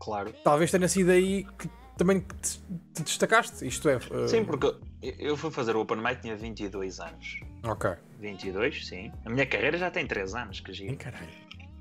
Claro. 0.00 0.32
Talvez 0.44 0.70
tenha 0.70 0.88
sido 0.88 1.10
aí 1.10 1.44
que 1.58 1.68
também 1.96 2.20
te, 2.20 2.60
te 2.94 3.02
destacaste, 3.02 3.66
isto 3.66 3.88
é. 3.88 3.96
Uh... 3.96 4.28
Sim, 4.28 4.44
porque 4.44 4.74
eu 5.00 5.36
fui 5.36 5.50
fazer 5.50 5.76
o 5.76 5.80
Open 5.80 5.98
Mic, 5.98 6.20
tinha 6.20 6.36
22 6.36 7.00
anos. 7.00 7.40
Ok. 7.64 7.90
22, 8.18 8.86
sim. 8.86 9.12
A 9.24 9.30
minha 9.30 9.46
carreira 9.46 9.76
já 9.76 9.90
tem 9.90 10.06
3 10.06 10.34
anos, 10.34 10.60
que 10.60 10.72
giro. 10.72 10.96
Caralho. 10.96 11.28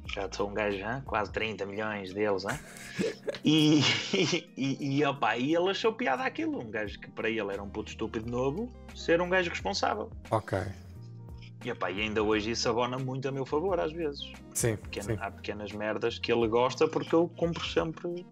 Já 0.08 0.30
sou 0.32 0.50
um 0.50 0.54
gajo, 0.54 0.78
hein? 0.78 1.02
quase 1.06 1.32
30 1.32 1.66
milhões 1.66 2.14
deles, 2.14 2.44
hein? 2.44 2.60
e, 3.46 3.82
e, 4.58 4.98
e, 4.98 5.06
opa, 5.06 5.38
e 5.38 5.56
ele 5.56 5.70
achou 5.70 5.94
piada 5.94 6.24
aquilo. 6.24 6.62
Um 6.62 6.70
gajo 6.70 7.00
que 7.00 7.10
para 7.10 7.30
ele 7.30 7.54
era 7.54 7.62
um 7.62 7.70
puto 7.70 7.92
estúpido 7.92 8.30
novo, 8.30 8.72
ser 8.96 9.22
um 9.22 9.30
gajo 9.30 9.50
responsável. 9.50 10.12
Ok. 10.30 10.60
E, 11.64 11.70
epá, 11.70 11.92
e 11.92 12.02
ainda 12.02 12.24
hoje 12.24 12.52
isso 12.52 12.68
abona 12.70 12.98
muito 12.98 13.28
a 13.28 13.32
meu 13.32 13.46
favor, 13.46 13.80
às 13.80 13.94
vezes. 13.94 14.34
Sim, 14.54 14.76
Pequena, 14.78 15.06
sim. 15.06 15.18
Há 15.22 15.32
pequenas 15.32 15.72
merdas 15.72 16.18
que 16.18 16.32
ele 16.32 16.48
gosta 16.48 16.88
porque 16.88 17.14
eu 17.14 17.30
cumpro 17.38 17.64
sempre. 17.66 18.26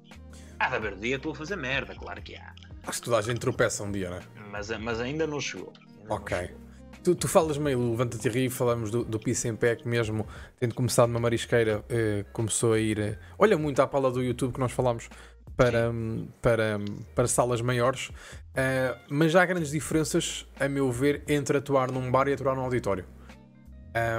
Há 0.60 0.70
de 0.70 0.76
haver 0.76 0.96
dia 0.96 1.12
que 1.12 1.16
estou 1.18 1.32
a 1.32 1.36
fazer 1.36 1.56
merda, 1.56 1.96
claro 1.96 2.22
que 2.22 2.36
há. 2.36 2.54
Acho 2.86 3.00
que 3.00 3.06
toda 3.06 3.18
a 3.18 3.22
gente 3.22 3.40
tropeça 3.40 3.84
um 3.84 3.92
dia, 3.92 4.10
não 4.10 4.18
é? 4.18 4.22
Mas, 4.52 4.70
mas 4.80 5.00
ainda 5.00 5.28
não 5.28 5.40
chegou. 5.40 5.72
Ainda 6.00 6.14
ok. 6.14 6.38
Não 6.38 6.48
chegou. 6.48 6.69
Tu, 7.10 7.16
tu, 7.16 7.28
falas 7.28 7.58
meio, 7.58 7.90
levanta-te 7.90 8.30
e 8.46 8.50
falamos 8.52 8.92
do, 8.92 9.04
do 9.04 9.20
Pé, 9.60 9.76
que 9.76 9.88
mesmo 9.88 10.28
tendo 10.60 10.76
começado 10.76 11.08
numa 11.08 11.20
marisqueira, 11.20 11.84
eh, 11.90 12.24
começou 12.32 12.74
a 12.74 12.80
ir. 12.80 13.00
Eh, 13.00 13.18
olha 13.40 13.58
muito 13.58 13.82
à 13.82 13.88
pala 13.88 14.12
do 14.12 14.22
YouTube 14.22 14.54
que 14.54 14.60
nós 14.60 14.72
falámos 14.72 15.10
para, 15.58 15.92
para, 16.40 16.80
para 17.16 17.28
salas 17.28 17.62
maiores, 17.62 18.10
uh, 18.10 18.96
mas 19.10 19.32
já 19.32 19.42
há 19.42 19.46
grandes 19.48 19.72
diferenças, 19.72 20.46
a 20.60 20.70
meu 20.70 20.92
ver, 20.92 21.24
entre 21.28 21.58
atuar 21.58 21.92
num 21.92 22.12
bar 22.12 22.28
e 22.28 22.34
atuar 22.34 22.56
num 22.56 22.62
auditório. 22.62 23.06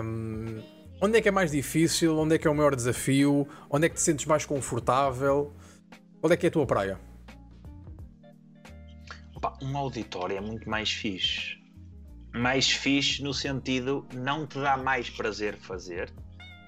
Um, 0.03 0.61
onde 1.01 1.19
é 1.19 1.21
que 1.21 1.29
é 1.29 1.33
mais 1.33 1.53
difícil? 1.53 2.19
Onde 2.19 2.35
é 2.35 2.39
que 2.39 2.49
é 2.49 2.51
o 2.51 2.55
maior 2.57 2.75
desafio? 2.75 3.47
Onde 3.71 3.87
é 3.87 3.89
que 3.89 3.95
te 3.95 4.01
sentes 4.01 4.27
mais 4.27 4.45
confortável? 4.45 5.53
Onde 6.21 6.35
é 6.35 6.37
que 6.37 6.47
é 6.47 6.49
a 6.49 6.53
tua 6.53 6.67
praia? 6.67 6.99
Opa, 9.37 9.57
um 9.63 9.77
auditório 9.77 10.37
é 10.37 10.41
muito 10.41 10.69
mais 10.69 10.91
fixe. 10.91 11.60
Mais 12.35 12.71
fixe 12.71 13.23
no 13.23 13.35
sentido 13.35 14.07
não 14.15 14.47
te 14.47 14.61
dá 14.61 14.77
mais 14.77 15.11
prazer 15.11 15.57
fazer. 15.57 16.13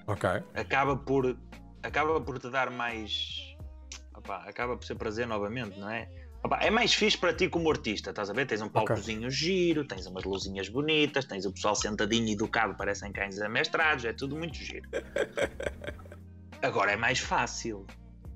Ok. 0.07 0.29
Acaba 0.53 0.95
por, 0.95 1.37
acaba 1.81 2.19
por 2.19 2.39
te 2.39 2.49
dar 2.49 2.69
mais. 2.69 3.55
Opa, 4.15 4.43
acaba 4.47 4.75
por 4.75 4.85
ser 4.85 4.95
prazer 4.95 5.25
novamente, 5.27 5.79
não 5.79 5.89
é? 5.89 6.09
Opa, 6.43 6.57
é 6.57 6.69
mais 6.69 6.93
fixe 6.93 7.17
para 7.17 7.33
ti 7.33 7.47
como 7.47 7.71
artista, 7.71 8.09
estás 8.09 8.29
a 8.29 8.33
ver? 8.33 8.45
Tens 8.45 8.61
um 8.61 8.67
palcozinho 8.67 9.27
okay. 9.27 9.31
giro, 9.31 9.87
tens 9.87 10.05
umas 10.05 10.25
luzinhas 10.25 10.67
bonitas, 10.67 11.23
tens 11.23 11.45
o 11.45 11.53
pessoal 11.53 11.73
sentadinho 11.73 12.27
e 12.27 12.33
educado, 12.33 12.75
parecem 12.75 13.13
cães 13.13 13.39
amestrados, 13.39 14.03
é 14.03 14.11
tudo 14.11 14.35
muito 14.35 14.55
giro. 14.57 14.89
Agora 16.61 16.91
é 16.91 16.97
mais 16.97 17.19
fácil. 17.19 17.87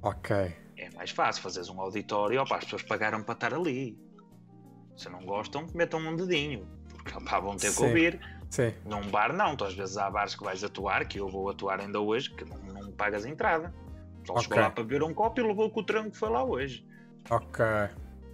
Ok. 0.02 0.36
É 0.78 0.90
mais 0.96 1.12
fácil 1.12 1.44
fazeres 1.44 1.70
um 1.70 1.82
auditório, 1.82 2.42
opa, 2.42 2.58
as 2.58 2.64
pessoas 2.64 2.84
pagaram 2.84 3.22
para 3.24 3.34
estar 3.34 3.54
ali. 3.54 3.98
Se 4.96 5.10
não 5.10 5.26
gostam, 5.26 5.68
metam 5.76 6.00
um 6.00 6.16
dedinho, 6.16 6.66
opa, 7.16 7.40
vão 7.40 7.56
ter 7.56 7.74
que 7.74 7.84
ouvir. 7.84 8.20
Sim. 8.50 8.74
Num 8.86 9.02
bar 9.10 9.34
não, 9.34 9.56
tu 9.56 9.66
às 9.66 9.74
vezes 9.74 9.98
há 9.98 10.10
bares 10.10 10.36
que 10.36 10.44
vais 10.44 10.64
atuar, 10.64 11.06
que 11.06 11.20
eu 11.20 11.28
vou 11.28 11.50
atuar 11.50 11.80
ainda 11.80 12.00
hoje, 12.00 12.30
que 12.32 12.46
não, 12.46 12.58
não 12.58 12.92
pagas 12.92 13.26
entrada. 13.26 13.74
Só 14.26 14.34
okay. 14.34 14.44
chegou 14.44 14.60
lá 14.60 14.70
para 14.70 14.84
beber 14.84 15.04
um 15.04 15.14
copo 15.14 15.40
e 15.40 15.44
levou 15.44 15.70
com 15.70 15.80
o 15.80 15.84
tranco 15.84 16.12
que 16.12 16.18
foi 16.18 16.30
lá 16.30 16.44
hoje. 16.44 16.86
Ok, 17.30 17.66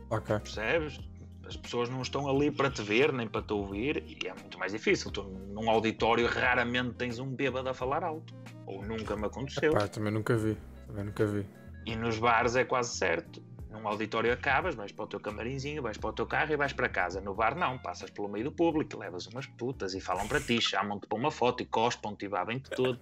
ok. 0.10 0.40
Percebes? 0.40 1.00
As 1.46 1.58
pessoas 1.58 1.90
não 1.90 2.02
estão 2.02 2.28
ali 2.28 2.50
para 2.50 2.70
te 2.70 2.82
ver 2.82 3.12
nem 3.12 3.28
para 3.28 3.42
te 3.42 3.54
ouvir 3.54 4.04
e 4.08 4.28
é 4.28 4.34
muito 4.34 4.58
mais 4.58 4.72
difícil. 4.72 5.12
Tu, 5.12 5.24
num 5.24 5.70
auditório 5.70 6.26
raramente 6.26 6.94
tens 6.94 7.20
um 7.20 7.28
bêbado 7.28 7.70
a 7.70 7.74
falar 7.74 8.04
alto. 8.04 8.34
Ou 8.66 8.82
nunca 8.84 9.16
me 9.16 9.26
aconteceu. 9.26 9.72
Epá, 9.72 9.88
também 9.88 10.14
nunca 10.14 10.36
vi. 10.38 10.58
Também 10.88 11.04
nunca 11.06 11.26
vi. 11.26 11.46
E 11.86 11.96
nos 11.96 12.18
bares 12.18 12.56
é 12.56 12.64
quase 12.64 12.96
certo 12.96 13.42
num 13.74 13.88
auditório 13.88 14.32
acabas, 14.32 14.76
vais 14.76 14.92
para 14.92 15.06
o 15.06 15.08
teu 15.08 15.20
camarinzinho, 15.20 15.82
vais 15.82 15.98
para 15.98 16.12
o 16.12 16.14
teu 16.14 16.28
carro 16.28 16.54
e 16.54 16.56
vais 16.56 16.72
para 16.72 16.88
casa. 16.88 17.20
No 17.20 17.34
bar 17.34 17.56
não, 17.56 17.80
passas 17.80 18.12
pelo 18.12 18.30
meio 18.30 18.46
do 18.46 18.52
público, 18.52 18.98
levas 18.98 19.26
umas 19.26 19.48
putas 19.48 19.96
e 19.96 20.00
falam 20.00 20.28
para 20.28 20.40
ti, 20.40 20.62
chamam-te 20.62 21.08
para 21.08 21.18
uma 21.18 21.32
foto 21.32 21.64
e 21.64 21.66
cospam-te 21.66 22.26
e 22.26 22.30
babem-te 22.30 22.70
tudo. 22.70 23.00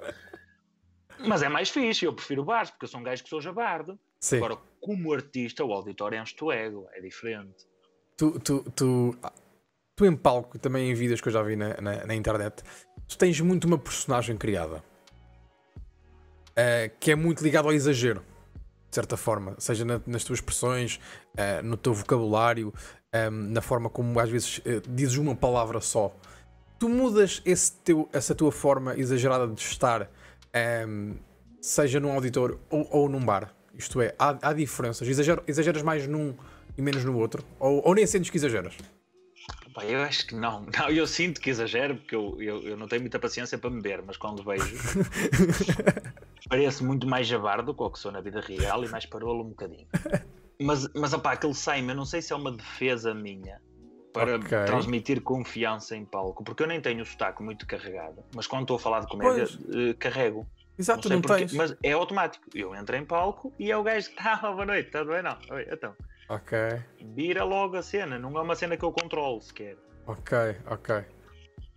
Mas 1.20 1.44
é 1.44 1.50
mais 1.50 1.70
fixe, 1.70 2.06
eu 2.06 2.14
prefiro 2.14 2.46
bares, 2.46 2.72
porque 2.72 2.86
eu 2.86 2.90
sou 2.90 3.02
um 3.02 3.04
gajo 3.04 3.22
que 3.22 3.30
sou 3.30 3.42
jabardo. 3.42 4.00
Sim. 4.20 4.38
Agora, 4.38 4.58
como 4.80 5.14
artista, 5.14 5.64
o 5.64 5.74
auditório 5.74 6.18
é 6.18 6.22
um 6.24 6.52
ego, 6.52 6.88
é 6.94 7.02
diferente. 7.02 7.68
Tu, 8.18 8.40
tu, 8.40 8.64
tu, 8.72 9.18
tu 9.96 10.06
em 10.06 10.16
palco, 10.16 10.58
também 10.58 10.90
em 10.90 10.94
vídeos 10.94 11.20
que 11.20 11.28
eu 11.28 11.34
já 11.34 11.44
vi 11.44 11.58
na, 11.58 11.80
na, 11.82 12.06
na 12.06 12.16
internet, 12.16 12.64
tu 13.08 13.18
tens 13.18 13.40
muito 13.42 13.66
uma 13.66 13.78
personagem 13.78 14.38
criada. 14.38 14.82
Uh, 16.52 16.92
que 17.00 17.12
é 17.12 17.16
muito 17.16 17.42
ligado 17.44 17.66
ao 17.66 17.74
exagero 17.74 18.22
de 18.92 18.96
certa 18.96 19.16
forma, 19.16 19.56
seja 19.58 19.86
na, 19.86 20.02
nas 20.06 20.26
tuas 20.26 20.40
expressões, 20.40 21.00
uh, 21.34 21.64
no 21.64 21.78
teu 21.78 21.94
vocabulário, 21.94 22.68
um, 22.68 23.18
ehm, 23.18 23.54
na 23.54 23.62
forma 23.62 23.90
como 23.90 24.20
às 24.20 24.30
vezes 24.30 24.58
uh, 24.58 24.82
dizes 24.90 25.16
uma 25.16 25.34
palavra 25.34 25.80
só. 25.80 26.14
Tu 26.78 26.90
mudas 26.90 27.42
teu, 27.86 28.10
essa 28.12 28.36
tua 28.36 28.52
forma 28.52 28.98
exagerada 28.98 29.48
de 29.48 29.62
estar, 29.62 30.02
um, 30.02 30.08
ehm, 30.54 31.14
seja 31.62 32.02
num 32.02 32.12
auditório 32.12 32.60
ou, 32.70 32.86
ou 32.92 33.10
num 33.10 33.24
bar. 33.24 33.54
Isto 33.78 34.02
é, 34.02 34.14
há, 34.20 34.38
há 34.42 34.52
diferenças. 34.52 35.08
Exager, 35.08 35.42
exageras 35.48 35.82
mais 35.82 36.06
num 36.06 36.36
e 36.78 36.82
menos 36.82 37.06
no 37.06 37.18
outro? 37.18 37.46
Ou, 37.60 37.82
ou 37.88 37.96
nem 37.96 38.06
sentes 38.06 38.30
que 38.30 38.36
exageras? 38.36 38.74
Pá, 39.74 39.86
eu 39.86 40.02
acho 40.02 40.28
que 40.28 40.36
não. 40.36 40.66
não. 40.78 40.90
Eu 40.90 41.08
sinto 41.08 41.40
que 41.40 41.50
exagero 41.50 41.96
porque 41.96 42.14
eu, 42.14 42.36
eu, 42.42 42.62
eu 42.64 42.78
não 42.78 42.90
tenho 42.90 43.02
muita 43.02 43.18
paciência 43.20 43.58
para 43.58 43.70
me 43.70 43.82
ver, 43.82 44.04
mas 44.06 44.18
quando 44.18 44.44
vejo 44.44 44.76
parece 46.52 46.84
muito 46.84 47.08
mais 47.08 47.26
jabardo 47.28 47.72
do 47.72 47.90
que 47.90 47.98
sou 47.98 48.12
na 48.12 48.20
vida 48.20 48.42
real 48.42 48.84
e 48.84 48.90
mais 48.90 49.06
parolo 49.06 49.42
um 49.42 49.50
bocadinho. 49.50 49.88
Mas, 50.64 50.88
mas 50.94 51.12
opá, 51.12 51.32
aquele 51.32 51.56
sai 51.56 51.82
eu 51.82 51.96
não 51.96 52.06
sei 52.06 52.22
se 52.22 52.32
é 52.32 52.36
uma 52.36 52.52
defesa 52.52 53.16
minha 53.16 53.60
para 54.14 54.36
okay. 54.36 54.64
transmitir 54.66 55.20
confiança 55.20 55.96
em 55.96 56.06
palco, 56.06 56.44
porque 56.44 56.62
eu 56.62 56.68
nem 56.68 56.80
tenho 56.80 57.02
o 57.02 57.06
sotaque 57.06 57.42
muito 57.42 57.66
carregado, 57.66 58.24
mas 58.36 58.46
quando 58.46 58.62
estou 58.62 58.76
a 58.76 58.80
falar 58.80 59.00
de 59.00 59.08
comédia, 59.08 59.46
uh, 59.46 59.98
carrego. 59.98 60.46
Exato, 60.78 61.10
não, 61.10 61.16
não 61.16 61.22
tens. 61.24 61.52
Mas 61.54 61.76
é 61.82 61.94
automático. 61.94 62.46
Eu 62.54 62.76
entro 62.76 62.96
em 62.96 63.04
palco 63.04 63.52
e 63.58 63.72
é 63.72 63.78
o 63.78 63.82
gajo 63.82 64.10
que 64.10 64.20
está, 64.20 64.34
ah, 64.44 64.52
boa 64.52 64.68
noite, 64.68 64.86
está 64.86 65.04
bem? 65.04 65.24
Não, 65.24 65.36
Oi, 65.50 65.68
então. 65.72 65.96
Ok. 66.30 66.60
Vira 67.16 67.44
logo 67.44 67.78
a 67.78 67.82
cena, 67.82 68.20
não 68.20 68.38
é 68.38 68.42
uma 68.44 68.54
cena 68.54 68.78
que 68.78 68.86
eu 68.86 68.92
controlo 68.92 69.42
sequer. 69.42 69.78
Ok, 70.06 70.38
ok. 70.68 71.04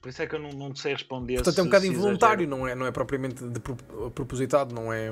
Por 0.04 0.10
isso 0.10 0.20
é 0.20 0.26
que 0.26 0.34
eu 0.34 0.38
não, 0.38 0.50
não 0.50 0.76
sei 0.76 0.92
responder. 0.92 1.36
Portanto, 1.36 1.58
é 1.60 1.62
um 1.62 1.64
bocado 1.64 1.86
involuntário, 1.86 2.46
não 2.46 2.68
é, 2.68 2.74
não 2.74 2.84
é 2.84 2.92
propriamente 2.92 3.42
de 3.42 3.58
propositado, 3.58 4.74
não 4.74 4.92
é, 4.92 5.10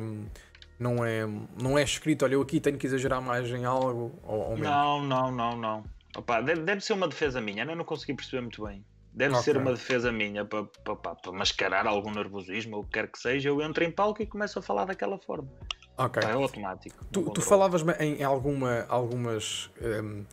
não 0.78 1.02
é, 1.02 1.26
não 1.58 1.78
é 1.78 1.82
escrito, 1.82 2.26
olha, 2.26 2.34
eu 2.34 2.42
aqui 2.42 2.60
tenho 2.60 2.76
que 2.76 2.86
exagerar 2.86 3.22
mais 3.22 3.48
em 3.48 3.64
algo 3.64 4.20
ou, 4.22 4.50
ou 4.50 4.58
Não, 4.58 5.02
não, 5.02 5.32
não, 5.32 5.56
não. 5.56 5.84
Opa, 6.14 6.42
deve, 6.42 6.60
deve 6.60 6.82
ser 6.82 6.92
uma 6.92 7.08
defesa 7.08 7.40
minha, 7.40 7.64
eu 7.64 7.74
não 7.74 7.86
consegui 7.86 8.12
perceber 8.12 8.42
muito 8.42 8.62
bem. 8.66 8.84
Deve 9.14 9.32
okay. 9.32 9.44
ser 9.44 9.56
uma 9.56 9.72
defesa 9.72 10.12
minha 10.12 10.44
para, 10.44 10.64
para, 10.64 11.14
para, 11.14 11.32
mascarar 11.32 11.86
algum 11.86 12.10
nervosismo 12.10 12.76
ou 12.76 12.82
o 12.82 12.84
que 12.84 12.90
quer 12.90 13.10
que 13.10 13.18
seja. 13.18 13.48
Eu 13.48 13.62
entro 13.62 13.82
em 13.82 13.90
palco 13.90 14.22
e 14.22 14.26
começo 14.26 14.58
a 14.58 14.62
falar 14.62 14.84
daquela 14.84 15.18
forma. 15.18 15.48
Ok. 15.96 16.22
É 16.22 16.32
automático. 16.32 17.02
Tu, 17.10 17.22
tu 17.30 17.40
falavas 17.40 17.82
em 17.98 18.22
alguma, 18.22 18.84
algumas 18.90 19.70
um, 19.80 20.24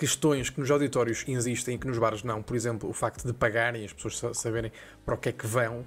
questões 0.00 0.48
que 0.48 0.58
nos 0.58 0.70
auditórios 0.70 1.26
existem 1.28 1.74
e 1.74 1.78
que 1.78 1.86
nos 1.86 1.98
bares 1.98 2.22
não. 2.22 2.42
Por 2.42 2.56
exemplo, 2.56 2.88
o 2.88 2.92
facto 2.94 3.26
de 3.26 3.34
pagarem 3.34 3.84
as 3.84 3.92
pessoas 3.92 4.38
saberem 4.38 4.72
para 5.04 5.14
o 5.14 5.18
que 5.18 5.28
é 5.28 5.32
que 5.32 5.46
vão. 5.46 5.84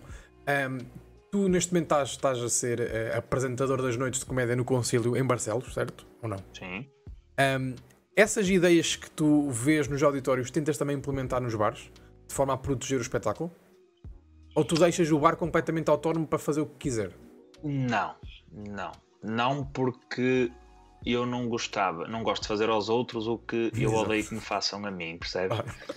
Um, 0.47 0.77
tu 1.31 1.49
neste 1.49 1.73
momento 1.73 1.85
estás, 1.85 2.09
estás 2.09 2.39
a 2.39 2.47
ser 2.47 2.79
uh, 2.79 3.17
apresentador 3.17 3.81
das 3.81 3.97
noites 3.97 4.19
de 4.19 4.25
comédia 4.27 4.55
no 4.55 4.63
Concílio 4.63 5.17
em 5.17 5.23
Barcelos, 5.25 5.73
certo? 5.73 6.05
Ou 6.21 6.29
não? 6.29 6.37
Sim. 6.53 6.87
Um, 7.59 7.73
essas 8.15 8.47
ideias 8.47 8.95
que 8.95 9.09
tu 9.09 9.49
vês 9.49 9.87
nos 9.87 10.03
auditórios 10.03 10.51
tentas 10.51 10.77
também 10.77 10.95
implementar 10.95 11.41
nos 11.41 11.55
bares? 11.55 11.89
De 12.27 12.35
forma 12.35 12.53
a 12.53 12.57
proteger 12.57 12.99
o 12.99 13.01
espetáculo? 13.01 13.51
Ou 14.53 14.63
tu 14.63 14.75
deixas 14.75 15.11
o 15.11 15.17
bar 15.17 15.35
completamente 15.35 15.89
autónomo 15.89 16.27
para 16.27 16.37
fazer 16.37 16.61
o 16.61 16.67
que 16.67 16.77
quiser? 16.77 17.09
Não, 17.63 18.13
não. 18.51 18.91
Não 19.23 19.65
porque 19.65 20.51
eu 21.05 21.25
não 21.25 21.47
gostava, 21.47 22.07
não 22.07 22.23
gosto 22.23 22.43
de 22.43 22.47
fazer 22.47 22.69
aos 22.69 22.89
outros 22.89 23.27
o 23.27 23.37
que 23.37 23.71
eu 23.75 23.89
Exato. 23.89 24.05
odeio 24.05 24.25
que 24.25 24.33
me 24.35 24.41
façam 24.41 24.85
a 24.85 24.91
mim, 24.91 25.17
percebes? 25.17 25.59
Ah. 25.59 25.93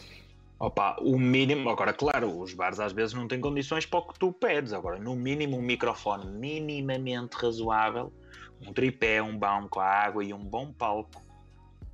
Opa, 0.59 0.97
o 1.01 1.19
mínimo, 1.19 1.69
agora 1.69 1.93
claro, 1.93 2.41
os 2.41 2.55
bares 2.55 2.81
às 2.81 2.93
vezes 2.93 3.15
não 3.15 3.29
têm 3.29 3.41
condições 3.41 3.85
para 3.85 3.99
o 3.99 4.09
que 4.09 4.19
tu 4.19 4.33
pedes, 4.33 4.73
agora 4.73 4.99
no 4.99 5.15
mínimo 5.15 5.59
um 5.59 5.63
microfone 5.63 6.25
minimamente 6.27 7.37
razoável, 7.37 8.11
um 8.67 8.73
tripé, 8.73 9.23
um 9.23 9.39
balão 9.39 9.69
com 9.69 9.81
a 9.81 9.87
água 9.87 10.25
e 10.25 10.33
um 10.33 10.43
bom 10.43 10.73
palco. 10.73 11.23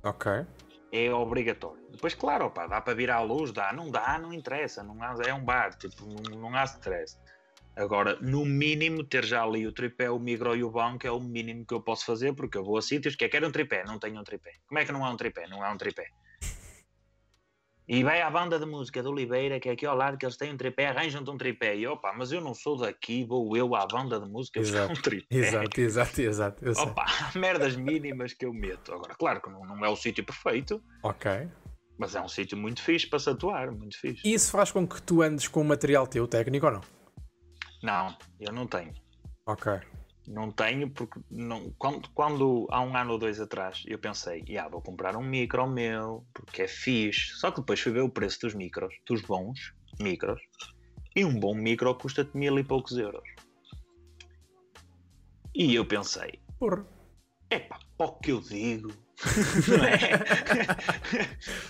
Ok. 0.01 0.45
É 0.93 1.11
obrigatório. 1.11 1.83
Depois, 1.91 2.13
claro, 2.13 2.45
opa, 2.45 2.67
dá 2.67 2.79
para 2.79 2.93
virar 2.93 3.17
a 3.17 3.21
luz, 3.21 3.51
dá, 3.51 3.73
não 3.73 3.91
dá, 3.91 4.17
não 4.17 4.33
interessa, 4.33 4.81
não 4.81 5.01
há, 5.03 5.15
é 5.25 5.33
um 5.33 5.43
bar, 5.43 5.75
tipo, 5.77 6.05
não, 6.05 6.39
não 6.39 6.55
há 6.55 6.63
stress. 6.63 7.17
Agora, 7.75 8.17
no 8.21 8.45
mínimo, 8.45 9.03
ter 9.03 9.25
já 9.25 9.43
ali 9.43 9.65
o 9.65 9.71
tripé, 9.71 10.09
o 10.09 10.19
micro 10.19 10.55
e 10.55 10.63
o 10.63 10.69
banco 10.69 11.07
é 11.07 11.11
o 11.11 11.19
mínimo 11.19 11.65
que 11.65 11.73
eu 11.73 11.81
posso 11.81 12.05
fazer, 12.05 12.33
porque 12.33 12.57
eu 12.57 12.63
vou 12.63 12.77
a 12.77 12.81
sítios 12.81 13.15
que 13.15 13.25
é 13.25 13.29
quero 13.29 13.47
um 13.47 13.51
tripé, 13.51 13.83
não 13.83 13.97
tenho 13.97 14.19
um 14.19 14.23
tripé. 14.23 14.51
Como 14.67 14.79
é 14.79 14.85
que 14.85 14.91
não 14.91 15.03
há 15.03 15.09
um 15.09 15.17
tripé? 15.17 15.47
Não 15.47 15.63
há 15.63 15.71
um 15.71 15.77
tripé. 15.77 16.07
E 17.85 18.01
vai 18.01 18.21
à 18.21 18.29
banda 18.29 18.57
de 18.57 18.65
música 18.65 19.01
de 19.01 19.09
Oliveira, 19.09 19.59
que 19.59 19.67
é 19.67 19.73
aqui 19.73 19.85
ao 19.85 19.95
lado, 19.95 20.17
que 20.17 20.25
eles 20.25 20.37
têm 20.37 20.53
um 20.53 20.57
tripé, 20.57 20.87
arranjam-te 20.87 21.29
um 21.29 21.37
tripé. 21.37 21.75
E 21.75 21.85
opa, 21.85 22.13
mas 22.13 22.31
eu 22.31 22.39
não 22.39 22.53
sou 22.53 22.77
daqui, 22.77 23.25
vou 23.25 23.57
eu 23.57 23.75
à 23.75 23.85
banda 23.85 24.19
de 24.19 24.29
música 24.29 24.59
exato, 24.59 24.93
um 24.93 24.95
tripé. 24.95 25.25
Exato, 25.29 25.81
exato, 25.81 26.21
exato. 26.21 26.81
Opa, 26.91 27.05
merdas 27.35 27.75
mínimas 27.75 28.33
que 28.33 28.45
eu 28.45 28.53
meto. 28.53 28.93
Agora, 28.93 29.15
claro 29.15 29.41
que 29.41 29.49
não, 29.49 29.65
não 29.65 29.83
é 29.83 29.89
o 29.89 29.95
sítio 29.95 30.23
perfeito. 30.23 30.81
Ok. 31.03 31.49
Mas 31.97 32.15
é 32.15 32.21
um 32.21 32.29
sítio 32.29 32.57
muito 32.57 32.81
fixe 32.81 33.07
para 33.07 33.19
se 33.19 33.29
atuar, 33.29 33.71
muito 33.71 33.99
fixe. 33.99 34.21
E 34.25 34.33
isso 34.33 34.51
faz 34.51 34.71
com 34.71 34.87
que 34.87 35.01
tu 35.01 35.21
andes 35.21 35.47
com 35.47 35.61
o 35.61 35.65
material 35.65 36.07
teu 36.07 36.27
técnico 36.27 36.67
ou 36.67 36.71
não? 36.71 37.02
Não, 37.83 38.15
eu 38.39 38.53
não 38.53 38.65
tenho. 38.65 38.93
Ok. 39.45 39.73
Não 40.25 40.49
tenho 40.49 40.89
porque 40.89 41.19
não, 41.29 41.69
quando, 41.77 42.09
quando 42.11 42.65
há 42.71 42.79
um 42.79 42.95
ano 42.95 43.11
ou 43.11 43.19
dois 43.19 43.41
atrás 43.41 43.83
eu 43.85 43.99
pensei, 43.99 44.41
yeah, 44.47 44.69
vou 44.69 44.81
comprar 44.81 45.17
um 45.17 45.21
micro 45.21 45.67
meu 45.67 46.25
porque 46.33 46.61
é 46.61 46.67
fixe. 46.67 47.33
Só 47.35 47.51
que 47.51 47.59
depois 47.59 47.81
fui 47.81 47.91
ver 47.91 47.99
o 48.01 48.09
preço 48.09 48.39
dos 48.39 48.53
micros, 48.53 48.95
dos 49.05 49.21
bons 49.21 49.73
micros, 49.99 50.41
e 51.13 51.25
um 51.25 51.37
bom 51.37 51.53
micro 51.53 51.93
custa-te 51.95 52.35
mil 52.37 52.57
e 52.57 52.63
poucos 52.63 52.97
euros. 52.97 53.27
E 55.53 55.75
eu 55.75 55.85
pensei, 55.85 56.39
porra, 56.57 56.87
é 57.49 57.59
pá, 57.59 57.77
para 57.97 58.07
o 58.07 58.13
que 58.13 58.31
eu 58.31 58.39
digo, 58.39 58.93
não 59.67 59.83
é? 59.83 59.99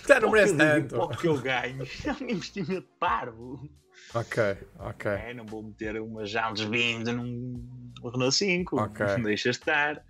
Já 0.06 0.20
não 0.20 0.30
merece 0.30 0.56
tanto. 0.56 0.94
Para 0.94 1.04
o 1.04 1.08
que 1.08 1.26
eu 1.26 1.40
ganho, 1.40 1.82
é 2.06 2.12
um 2.12 2.30
investimento 2.30 2.88
parvo. 3.00 3.68
Ok, 4.12 4.56
ok. 4.78 5.10
É, 5.10 5.34
não 5.34 5.44
vou 5.46 5.62
meter 5.62 6.00
umas 6.00 6.30
Jandes 6.30 6.62
vindo 6.62 7.12
num 7.12 7.64
Renault 8.02 8.34
5. 8.34 8.80
Ok. 8.80 9.06
Deixa 9.24 9.50
estar. 9.50 10.04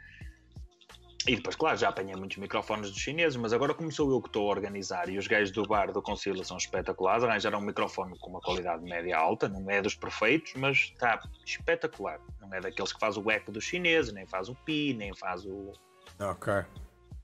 e 1.26 1.36
depois, 1.36 1.56
claro, 1.56 1.78
já 1.78 1.88
apanhei 1.88 2.14
muitos 2.14 2.36
microfones 2.36 2.90
dos 2.90 3.00
chineses, 3.00 3.36
mas 3.36 3.52
agora 3.52 3.72
como 3.72 3.90
sou 3.90 4.10
eu 4.10 4.20
que 4.20 4.28
estou 4.28 4.48
a 4.48 4.50
organizar 4.50 5.08
e 5.08 5.16
os 5.16 5.26
gajos 5.26 5.50
do 5.52 5.62
bar 5.66 5.90
do 5.90 6.02
Concílio 6.02 6.44
são 6.44 6.58
espetaculares, 6.58 7.24
arranjaram 7.24 7.60
um 7.60 7.62
microfone 7.62 8.18
com 8.18 8.30
uma 8.30 8.40
qualidade 8.40 8.82
média 8.84 9.16
alta, 9.16 9.48
não 9.48 9.70
é 9.70 9.80
dos 9.80 9.94
perfeitos, 9.94 10.52
mas 10.56 10.76
está 10.76 11.18
espetacular. 11.46 12.20
Não 12.40 12.52
é 12.52 12.60
daqueles 12.60 12.92
que 12.92 13.00
faz 13.00 13.16
o 13.16 13.30
eco 13.30 13.50
dos 13.50 13.64
chineses, 13.64 14.12
nem 14.12 14.26
faz 14.26 14.50
o 14.50 14.54
pi, 14.54 14.92
nem 14.92 15.14
faz 15.14 15.46
o. 15.46 15.72
Ok. 16.20 16.52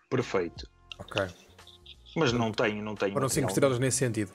Perfeito. 0.08 0.66
Ok. 0.98 1.26
Mas 2.16 2.32
não 2.32 2.50
tenho, 2.52 2.82
não 2.82 2.94
tenho. 2.94 3.12
Foram 3.12 3.28
5 3.28 3.48
estrelas 3.48 3.78
nesse 3.78 3.98
sentido. 3.98 4.32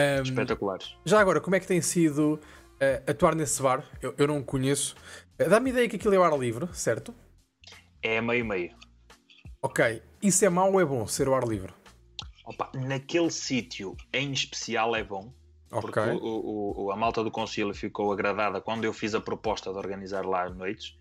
Um, 0.00 0.22
Espetaculares. 0.22 0.96
Já 1.04 1.20
agora, 1.20 1.40
como 1.40 1.56
é 1.56 1.60
que 1.60 1.66
tem 1.66 1.80
sido 1.80 2.34
uh, 2.34 3.10
atuar 3.10 3.34
nesse 3.34 3.62
bar? 3.62 3.84
Eu, 4.00 4.14
eu 4.16 4.26
não 4.26 4.42
conheço. 4.42 4.94
Uh, 5.40 5.48
Dá-me 5.48 5.70
ideia 5.70 5.88
que 5.88 5.96
aquilo 5.96 6.14
é 6.14 6.18
o 6.18 6.22
ar 6.22 6.38
livre, 6.38 6.68
certo? 6.72 7.14
É 8.02 8.20
meio-meio. 8.20 8.74
Ok. 9.62 10.02
Isso 10.22 10.44
é 10.44 10.48
mau 10.48 10.72
ou 10.72 10.80
é 10.80 10.84
bom, 10.84 11.06
ser 11.06 11.28
o 11.28 11.34
ar 11.34 11.44
livre? 11.44 11.72
Opa, 12.46 12.70
naquele 12.74 13.30
sítio 13.30 13.96
em 14.12 14.32
especial 14.32 14.96
é 14.96 15.04
bom. 15.04 15.32
Porque 15.68 16.00
okay. 16.00 16.14
o, 16.20 16.86
o, 16.86 16.90
a 16.90 16.96
malta 16.96 17.22
do 17.22 17.30
concílio 17.30 17.72
ficou 17.72 18.12
agradada 18.12 18.60
quando 18.60 18.84
eu 18.84 18.92
fiz 18.92 19.14
a 19.14 19.20
proposta 19.20 19.70
de 19.70 19.78
organizar 19.78 20.26
lá 20.26 20.44
as 20.44 20.56
noites 20.56 20.98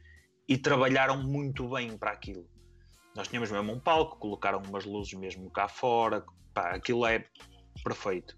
e 0.48 0.58
trabalharam 0.58 1.24
muito 1.24 1.68
bem 1.70 1.98
para 1.98 2.12
aquilo. 2.12 2.46
Nós 3.16 3.28
tínhamos 3.28 3.50
mesmo 3.50 3.74
um 3.74 3.80
palco, 3.80 4.18
colocaram 4.18 4.62
umas 4.68 4.86
luzes 4.86 5.14
mesmo 5.14 5.50
cá 5.50 5.68
fora, 5.68 6.24
pá, 6.54 6.70
aquilo 6.70 7.06
é 7.06 7.26
perfeito. 7.84 8.38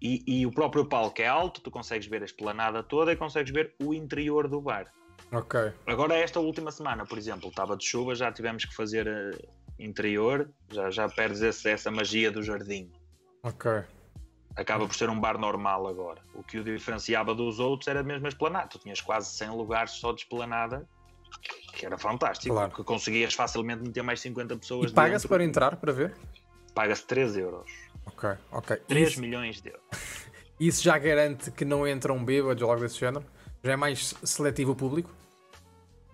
E, 0.00 0.22
e, 0.26 0.46
o 0.46 0.52
próprio 0.52 0.86
palco 0.86 1.20
é 1.20 1.26
alto, 1.26 1.60
tu 1.60 1.70
consegues 1.70 2.06
ver 2.06 2.22
a 2.22 2.24
esplanada 2.24 2.82
toda 2.82 3.12
e 3.12 3.16
consegues 3.16 3.52
ver 3.52 3.74
o 3.82 3.92
interior 3.92 4.46
do 4.46 4.60
bar. 4.60 4.92
Ok. 5.32 5.72
Agora, 5.86 6.14
esta 6.14 6.38
última 6.38 6.70
semana, 6.70 7.04
por 7.04 7.18
exemplo, 7.18 7.48
estava 7.48 7.76
de 7.76 7.84
chuva, 7.84 8.14
já 8.14 8.30
tivemos 8.30 8.64
que 8.64 8.74
fazer 8.74 9.06
uh, 9.06 9.48
interior, 9.78 10.48
já, 10.70 10.90
já 10.90 11.08
perdes 11.08 11.42
esse, 11.42 11.68
essa 11.68 11.90
magia 11.90 12.30
do 12.30 12.42
jardim. 12.42 12.90
Ok. 13.42 13.70
Acaba 14.56 14.86
por 14.86 14.94
ser 14.94 15.10
um 15.10 15.20
bar 15.20 15.38
normal 15.38 15.86
agora. 15.86 16.22
O 16.34 16.42
que 16.42 16.58
o 16.58 16.64
diferenciava 16.64 17.34
dos 17.34 17.60
outros 17.60 17.88
era 17.88 18.02
mesmo 18.02 18.26
a 18.26 18.28
esplanada. 18.28 18.68
Tu 18.68 18.78
tinhas 18.78 19.00
quase 19.00 19.30
100 19.36 19.50
lugares 19.50 19.92
só 19.92 20.12
de 20.12 20.22
esplanada, 20.22 20.88
que 21.74 21.86
era 21.86 21.98
fantástico. 21.98 22.54
Claro. 22.54 22.72
Que 22.72 22.82
conseguias 22.82 23.34
facilmente 23.34 23.82
meter 23.82 24.02
mais 24.02 24.20
50 24.20 24.56
pessoas. 24.56 24.90
E 24.90 24.94
paga-se 24.94 25.28
para 25.28 25.44
entrar, 25.44 25.76
para 25.76 25.92
ver? 25.92 26.16
Paga-se 26.74 27.06
3 27.06 27.36
euros. 27.36 27.70
Ok, 28.08 28.30
ok. 28.50 28.76
3 28.88 29.08
Isso... 29.08 29.20
milhões 29.20 29.60
de 29.60 29.70
euros. 29.70 29.84
Isso 30.58 30.82
já 30.82 30.98
garante 30.98 31.50
que 31.50 31.64
não 31.64 31.86
entram 31.86 32.24
bêbados 32.24 32.62
ou 32.62 32.70
algo 32.70 32.82
desse 32.82 32.98
género? 32.98 33.24
Já 33.62 33.72
é 33.72 33.76
mais 33.76 34.14
seletivo 34.24 34.72
o 34.72 34.76
público? 34.76 35.10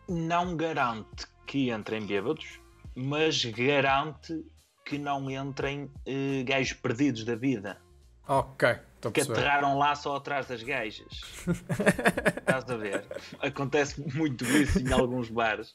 Não 0.09 0.55
garante 0.57 1.27
que 1.47 1.71
entrem 1.71 2.07
bêbados, 2.07 2.61
mas 2.95 3.43
garante 3.45 4.45
que 4.85 4.99
não 4.99 5.31
entrem 5.31 5.85
uh, 5.85 6.45
gajos 6.45 6.75
perdidos 6.75 7.25
da 7.25 7.35
vida. 7.35 7.81
Ok. 8.29 8.79
Que 9.13 9.21
aterraram 9.21 9.79
lá 9.79 9.95
só 9.95 10.17
atrás 10.17 10.47
das 10.47 10.63
gajas. 10.63 11.23
Estás 12.39 12.69
a 12.71 12.77
ver? 12.77 13.07
Acontece 13.41 14.01
muito 14.15 14.45
isso 14.45 14.79
em 14.79 14.93
alguns 14.93 15.29
bares. 15.29 15.75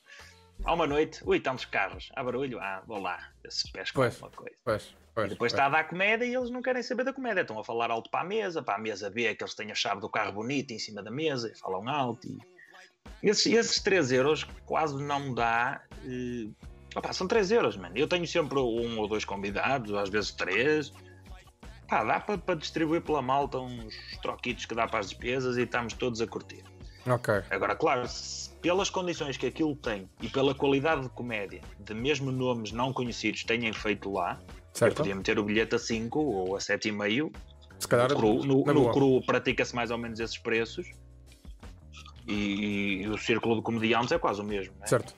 Há 0.64 0.74
uma 0.74 0.88
noite, 0.88 1.22
ui, 1.26 1.40
tantos 1.40 1.66
carros, 1.66 2.10
há 2.16 2.24
barulho, 2.24 2.60
ah, 2.60 2.84
vou 2.86 3.00
lá, 3.00 3.32
se 3.48 3.72
pesca 3.72 4.04
alguma 4.04 4.30
coisa. 4.32 4.56
Pois. 4.64 4.96
Pois, 5.14 5.28
e 5.28 5.30
depois 5.30 5.51
pois. 5.51 5.53
está 5.53 5.66
a 5.66 5.70
dar 5.70 5.88
comédia 5.88 6.26
e 6.26 6.36
eles 6.36 6.49
não 6.49 6.62
querem 6.62 6.84
saber 6.84 7.03
da 7.03 7.14
comédia. 7.14 7.41
Estão 7.41 7.60
a 7.60 7.64
falar 7.64 7.91
alto 7.91 8.10
para 8.10 8.22
a 8.22 8.24
mesa, 8.24 8.62
para 8.62 8.76
a 8.76 8.78
mesa 8.78 9.10
ver 9.10 9.36
que 9.36 9.43
eles 9.43 9.53
têm 9.53 9.72
a 9.72 9.76
chave 9.76 10.01
do 10.01 10.10
carro 10.10 10.34
bonito 10.34 10.72
em 10.72 10.80
cima 10.80 11.01
da 11.01 11.12
mesa 11.12 11.51
e 11.51 11.57
falam 11.57 11.88
alto. 11.88 12.28
E... 12.28 12.39
Esses, 13.22 13.47
esses 13.47 13.82
3 13.82 14.12
euros 14.12 14.43
quase 14.66 15.01
não 15.01 15.34
dá. 15.34 15.82
E... 16.05 16.51
Opa, 16.95 17.14
são 17.14 17.28
3 17.28 17.51
euros, 17.51 17.78
mano. 17.78 17.97
Eu 17.97 18.07
tenho 18.07 18.26
sempre 18.26 18.57
um 18.60 18.99
ou 18.99 19.07
dois 19.07 19.26
convidados, 19.26 19.93
às 19.93 20.10
vezes 20.10 20.32
três. 20.32 20.91
Pá, 21.88 22.03
dá 22.03 22.20
para, 22.20 22.38
para 22.38 22.55
distribuir 22.55 23.01
pela 23.01 23.22
malta 23.22 23.57
uns 23.57 23.95
troquitos 24.22 24.66
que 24.66 24.76
dá 24.76 24.88
para 24.88 24.99
as 24.99 25.10
despesas 25.10 25.57
e 25.57 25.64
estamos 25.64 25.93
todos 25.93 26.22
a 26.22 26.28
curtir. 26.28 26.64
Ok. 27.07 27.34
Agora, 27.49 27.76
claro, 27.76 28.03
pelas 28.62 28.89
condições 28.89 29.38
que 29.38 29.47
aquilo 29.47 29.76
tem 29.76 30.10
e 30.22 30.30
pela 30.30 30.53
qualidade 30.53 31.01
de 31.01 31.10
comédia, 31.10 31.62
de 31.80 31.93
mesmo 31.93 32.32
nomes 32.32 32.72
não 32.72 32.93
conhecidos 32.93 33.43
tenham 33.43 33.74
feito 33.74 34.12
lá, 34.12 34.39
Certo. 34.74 34.92
Eu 34.92 34.96
podia 34.98 35.16
meter 35.16 35.40
o 35.40 35.44
bilhete 35.44 35.76
a 35.76 35.80
5 35.80 36.20
ou 36.20 36.56
a 36.56 36.60
7,5. 36.60 37.32
Se 37.80 37.88
calhar 37.88 38.12
no, 38.12 38.44
no, 38.44 38.66
no 38.66 38.92
cru 38.92 39.22
pratica-se 39.26 39.76
mais 39.76 39.92
ou 39.92 39.98
menos 39.98 40.20
esses 40.20 40.38
preços. 40.38 40.88
E, 42.28 43.02
e, 43.04 43.08
o 43.08 43.18
círculo 43.18 43.56
de 43.56 43.62
comediantes 43.62 44.12
é 44.12 44.20
quase 44.20 44.42
o 44.42 44.44
mesmo. 44.44 44.76
Né? 44.80 44.86
Certo. 44.86 45.16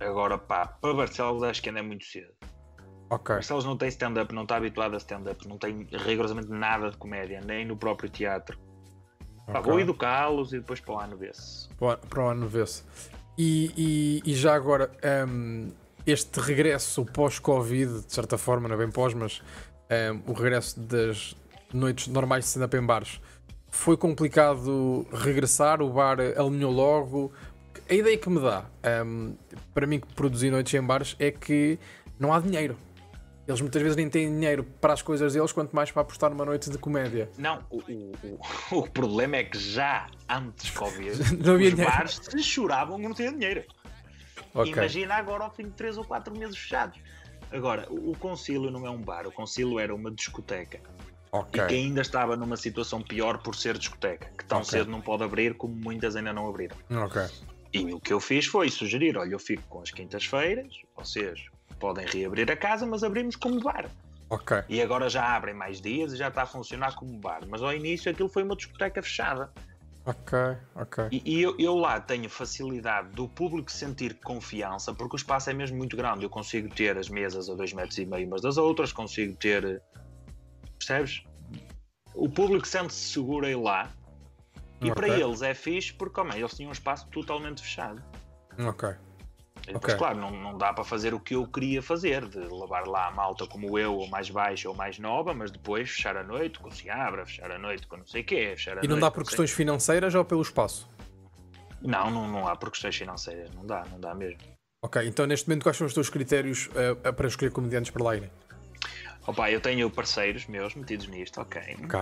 Agora, 0.00 0.36
pá, 0.36 0.66
para 0.66 0.92
Barcelos 0.92 1.42
acho 1.42 1.62
que 1.62 1.68
ainda 1.68 1.80
é 1.80 1.82
muito 1.82 2.04
cedo. 2.04 2.32
Ok. 3.10 3.36
Barcelos 3.36 3.64
não 3.64 3.76
tem 3.76 3.88
stand-up, 3.88 4.34
não 4.34 4.42
está 4.42 4.56
habituado 4.56 4.94
a 4.94 4.96
stand-up, 4.96 5.46
não 5.46 5.56
tem 5.56 5.86
rigorosamente 5.92 6.48
nada 6.48 6.90
de 6.90 6.96
comédia, 6.96 7.40
nem 7.44 7.64
no 7.64 7.76
próprio 7.76 8.10
teatro. 8.10 8.58
Okay. 9.42 9.54
Pá, 9.54 9.60
vou 9.60 9.78
educá-los 9.78 10.52
e 10.52 10.58
depois 10.58 10.80
para 10.80 10.94
o 10.94 10.98
ano 10.98 11.16
vê-se. 11.16 11.68
Para 12.08 12.24
o 12.24 12.28
ano 12.28 12.48
vê-se. 12.48 12.82
E, 13.36 14.22
e, 14.24 14.30
e, 14.30 14.34
já 14.34 14.54
agora, 14.54 14.90
um, 15.28 15.68
este 16.06 16.40
regresso 16.40 17.04
pós-Covid, 17.04 18.02
de 18.06 18.12
certa 18.12 18.36
forma, 18.36 18.68
não 18.68 18.74
é 18.74 18.78
bem 18.78 18.90
pós, 18.90 19.14
mas 19.14 19.40
um, 19.40 19.94
ehm, 19.94 20.22
o 20.26 20.32
regresso 20.32 20.78
das 20.80 21.34
noites 21.72 22.08
normais 22.08 22.44
de 22.44 22.50
stand-up 22.50 22.76
em 22.76 22.84
bares, 22.84 23.20
foi 23.70 23.96
complicado 23.96 25.06
regressar, 25.12 25.82
o 25.82 25.90
bar 25.90 26.18
alinhou 26.20 26.72
logo. 26.72 27.32
A 27.90 27.94
ideia 27.94 28.16
que 28.16 28.30
me 28.30 28.40
dá, 28.40 28.64
um, 29.04 29.34
ehm, 29.34 29.34
para 29.72 29.86
mim 29.86 29.98
que 29.98 30.06
produzi 30.14 30.50
noites 30.50 30.72
em 30.74 30.82
bares, 30.82 31.16
é 31.18 31.30
que 31.30 31.78
não 32.18 32.32
há 32.32 32.40
dinheiro. 32.40 32.76
Eles 33.46 33.60
muitas 33.60 33.82
vezes 33.82 33.96
nem 33.96 34.08
têm 34.08 34.32
dinheiro 34.32 34.64
para 34.80 34.94
as 34.94 35.02
coisas 35.02 35.34
deles, 35.34 35.52
quanto 35.52 35.76
mais 35.76 35.90
para 35.90 36.00
apostar 36.00 36.30
numa 36.30 36.46
noite 36.46 36.70
de 36.70 36.78
comédia. 36.78 37.28
Não, 37.36 37.62
o, 37.68 37.78
o, 37.78 38.78
o, 38.78 38.88
problema 38.88 39.36
é 39.36 39.44
que 39.44 39.58
já 39.58 40.06
antes 40.28 40.70
Covid, 40.70 41.10
os 41.20 41.58
dinheiro. 41.58 41.76
bares 41.76 42.20
choravam 42.42 42.96
que 42.96 43.02
não 43.06 43.14
tinham 43.14 43.34
dinheiro. 43.34 43.64
Okay. 44.54 44.72
Imagina 44.72 45.14
agora 45.16 45.44
ao 45.44 45.50
fim 45.50 45.64
de 45.64 45.72
3 45.72 45.98
ou 45.98 46.04
4 46.04 46.36
meses 46.38 46.56
fechados. 46.56 47.00
Agora, 47.50 47.86
o 47.90 48.16
Concílio 48.16 48.70
não 48.70 48.86
é 48.86 48.90
um 48.90 49.00
bar, 49.00 49.26
o 49.26 49.32
Concílio 49.32 49.78
era 49.78 49.94
uma 49.94 50.10
discoteca. 50.10 50.80
Okay. 51.30 51.60
E 51.60 51.66
que 51.66 51.74
ainda 51.74 52.00
estava 52.00 52.36
numa 52.36 52.56
situação 52.56 53.02
pior 53.02 53.38
por 53.38 53.56
ser 53.56 53.76
discoteca, 53.76 54.30
que 54.38 54.44
tão 54.44 54.58
okay. 54.58 54.70
cedo 54.70 54.90
não 54.90 55.00
pode 55.00 55.24
abrir 55.24 55.54
como 55.54 55.74
muitas 55.74 56.14
ainda 56.14 56.32
não 56.32 56.48
abriram. 56.48 56.76
Okay. 57.06 57.26
E 57.72 57.92
o 57.92 57.98
que 57.98 58.12
eu 58.12 58.20
fiz 58.20 58.46
foi 58.46 58.70
sugerir: 58.70 59.16
olha, 59.18 59.32
eu 59.32 59.38
fico 59.40 59.62
com 59.68 59.80
as 59.82 59.90
quintas-feiras, 59.90 60.80
vocês 60.96 61.46
podem 61.80 62.06
reabrir 62.06 62.50
a 62.50 62.56
casa, 62.56 62.86
mas 62.86 63.02
abrimos 63.02 63.34
como 63.34 63.60
bar. 63.60 63.90
E 64.68 64.80
agora 64.80 65.08
já 65.08 65.34
abrem 65.34 65.54
mais 65.54 65.80
dias 65.80 66.12
e 66.12 66.16
já 66.16 66.28
está 66.28 66.42
a 66.42 66.46
funcionar 66.46 66.94
como 66.94 67.18
bar. 67.18 67.40
Mas 67.48 67.62
ao 67.62 67.72
início 67.72 68.10
aquilo 68.10 68.28
foi 68.28 68.44
uma 68.44 68.56
discoteca 68.56 69.02
fechada. 69.02 69.52
Ok, 70.06 70.38
ok. 70.74 71.08
E, 71.10 71.22
e 71.24 71.42
eu, 71.42 71.56
eu, 71.58 71.74
lá 71.76 71.98
tenho 71.98 72.28
facilidade 72.28 73.08
do 73.10 73.26
público 73.26 73.72
sentir 73.72 74.14
confiança, 74.22 74.92
porque 74.92 75.16
o 75.16 75.18
espaço 75.18 75.48
é 75.48 75.54
mesmo 75.54 75.78
muito 75.78 75.96
grande. 75.96 76.24
Eu 76.24 76.30
consigo 76.30 76.68
ter 76.68 76.98
as 76.98 77.08
mesas 77.08 77.48
a 77.48 77.54
2 77.54 77.72
metros 77.72 77.96
e 77.98 78.04
meio 78.04 78.26
umas 78.26 78.42
das 78.42 78.58
outras, 78.58 78.92
consigo 78.92 79.34
ter. 79.36 79.82
Percebes? 80.78 81.24
O 82.14 82.28
público 82.28 82.66
sente-se 82.68 83.12
seguro 83.12 83.46
aí 83.46 83.56
lá. 83.56 83.90
E 84.80 84.90
okay. 84.90 84.94
para 84.94 85.18
eles 85.18 85.40
é 85.40 85.54
fixe 85.54 85.94
porque, 85.94 86.14
como 86.14 86.32
é, 86.32 86.38
eles 86.38 86.54
tinham 86.54 86.68
um 86.68 86.72
espaço 86.72 87.08
totalmente 87.08 87.62
fechado. 87.62 88.02
Ok. 88.58 88.90
Depois, 89.66 89.84
okay. 89.84 89.96
claro, 89.96 90.18
não, 90.18 90.30
não 90.30 90.58
dá 90.58 90.72
para 90.72 90.84
fazer 90.84 91.14
o 91.14 91.20
que 91.20 91.34
eu 91.34 91.46
queria 91.46 91.82
fazer, 91.82 92.26
de 92.26 92.38
levar 92.38 92.86
lá 92.86 93.08
a 93.08 93.10
malta 93.10 93.46
como 93.46 93.78
eu, 93.78 93.94
ou 93.94 94.08
mais 94.08 94.28
baixa 94.28 94.68
ou 94.68 94.74
mais 94.74 94.98
nova, 94.98 95.32
mas 95.32 95.50
depois 95.50 95.90
fechar 95.90 96.16
a 96.16 96.22
noite 96.22 96.58
com 96.58 96.70
se 96.70 96.90
abra, 96.90 97.24
fechar 97.24 97.50
a 97.50 97.58
noite 97.58 97.86
com 97.86 97.96
não 97.96 98.06
sei 98.06 98.20
o 98.20 98.24
quê. 98.24 98.52
Fechar 98.56 98.78
a 98.78 98.84
e 98.84 98.88
não 98.88 98.98
dá 98.98 99.10
por 99.10 99.24
questões 99.24 99.50
financeiras 99.50 100.14
ou 100.14 100.24
pelo 100.24 100.42
espaço? 100.42 100.88
Não, 101.80 102.10
não, 102.10 102.28
não 102.28 102.46
há 102.46 102.56
por 102.56 102.70
questões 102.70 102.96
financeiras, 102.96 103.50
não 103.54 103.66
dá, 103.66 103.84
não 103.90 104.00
dá 104.00 104.14
mesmo. 104.14 104.38
Ok, 104.82 105.06
então 105.06 105.26
neste 105.26 105.48
momento 105.48 105.62
quais 105.62 105.78
são 105.78 105.86
os 105.86 105.94
teus 105.94 106.10
critérios 106.10 106.68
uh, 106.68 107.12
para 107.12 107.26
escolher 107.26 107.50
comediantes 107.50 107.90
para 107.90 108.04
lá 108.04 108.16
irem? 108.16 108.30
Opa, 109.26 109.50
eu 109.50 109.60
tenho 109.60 109.90
parceiros 109.90 110.46
meus 110.46 110.74
metidos 110.74 111.06
nisto, 111.06 111.40
ok. 111.40 111.60
Ok. 111.84 111.98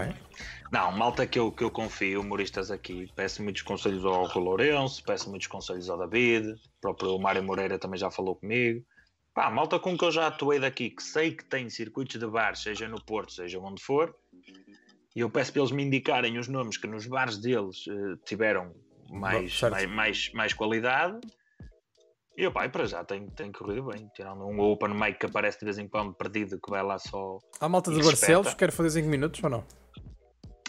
Não, 0.72 0.90
malta 0.90 1.26
que 1.26 1.38
eu, 1.38 1.52
que 1.52 1.62
eu 1.62 1.70
confio, 1.70 2.20
humoristas 2.20 2.70
aqui, 2.70 3.06
peço 3.14 3.42
muitos 3.42 3.62
conselhos 3.62 4.04
ao 4.04 4.26
Lourenço, 4.38 5.02
peço 5.04 5.30
muitos 5.30 5.46
conselhos 5.46 5.88
ao 5.88 5.98
David, 5.98 6.50
o 6.50 6.80
próprio 6.80 7.18
Mário 7.18 7.42
Moreira 7.42 7.78
também 7.78 7.98
já 7.98 8.10
falou 8.10 8.34
comigo. 8.34 8.84
Pá, 9.32 9.50
malta 9.50 9.78
com 9.78 9.96
que 9.96 10.04
eu 10.04 10.10
já 10.10 10.26
atuei 10.26 10.58
daqui, 10.58 10.90
que 10.90 11.02
sei 11.02 11.32
que 11.32 11.44
tem 11.44 11.70
circuitos 11.70 12.18
de 12.18 12.26
bares, 12.26 12.60
seja 12.60 12.88
no 12.88 13.02
Porto, 13.02 13.32
seja 13.32 13.58
onde 13.60 13.82
for, 13.82 14.14
e 15.14 15.20
eu 15.20 15.30
peço 15.30 15.52
para 15.52 15.62
eles 15.62 15.72
me 15.72 15.84
indicarem 15.84 16.38
os 16.38 16.48
nomes 16.48 16.76
que 16.76 16.88
nos 16.88 17.06
bares 17.06 17.38
deles 17.38 17.86
uh, 17.86 18.16
tiveram 18.26 18.74
mais, 19.08 19.60
mais, 19.60 19.86
mais, 19.86 20.32
mais 20.32 20.52
qualidade 20.54 21.20
e 22.36 22.46
o 22.46 22.52
pai, 22.52 22.68
para 22.68 22.86
já, 22.86 23.04
tem, 23.04 23.26
tem 23.28 23.52
corrido 23.52 23.84
bem. 23.84 24.10
Tirando 24.14 24.44
um 24.44 24.60
open 24.60 24.94
mic 24.94 25.18
que 25.18 25.26
aparece 25.26 25.58
de 25.58 25.64
vez 25.66 25.78
em 25.78 25.86
quando 25.86 26.14
perdido, 26.14 26.58
que 26.58 26.70
vai 26.70 26.82
lá 26.82 26.98
só. 26.98 27.38
Há 27.60 27.68
malta 27.68 27.92
de 27.92 28.02
Barcelos 28.02 28.48
que 28.48 28.56
quer 28.56 28.72
fazer 28.72 28.90
5 29.00 29.08
minutos 29.08 29.42
ou 29.42 29.50
não? 29.50 29.64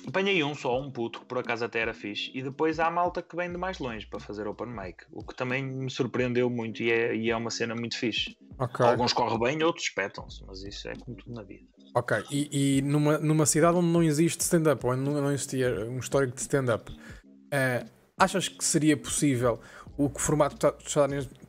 Apanhei 0.05 0.43
um 0.43 0.53
só, 0.53 0.78
um 0.78 0.91
puto, 0.91 1.22
que 1.22 1.26
por 1.26 1.38
acaso 1.38 1.64
até 1.64 1.80
era 1.80 1.93
fixe, 1.93 2.30
e 2.34 2.41
depois 2.41 2.78
há 2.78 2.88
a 2.88 2.91
malta 2.91 3.22
que 3.22 3.36
vem 3.38 3.49
de 3.49 3.57
mais 3.57 3.80
longe 3.80 4.05
para 4.05 4.20
fazer 4.20 4.45
open 4.47 4.68
mic, 4.68 5.05
o 5.11 5.26
que 5.26 5.34
também 5.34 5.64
me 5.64 5.89
surpreendeu 5.89 6.49
muito 6.49 6.84
e 6.84 6.91
é, 6.91 7.16
e 7.16 7.30
é 7.30 7.36
uma 7.36 7.49
cena 7.49 7.74
muito 7.74 7.97
fixe. 7.97 8.36
Okay. 8.59 8.86
Alguns 8.86 9.14
correm 9.14 9.39
bem, 9.39 9.64
outros 9.64 9.86
espetam-se, 9.86 10.43
mas 10.45 10.61
isso 10.64 10.89
é 10.89 10.93
como 10.95 11.16
tudo 11.16 11.34
na 11.34 11.43
vida. 11.43 11.66
Ok, 11.95 12.22
e, 12.30 12.78
e 12.78 12.82
numa, 12.82 13.18
numa 13.18 13.45
cidade 13.45 13.78
onde 13.78 13.88
não 13.88 14.03
existe 14.03 14.41
stand-up, 14.41 14.86
onde 14.86 15.01
não, 15.01 15.14
não 15.14 15.32
existia 15.32 15.86
um 15.86 15.99
histórico 15.99 16.36
de 16.36 16.41
stand-up, 16.41 16.91
uh, 16.91 17.89
achas 18.18 18.49
que 18.49 18.64
seria 18.64 18.97
possível 18.97 19.59
o 19.97 20.09
que 20.09 20.21
formato 20.21 20.55
que 20.73 20.89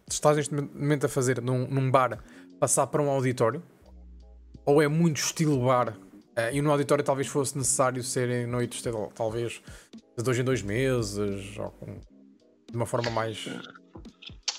estás, 0.08 0.36
neste 0.36 0.54
momento 0.54 1.06
a 1.06 1.08
fazer 1.08 1.40
num, 1.40 1.66
num 1.66 1.90
bar 1.90 2.22
passar 2.60 2.86
para 2.86 3.02
um 3.02 3.10
auditório? 3.10 3.62
Ou 4.64 4.82
é 4.82 4.88
muito 4.88 5.18
estilo 5.18 5.66
bar 5.66 5.96
Uh, 6.34 6.50
e 6.52 6.60
no 6.60 6.72
auditório 6.72 7.04
talvez 7.04 7.28
fosse 7.28 7.56
necessário 7.56 8.02
serem 8.02 8.44
noites, 8.44 8.82
talvez, 9.14 9.62
de 10.18 10.24
dois 10.24 10.36
em 10.36 10.42
dois 10.42 10.62
meses, 10.62 11.56
ou 11.56 11.70
com, 11.70 12.00
de 12.68 12.76
uma 12.76 12.86
forma 12.86 13.08
mais. 13.10 13.48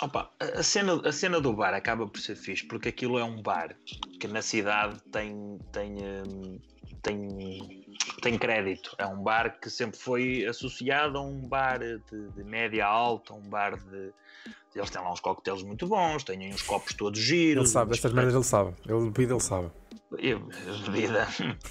Opa, 0.01 0.31
a, 0.39 0.63
cena, 0.63 1.01
a 1.05 1.11
cena 1.11 1.41
do 1.41 1.51
bar 1.53 1.73
acaba 1.73 2.07
por 2.07 2.19
ser 2.19 2.37
fixe, 2.37 2.65
porque 2.65 2.87
aquilo 2.87 3.19
é 3.19 3.25
um 3.25 3.41
bar 3.41 3.75
que 4.19 4.27
na 4.27 4.41
cidade 4.41 5.01
tem, 5.11 5.59
tem, 5.73 5.97
hum, 5.97 6.59
tem, 7.01 7.84
tem 8.21 8.37
crédito. 8.37 8.95
É 8.97 9.05
um 9.05 9.21
bar 9.21 9.59
que 9.59 9.69
sempre 9.69 9.99
foi 9.99 10.45
associado 10.45 11.17
a 11.17 11.21
um 11.21 11.47
bar 11.47 11.79
de, 11.79 12.29
de 12.35 12.43
média 12.43 12.85
alta, 12.85 13.33
um 13.33 13.49
bar 13.49 13.77
de. 13.77 14.11
Eles 14.75 14.89
têm 14.89 15.01
lá 15.01 15.11
uns 15.13 15.21
coquetéis 15.21 15.63
muito 15.63 15.87
bons, 15.87 16.23
têm 16.23 16.53
uns 16.53 16.61
copos 16.61 16.93
todos 16.93 17.19
giros. 17.19 17.63
Ele 17.63 17.71
sabe, 17.71 17.93
estas 17.93 18.11
merdas 18.11 18.33
ele 18.33 18.43
sabe. 18.43 18.73
Ele 18.85 19.05
bebida, 19.05 19.33
ele 19.33 19.39
sabe. 19.39 19.71
Eu, 20.17 20.47
bebida 20.85 21.27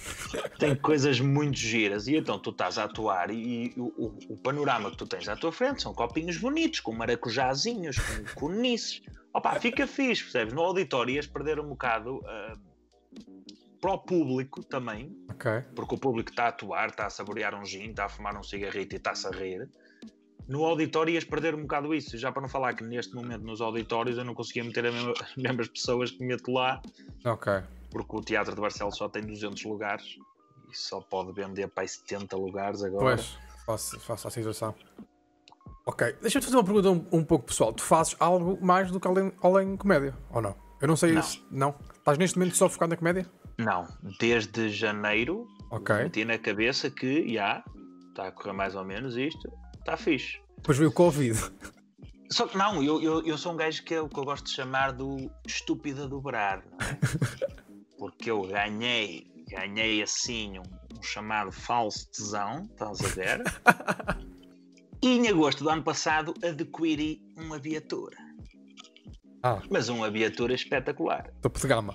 tem 0.58 0.74
coisas 0.74 1.20
muito 1.20 1.56
giras 1.56 2.08
e 2.08 2.16
então 2.16 2.38
tu 2.38 2.50
estás 2.50 2.78
a 2.78 2.84
atuar 2.84 3.30
e, 3.30 3.66
e 3.66 3.74
o, 3.76 3.84
o, 3.96 4.18
o, 4.30 4.36
panorama 4.36 4.90
que 4.90 4.96
tu 4.96 5.06
tens 5.06 5.28
à 5.28 5.36
tua 5.36 5.52
frente 5.52 5.82
são 5.82 5.94
copinhos 5.94 6.36
bonitos, 6.36 6.80
com 6.80 6.92
maracujazinhos, 6.92 7.96
com 7.98 8.34
conices. 8.34 9.02
Opa, 9.32 9.58
fica 9.60 9.86
fixe, 9.86 10.22
percebes? 10.22 10.52
No 10.52 10.62
auditório 10.62 11.14
ias 11.14 11.26
perder 11.26 11.60
um 11.60 11.68
bocado 11.68 12.16
uh, 12.16 12.58
para 13.84 13.92
o 13.92 13.98
público 13.98 14.64
também, 14.64 15.14
okay. 15.30 15.62
porque 15.74 15.94
o 15.94 15.98
público 15.98 16.30
está 16.30 16.44
a 16.44 16.48
atuar, 16.48 16.88
está 16.88 17.06
a 17.06 17.10
saborear 17.10 17.54
um 17.54 17.64
gin, 17.64 17.90
está 17.90 18.06
a 18.06 18.08
fumar 18.08 18.36
um 18.36 18.42
cigarrito 18.42 18.94
e 18.94 18.98
está-se 18.98 19.26
a 19.26 19.30
rir. 19.30 19.68
No 20.48 20.64
auditório 20.64 21.12
ias 21.12 21.24
perder 21.24 21.54
um 21.54 21.62
bocado 21.62 21.94
isso, 21.94 22.16
já 22.16 22.30
para 22.30 22.42
não 22.42 22.48
falar 22.48 22.74
que 22.74 22.84
neste 22.84 23.14
momento 23.14 23.42
nos 23.42 23.60
auditórios 23.60 24.16
eu 24.16 24.24
não 24.24 24.34
conseguia 24.34 24.64
meter 24.64 24.86
as 24.88 25.36
mesmas 25.36 25.68
pessoas 25.68 26.10
que 26.10 26.24
meto 26.24 26.50
lá. 26.52 26.80
Ok 27.24 27.62
porque 27.94 28.16
o 28.16 28.20
Teatro 28.20 28.56
de 28.56 28.60
Barcelos 28.60 28.96
só 28.96 29.08
tem 29.08 29.22
200 29.22 29.62
lugares 29.64 30.18
e 30.68 30.76
só 30.76 31.00
pode 31.00 31.32
vender 31.32 31.68
para 31.68 31.86
70 31.86 32.36
lugares 32.36 32.82
agora. 32.82 33.04
Pois, 33.04 33.38
faço, 33.64 34.00
faço 34.00 34.26
a 34.26 34.30
situação. 34.32 34.74
Ok, 35.86 36.16
deixa-me 36.20 36.44
fazer 36.44 36.56
uma 36.56 36.64
pergunta 36.64 36.90
um, 36.90 37.20
um, 37.20 37.24
pouco 37.24 37.46
pessoal. 37.46 37.72
Tu 37.72 37.84
fazes 37.84 38.16
algo 38.18 38.58
mais 38.60 38.90
do 38.90 38.98
que 38.98 39.06
além, 39.06 39.32
além 39.40 39.76
comédia, 39.76 40.18
ou 40.30 40.42
não? 40.42 40.56
Eu 40.80 40.88
não 40.88 40.96
sei 40.96 41.12
não. 41.12 41.20
isso. 41.20 41.46
Não? 41.50 41.74
Estás 41.96 42.18
neste 42.18 42.36
momento 42.36 42.56
só 42.56 42.68
focado 42.68 42.90
na 42.90 42.96
comédia? 42.96 43.30
Não, 43.58 43.86
desde 44.18 44.68
janeiro 44.68 45.46
okay. 45.70 46.04
meti 46.04 46.24
na 46.24 46.38
cabeça 46.38 46.90
que 46.90 47.32
já 47.32 47.64
está 48.08 48.28
a 48.28 48.32
correr 48.32 48.52
mais 48.52 48.74
ou 48.74 48.84
menos 48.84 49.16
isto, 49.16 49.52
está 49.78 49.96
fixe. 49.96 50.40
Depois 50.56 50.78
veio 50.78 50.90
o 50.90 50.92
Covid. 50.92 51.38
Só 52.30 52.46
que 52.46 52.56
não, 52.56 52.82
eu, 52.82 53.02
eu, 53.02 53.26
eu 53.26 53.38
sou 53.38 53.52
um 53.52 53.56
gajo 53.56 53.82
que 53.84 53.94
é 53.94 54.00
o 54.00 54.08
que 54.08 54.18
eu 54.18 54.24
gosto 54.24 54.46
de 54.46 54.52
chamar 54.52 54.92
do 54.92 55.30
estúpido 55.46 56.04
a 56.04 56.06
dobrar. 56.06 56.64
Não 56.70 56.78
é? 56.86 56.98
porque 57.98 58.30
eu 58.30 58.42
ganhei, 58.42 59.26
ganhei 59.48 60.02
assim 60.02 60.58
um, 60.58 60.62
um 60.98 61.02
chamado 61.02 61.52
falso 61.52 62.08
tesão, 62.10 62.68
estás 62.70 63.00
a 63.00 63.08
ver? 63.08 63.42
e 65.02 65.18
em 65.18 65.28
agosto 65.28 65.64
do 65.64 65.70
ano 65.70 65.82
passado 65.82 66.34
adquiri 66.42 67.22
uma 67.36 67.58
viatura. 67.58 68.16
Ah. 69.42 69.60
Mas 69.70 69.88
uma 69.88 70.10
viatura 70.10 70.54
espetacular. 70.54 71.30
Topo 71.42 71.60
de 71.60 71.68
gama. 71.68 71.94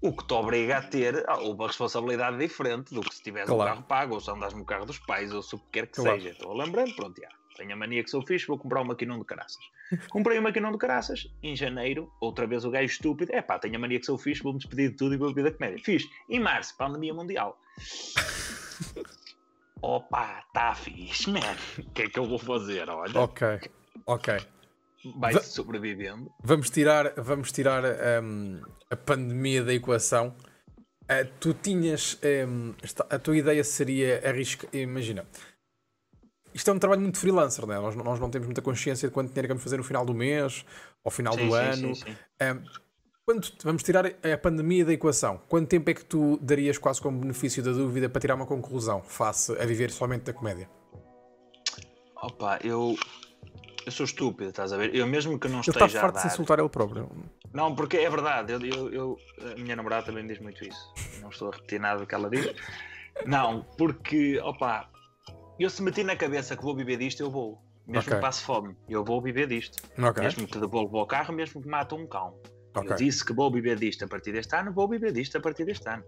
O 0.00 0.12
que 0.12 0.24
te 0.24 0.32
obriga 0.34 0.78
a 0.78 0.82
ter 0.82 1.24
uma 1.42 1.66
responsabilidade 1.66 2.38
diferente 2.38 2.94
do 2.94 3.00
que 3.00 3.14
se 3.14 3.22
tivesse 3.22 3.46
claro. 3.46 3.62
um 3.62 3.74
carro 3.74 3.86
pago, 3.86 4.14
ou 4.14 4.20
se 4.20 4.30
andas 4.30 4.54
no 4.54 4.64
carro 4.64 4.86
dos 4.86 4.98
pais, 4.98 5.32
ou 5.32 5.42
se 5.42 5.56
o 5.56 5.58
que 5.58 5.66
quer 5.72 5.86
que 5.88 5.94
claro. 5.94 6.20
seja. 6.20 6.30
Estou 6.30 6.56
lembrando, 6.56 6.94
pronto, 6.94 7.20
já. 7.20 7.28
Tenho 7.56 7.72
a 7.72 7.76
mania 7.76 8.04
que 8.04 8.10
sou 8.10 8.24
fixe, 8.24 8.46
vou 8.46 8.56
comprar 8.56 8.82
um 8.82 8.84
maquinão 8.84 9.18
de 9.18 9.24
caraças. 9.24 9.58
Comprei 10.08 10.38
um 10.38 10.42
maquinão 10.42 10.70
de 10.70 10.78
caraças, 10.78 11.28
em 11.42 11.56
janeiro, 11.56 12.12
outra 12.20 12.46
vez 12.46 12.64
o 12.64 12.70
gajo 12.70 12.86
estúpido, 12.86 13.34
é 13.34 13.42
pá, 13.42 13.58
tenho 13.58 13.74
a 13.74 13.78
mania 13.80 13.98
que 13.98 14.06
sou 14.06 14.16
fixe, 14.16 14.40
vou-me 14.40 14.60
despedir 14.60 14.90
de 14.90 14.96
tudo 14.96 15.14
e 15.14 15.18
vou 15.18 15.34
beber 15.34 15.50
da 15.50 15.56
comédia. 15.58 15.84
Fiz. 15.84 16.04
Em 16.28 16.38
março, 16.38 16.76
pandemia 16.76 17.12
mundial. 17.12 17.60
Opa, 19.82 20.44
tá 20.52 20.74
fixe, 20.74 21.30
man. 21.30 21.40
O 21.78 21.90
que 21.90 22.02
é 22.02 22.08
que 22.08 22.18
eu 22.18 22.26
vou 22.26 22.38
fazer? 22.38 22.88
Olha. 22.88 23.20
Ok, 23.20 23.60
ok. 24.06 24.36
Vai 25.16 25.32
Va 25.32 25.42
sobrevivendo. 25.42 26.30
Vamos 26.42 26.70
tirar, 26.70 27.14
vamos 27.16 27.52
tirar 27.52 27.84
um, 28.22 28.60
a 28.90 28.96
pandemia 28.96 29.62
da 29.64 29.74
equação. 29.74 30.34
Uh, 31.04 31.26
tu 31.40 31.54
tinhas. 31.54 32.18
Um, 32.46 32.74
a 33.10 33.18
tua 33.18 33.36
ideia 33.36 33.64
seria 33.64 34.22
arriscar. 34.28 34.68
Imagina, 34.74 35.26
isto 36.54 36.70
é 36.70 36.74
um 36.74 36.78
trabalho 36.78 37.00
muito 37.00 37.18
freelancer, 37.18 37.66
né? 37.66 37.78
nós, 37.78 37.94
nós 37.94 38.20
não 38.20 38.30
temos 38.30 38.46
muita 38.46 38.62
consciência 38.62 39.08
de 39.08 39.14
quanto 39.14 39.28
dinheiro 39.28 39.48
vamos 39.48 39.62
fazer 39.62 39.76
no 39.76 39.84
final 39.84 40.04
do 40.04 40.14
mês, 40.14 40.64
ao 41.04 41.10
final 41.10 41.34
sim, 41.34 41.46
do 41.46 41.52
sim, 41.52 41.58
ano. 41.58 41.94
Sim, 41.94 42.16
um, 42.42 42.64
quanto, 43.24 43.52
vamos 43.62 43.82
tirar 43.82 44.06
a 44.06 44.38
pandemia 44.38 44.84
da 44.84 44.92
equação. 44.92 45.40
Quanto 45.48 45.68
tempo 45.68 45.88
é 45.90 45.94
que 45.94 46.04
tu 46.04 46.38
darias 46.42 46.78
quase 46.78 47.00
como 47.00 47.18
benefício 47.18 47.62
da 47.62 47.72
dúvida 47.72 48.08
para 48.08 48.20
tirar 48.20 48.34
uma 48.34 48.46
conclusão 48.46 49.02
face 49.02 49.52
a 49.52 49.64
viver 49.64 49.90
somente 49.90 50.24
da 50.24 50.32
comédia? 50.32 50.68
Opa, 52.16 52.58
eu, 52.64 52.96
eu 53.86 53.92
sou 53.92 54.04
estúpido, 54.04 54.50
estás 54.50 54.72
a 54.72 54.76
ver? 54.76 54.94
Eu 54.94 55.06
mesmo 55.06 55.38
que 55.38 55.48
não 55.48 55.60
esteja. 55.60 55.78
Ele 55.78 55.86
está 55.86 56.00
farto 56.00 56.16
de 56.16 56.22
se 56.22 56.26
insultar 56.28 56.58
ele 56.58 56.68
próprio. 56.68 57.08
Não, 57.52 57.74
porque 57.74 57.96
é 57.96 58.10
verdade. 58.10 58.52
Eu, 58.52 58.60
eu, 58.60 58.92
eu, 58.92 59.18
a 59.52 59.54
minha 59.60 59.74
namorada 59.74 60.06
também 60.06 60.26
diz 60.26 60.38
muito 60.38 60.64
isso. 60.64 60.92
Não 61.20 61.30
estou 61.30 61.48
a 61.48 61.54
repetir 61.54 61.80
nada 61.80 62.00
do 62.00 62.06
que 62.06 62.14
ela 62.14 62.28
diz. 62.28 62.54
Não, 63.26 63.62
porque, 63.76 64.38
opa, 64.40 64.88
eu 65.58 65.68
se 65.68 65.82
meti 65.82 66.04
na 66.04 66.16
cabeça 66.16 66.56
que 66.56 66.62
vou 66.62 66.74
viver 66.74 66.96
disto, 66.96 67.20
eu 67.20 67.30
vou. 67.30 67.62
Mesmo 67.86 68.02
okay. 68.02 68.14
que 68.14 68.20
passe 68.20 68.42
fome, 68.42 68.76
eu 68.88 69.02
vou 69.02 69.20
viver 69.20 69.46
disto. 69.46 69.82
Okay. 69.98 70.22
Mesmo 70.22 70.46
que 70.46 70.58
devolva 70.58 70.98
o 70.98 71.06
carro, 71.06 71.32
mesmo 71.32 71.62
que 71.62 71.68
mate 71.68 71.94
um 71.94 72.06
cão. 72.06 72.38
Okay. 72.74 72.92
Eu 72.92 72.96
disse 72.96 73.24
que 73.24 73.32
vou 73.32 73.50
viver 73.50 73.78
disto 73.78 74.04
a 74.04 74.08
partir 74.08 74.32
deste 74.32 74.54
ano, 74.54 74.72
vou 74.72 74.86
viver 74.86 75.10
disto 75.10 75.38
a 75.38 75.40
partir 75.40 75.64
deste 75.64 75.88
ano. 75.88 76.04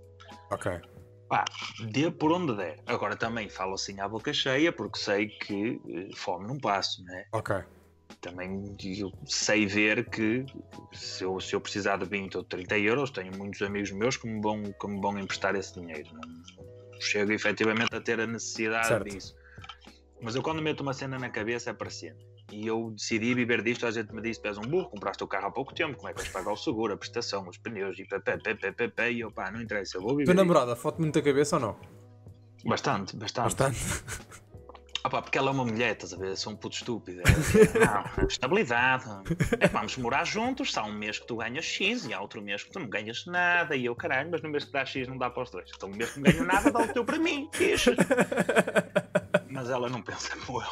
Ok. 0.51 0.79
Pá, 1.27 1.45
dê 1.91 2.11
por 2.11 2.33
onde 2.33 2.55
der. 2.55 2.81
Agora 2.87 3.17
também 3.17 3.49
falo 3.49 3.75
assim 3.75 3.99
à 3.99 4.07
boca 4.07 4.33
cheia, 4.33 4.71
porque 4.73 4.99
sei 4.99 5.29
que 5.29 5.81
eh, 5.89 6.15
fome 6.15 6.47
não 6.47 6.59
passo, 6.59 7.03
né? 7.05 7.25
Ok. 7.33 7.57
Também 8.21 8.77
eu 8.99 9.13
sei 9.25 9.67
ver 9.67 10.09
que 10.09 10.45
se 10.93 11.25
eu, 11.25 11.41
se 11.41 11.55
eu 11.55 11.61
precisar 11.61 11.97
de 11.97 12.07
20 12.07 12.37
ou 12.37 12.45
30 12.45 12.79
euros, 12.79 13.11
tenho 13.11 13.37
muitos 13.37 13.63
amigos 13.63 13.91
meus 13.93 14.17
que 14.17 14.27
me 14.27 14.41
vão, 14.41 14.63
que 14.63 14.87
me 14.87 15.01
vão 15.01 15.19
emprestar 15.19 15.55
esse 15.55 15.75
dinheiro. 15.75 16.09
Não, 16.13 17.01
chego 17.01 17.33
efetivamente 17.33 17.95
a 17.95 18.01
ter 18.01 18.21
a 18.21 18.27
necessidade 18.27 18.89
certo. 18.89 19.09
disso. 19.09 19.35
Mas 20.23 20.35
eu 20.35 20.43
quando 20.43 20.61
meto 20.61 20.81
uma 20.83 20.93
cena 20.93 21.19
na 21.19 21.31
cabeça 21.31 21.71
é 21.71 21.73
para 21.73 21.91
sempre. 21.91 22.29
E 22.53 22.67
eu 22.67 22.91
decidi 22.91 23.33
viver 23.33 23.63
disto, 23.63 23.87
a 23.87 23.91
gente 23.91 24.13
me 24.13 24.21
disse, 24.21 24.41
pés 24.41 24.59
um 24.59 24.63
burro, 24.63 24.91
compraste 24.91 25.23
o 25.23 25.27
carro 25.27 25.47
há 25.47 25.51
pouco 25.51 25.73
tempo, 25.73 25.97
como 25.97 26.09
é 26.09 26.13
que 26.13 26.19
vais 26.19 26.31
pagar 26.31 26.53
o 26.53 26.57
seguro, 26.57 26.93
a 26.93 26.97
prestação, 26.97 27.49
os 27.49 27.57
pneus 27.57 27.97
e 27.99 28.05
pé, 28.05 28.19
pé, 28.19 28.89
pé, 28.89 29.13
e 29.13 29.21
eu 29.21 29.31
pá, 29.31 29.51
não 29.53 29.63
interessa, 29.63 29.97
eu 29.97 30.03
vou 30.03 30.17
viver. 30.17 30.25
Tua 30.25 30.35
namorada, 30.35 30.75
foto 30.75 31.01
muita 31.01 31.23
cabeça 31.23 31.57
ou 31.57 31.63
não? 31.63 31.77
Bastante, 32.65 33.17
bastante. 33.17 33.55
Bastante. 33.55 33.79
Ah 35.03 35.09
pá, 35.09 35.23
porque 35.23 35.39
ela 35.39 35.49
é 35.49 35.53
uma 35.53 35.65
mulher, 35.65 35.93
estás 35.93 36.13
a 36.13 36.17
ver? 36.17 36.37
Sou 36.37 36.53
um 36.53 36.57
puto 36.57 36.77
estúpido. 36.77 37.23
É, 37.23 37.25
não, 38.19 38.27
estabilidade. 38.27 39.05
É, 39.59 39.67
vamos 39.69 39.97
morar 39.97 40.25
juntos. 40.25 40.77
Há 40.77 40.85
um 40.85 40.93
mês 40.93 41.19
que 41.19 41.27
tu 41.27 41.37
ganhas 41.37 41.65
X 41.65 42.07
e 42.07 42.13
há 42.13 42.21
outro 42.21 42.43
mês 42.43 42.65
que 42.65 42.71
tu 42.71 42.79
não 42.79 42.89
ganhas 42.89 43.25
nada. 43.27 43.75
E 43.75 43.87
eu, 43.87 43.97
caralho, 43.97 44.31
mas 44.31 44.43
no 44.43 44.51
mês 44.51 44.65
que 44.65 44.73
dá 44.73 44.85
X 44.85 45.09
não 45.09 45.17
dá 45.17 45.31
para 45.31 45.43
os 45.43 45.51
dois. 45.51 45.71
Então, 45.75 45.89
no 45.89 45.97
mês 45.97 46.11
que 46.11 46.21
não 46.21 46.31
ganho 46.31 46.45
nada, 46.45 46.71
dá 46.71 46.81
o 46.81 46.89
teu 46.89 47.05
para 47.05 47.19
mim. 47.19 47.49
Fixe. 47.53 47.97
Mas 49.49 49.71
ela 49.71 49.89
não 49.89 50.03
pensa 50.03 50.37
como 50.45 50.63
eu. 50.63 50.69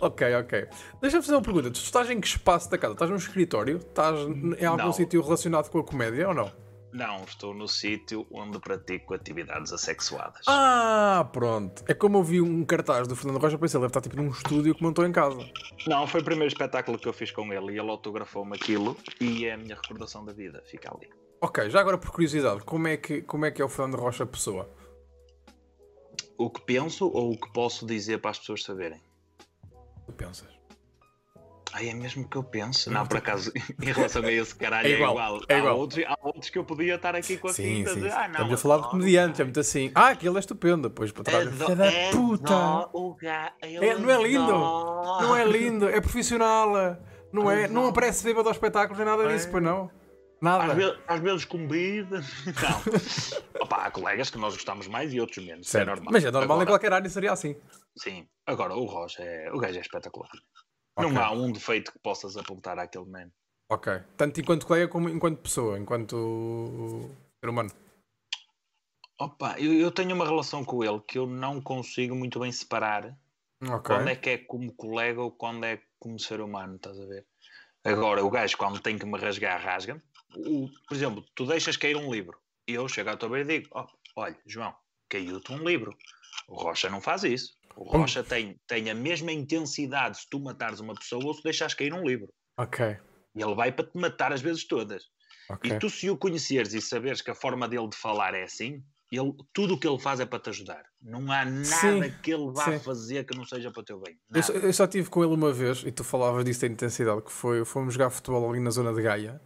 Ok, 0.00 0.34
ok. 0.34 0.66
Deixa-me 1.00 1.22
fazer 1.22 1.34
uma 1.34 1.42
pergunta. 1.42 1.70
Tu 1.70 1.76
estás 1.76 2.10
em 2.10 2.20
que 2.20 2.26
espaço 2.26 2.70
da 2.70 2.76
casa? 2.76 2.92
Estás 2.92 3.10
num 3.10 3.16
escritório? 3.16 3.78
Estás 3.78 4.18
em 4.60 4.66
algum 4.66 4.92
sítio 4.92 5.22
relacionado 5.22 5.70
com 5.70 5.78
a 5.78 5.84
comédia 5.84 6.28
ou 6.28 6.34
não? 6.34 6.63
Não, 6.94 7.24
estou 7.24 7.52
no 7.52 7.66
sítio 7.66 8.24
onde 8.30 8.60
pratico 8.60 9.14
atividades 9.14 9.72
assexuadas. 9.72 10.44
Ah, 10.46 11.28
pronto. 11.32 11.82
É 11.88 11.92
como 11.92 12.18
eu 12.18 12.22
vi 12.22 12.40
um 12.40 12.64
cartaz 12.64 13.08
do 13.08 13.16
Fernando 13.16 13.42
Rocha, 13.42 13.58
pensei, 13.58 13.78
ele 13.78 13.88
deve 13.88 13.90
estar 13.90 14.00
tipo 14.00 14.14
num 14.14 14.30
estúdio 14.30 14.72
que 14.76 14.80
montou 14.80 15.04
em 15.04 15.10
casa. 15.10 15.44
Não, 15.88 16.06
foi 16.06 16.20
o 16.20 16.24
primeiro 16.24 16.46
espetáculo 16.46 16.96
que 16.96 17.08
eu 17.08 17.12
fiz 17.12 17.32
com 17.32 17.52
ele 17.52 17.72
e 17.72 17.80
ele 17.80 17.90
autografou-me 17.90 18.54
aquilo 18.54 18.96
e 19.20 19.44
é 19.44 19.54
a 19.54 19.56
minha 19.56 19.74
recordação 19.74 20.24
da 20.24 20.32
vida, 20.32 20.62
fica 20.66 20.94
ali. 20.94 21.10
Ok, 21.40 21.68
já 21.68 21.80
agora 21.80 21.98
por 21.98 22.12
curiosidade, 22.12 22.62
como 22.62 22.86
é 22.86 22.96
que, 22.96 23.22
como 23.22 23.44
é, 23.44 23.50
que 23.50 23.60
é 23.60 23.64
o 23.64 23.68
Fernando 23.68 24.00
Rocha 24.00 24.24
pessoa? 24.24 24.70
O 26.38 26.48
que 26.48 26.60
penso 26.60 27.08
ou 27.08 27.32
o 27.32 27.36
que 27.36 27.52
posso 27.52 27.84
dizer 27.84 28.20
para 28.20 28.30
as 28.30 28.38
pessoas 28.38 28.62
saberem? 28.62 29.00
O 30.06 30.12
que 30.12 30.18
pensas? 30.18 30.48
Ai, 31.74 31.88
é 31.88 31.94
mesmo 31.94 32.28
que 32.28 32.36
eu 32.36 32.42
penso. 32.44 32.88
Não, 32.88 33.04
por 33.06 33.16
acaso, 33.16 33.52
em 33.82 33.92
relação 33.92 34.22
a 34.22 34.30
esse 34.30 34.54
caralho, 34.54 34.86
é 34.86 34.90
igual. 34.92 35.18
É 35.18 35.24
igual. 35.24 35.40
É 35.48 35.58
igual. 35.58 35.74
Há, 35.74 35.76
outros, 35.76 36.04
há 36.06 36.16
outros 36.22 36.50
que 36.50 36.58
eu 36.58 36.64
podia 36.64 36.94
estar 36.94 37.16
aqui 37.16 37.36
com 37.36 37.48
a 37.48 37.52
sim, 37.52 37.84
sim, 37.84 38.00
sim. 38.00 38.08
Ah, 38.08 38.28
não, 38.28 38.30
Estamos 38.30 38.52
a 38.52 38.56
falar 38.58 38.76
de 38.82 38.90
comediante, 38.90 39.40
é 39.40 39.44
muito 39.44 39.58
assim. 39.58 39.90
Ah, 39.92 40.10
aquele 40.10 40.36
é 40.36 40.38
estupendo. 40.38 40.88
Depois 40.88 41.10
para 41.10 41.24
trás. 41.24 41.50
Filha 41.50 41.74
da 41.74 41.86
é 41.86 42.10
puta! 42.12 42.54
é, 43.60 43.98
não 43.98 44.10
é 44.10 44.22
lindo! 44.22 44.52
Não 44.52 45.36
é 45.36 45.44
lindo, 45.44 45.88
é 45.88 46.00
profissional. 46.00 46.96
Não 47.32 47.50
é? 47.50 47.66
Não 47.66 47.88
aparece 47.88 48.22
bêbado 48.22 48.48
aos 48.48 48.56
espetáculos, 48.56 48.96
nem 48.96 49.06
nada 49.06 49.26
disso, 49.26 49.50
pois 49.50 49.62
não. 49.62 49.90
Nada. 50.40 50.64
Às 50.64 50.74
vezes, 50.74 50.98
às 51.08 51.20
vezes 51.20 51.44
com 51.46 51.66
bebida. 51.66 52.20
Não. 52.60 53.62
Opa, 53.62 53.86
há 53.86 53.90
colegas 53.90 54.28
que 54.28 54.36
nós 54.36 54.52
gostamos 54.52 54.86
mais 54.86 55.14
e 55.14 55.18
outros 55.18 55.42
menos. 55.42 55.66
Isso 55.66 55.78
é 55.78 55.86
normal. 55.86 56.12
Mas 56.12 56.22
é 56.22 56.30
normal 56.30 56.56
Agora, 56.56 56.64
em 56.64 56.66
qualquer 56.70 56.92
área 56.92 57.08
seria 57.08 57.32
assim. 57.32 57.56
Sim. 57.96 58.28
Agora, 58.46 58.74
o 58.74 58.84
Rocha, 58.84 59.22
é... 59.22 59.50
o 59.50 59.58
gajo 59.58 59.78
é 59.78 59.80
espetacular. 59.80 60.28
Okay. 60.96 61.10
Não 61.10 61.22
há 61.22 61.30
um 61.32 61.50
defeito 61.50 61.92
que 61.92 61.98
possas 61.98 62.36
apontar 62.36 62.78
àquele 62.78 63.06
man. 63.06 63.30
Ok. 63.68 63.92
Tanto 64.16 64.40
enquanto 64.40 64.66
colega 64.66 64.88
como 64.88 65.08
enquanto 65.08 65.40
pessoa, 65.40 65.78
enquanto 65.78 67.10
ser 67.40 67.48
humano. 67.48 67.70
Opa, 69.18 69.58
eu, 69.58 69.72
eu, 69.72 69.90
tenho 69.90 70.14
uma 70.14 70.24
relação 70.24 70.64
com 70.64 70.82
ele 70.82 71.00
que 71.00 71.18
eu 71.18 71.26
não 71.26 71.60
consigo 71.60 72.14
muito 72.14 72.40
bem 72.40 72.50
separar 72.50 73.16
okay. 73.62 73.96
quando 73.96 74.08
é 74.08 74.16
que 74.16 74.30
é 74.30 74.38
como 74.38 74.72
colega 74.72 75.22
ou 75.22 75.30
quando 75.30 75.64
é 75.64 75.80
como 76.00 76.18
ser 76.18 76.40
humano, 76.40 76.76
estás 76.76 76.98
a 76.98 77.06
ver? 77.06 77.24
Agora, 77.84 78.24
o 78.24 78.30
gajo, 78.30 78.56
quando 78.56 78.80
tem 78.80 78.98
que 78.98 79.06
me 79.06 79.18
rasgar, 79.18 79.62
rasga-me. 79.62 80.00
Por 80.32 80.94
exemplo, 80.94 81.24
tu 81.34 81.46
deixas 81.46 81.76
cair 81.76 81.96
um 81.96 82.12
livro 82.12 82.38
e 82.66 82.74
eu 82.74 82.88
chego 82.88 83.10
à 83.10 83.16
tua 83.16 83.28
beira 83.28 83.52
e 83.52 83.60
digo: 83.60 83.70
oh, 83.74 83.86
Olha, 84.16 84.36
João, 84.46 84.74
caiu-te 85.08 85.52
um 85.52 85.64
livro. 85.64 85.96
O 86.48 86.56
Rocha 86.56 86.88
não 86.88 87.00
faz 87.00 87.24
isso. 87.24 87.56
O 87.76 87.84
Rocha 87.84 88.22
tem, 88.22 88.56
tem 88.66 88.90
a 88.90 88.94
mesma 88.94 89.32
intensidade 89.32 90.18
se 90.18 90.28
tu 90.28 90.40
matares 90.40 90.80
uma 90.80 90.94
pessoa 90.94 91.24
ou 91.24 91.34
se 91.34 91.42
deixares 91.42 91.74
cair 91.74 91.92
um 91.92 92.02
livro. 92.02 92.28
Ok. 92.56 92.96
E 93.34 93.42
ele 93.42 93.54
vai 93.54 93.72
para 93.72 93.86
te 93.86 93.96
matar 93.96 94.32
as 94.32 94.40
vezes 94.40 94.66
todas. 94.66 95.04
Okay. 95.50 95.72
E 95.72 95.78
tu, 95.78 95.90
se 95.90 96.08
o 96.08 96.16
conheceres 96.16 96.72
e 96.72 96.80
saberes 96.80 97.20
que 97.20 97.30
a 97.30 97.34
forma 97.34 97.68
dele 97.68 97.88
de 97.88 97.96
falar 97.96 98.34
é 98.34 98.44
assim, 98.44 98.82
ele, 99.10 99.32
tudo 99.52 99.74
o 99.74 99.78
que 99.78 99.86
ele 99.86 99.98
faz 99.98 100.20
é 100.20 100.26
para 100.26 100.38
te 100.38 100.50
ajudar. 100.50 100.84
Não 101.00 101.30
há 101.30 101.44
nada 101.44 101.64
sim, 101.64 102.14
que 102.22 102.32
ele 102.32 102.50
vá 102.52 102.64
sim. 102.64 102.78
fazer 102.78 103.24
que 103.24 103.36
não 103.36 103.44
seja 103.44 103.70
para 103.70 103.80
o 103.80 103.84
teu 103.84 104.00
bem. 104.00 104.18
Eu 104.32 104.42
só, 104.42 104.52
eu 104.52 104.72
só 104.72 104.86
tive 104.86 105.10
com 105.10 105.22
ele 105.22 105.34
uma 105.34 105.52
vez, 105.52 105.82
e 105.84 105.92
tu 105.92 106.02
falavas 106.02 106.44
disso 106.44 106.62
da 106.62 106.66
intensidade, 106.68 107.22
que 107.22 107.32
foi, 107.32 107.64
fomos 107.64 107.94
jogar 107.94 108.10
futebol 108.10 108.50
ali 108.50 108.60
na 108.60 108.70
zona 108.70 108.92
de 108.92 109.02
Gaia, 109.02 109.40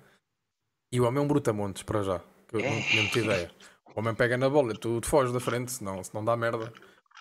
e 0.93 1.01
o 1.01 1.05
homem 1.05 1.20
é 1.20 1.24
um 1.24 1.29
brutamontes 1.29 1.83
para 1.83 2.03
já, 2.03 2.20
que 2.49 2.57
eu 2.57 2.61
é. 2.61 2.70
não 2.70 2.83
tinha 2.83 3.03
muita 3.03 3.18
ideia. 3.18 3.51
O 3.95 4.01
homem 4.01 4.14
pega 4.14 4.37
na 4.37 4.49
bola 4.49 4.72
e 4.72 4.79
tu, 4.79 5.01
tu 5.01 5.09
foges 5.09 5.33
da 5.33 5.41
frente, 5.41 5.72
senão, 5.72 6.03
senão 6.03 6.24
dá 6.24 6.37
merda. 6.37 6.72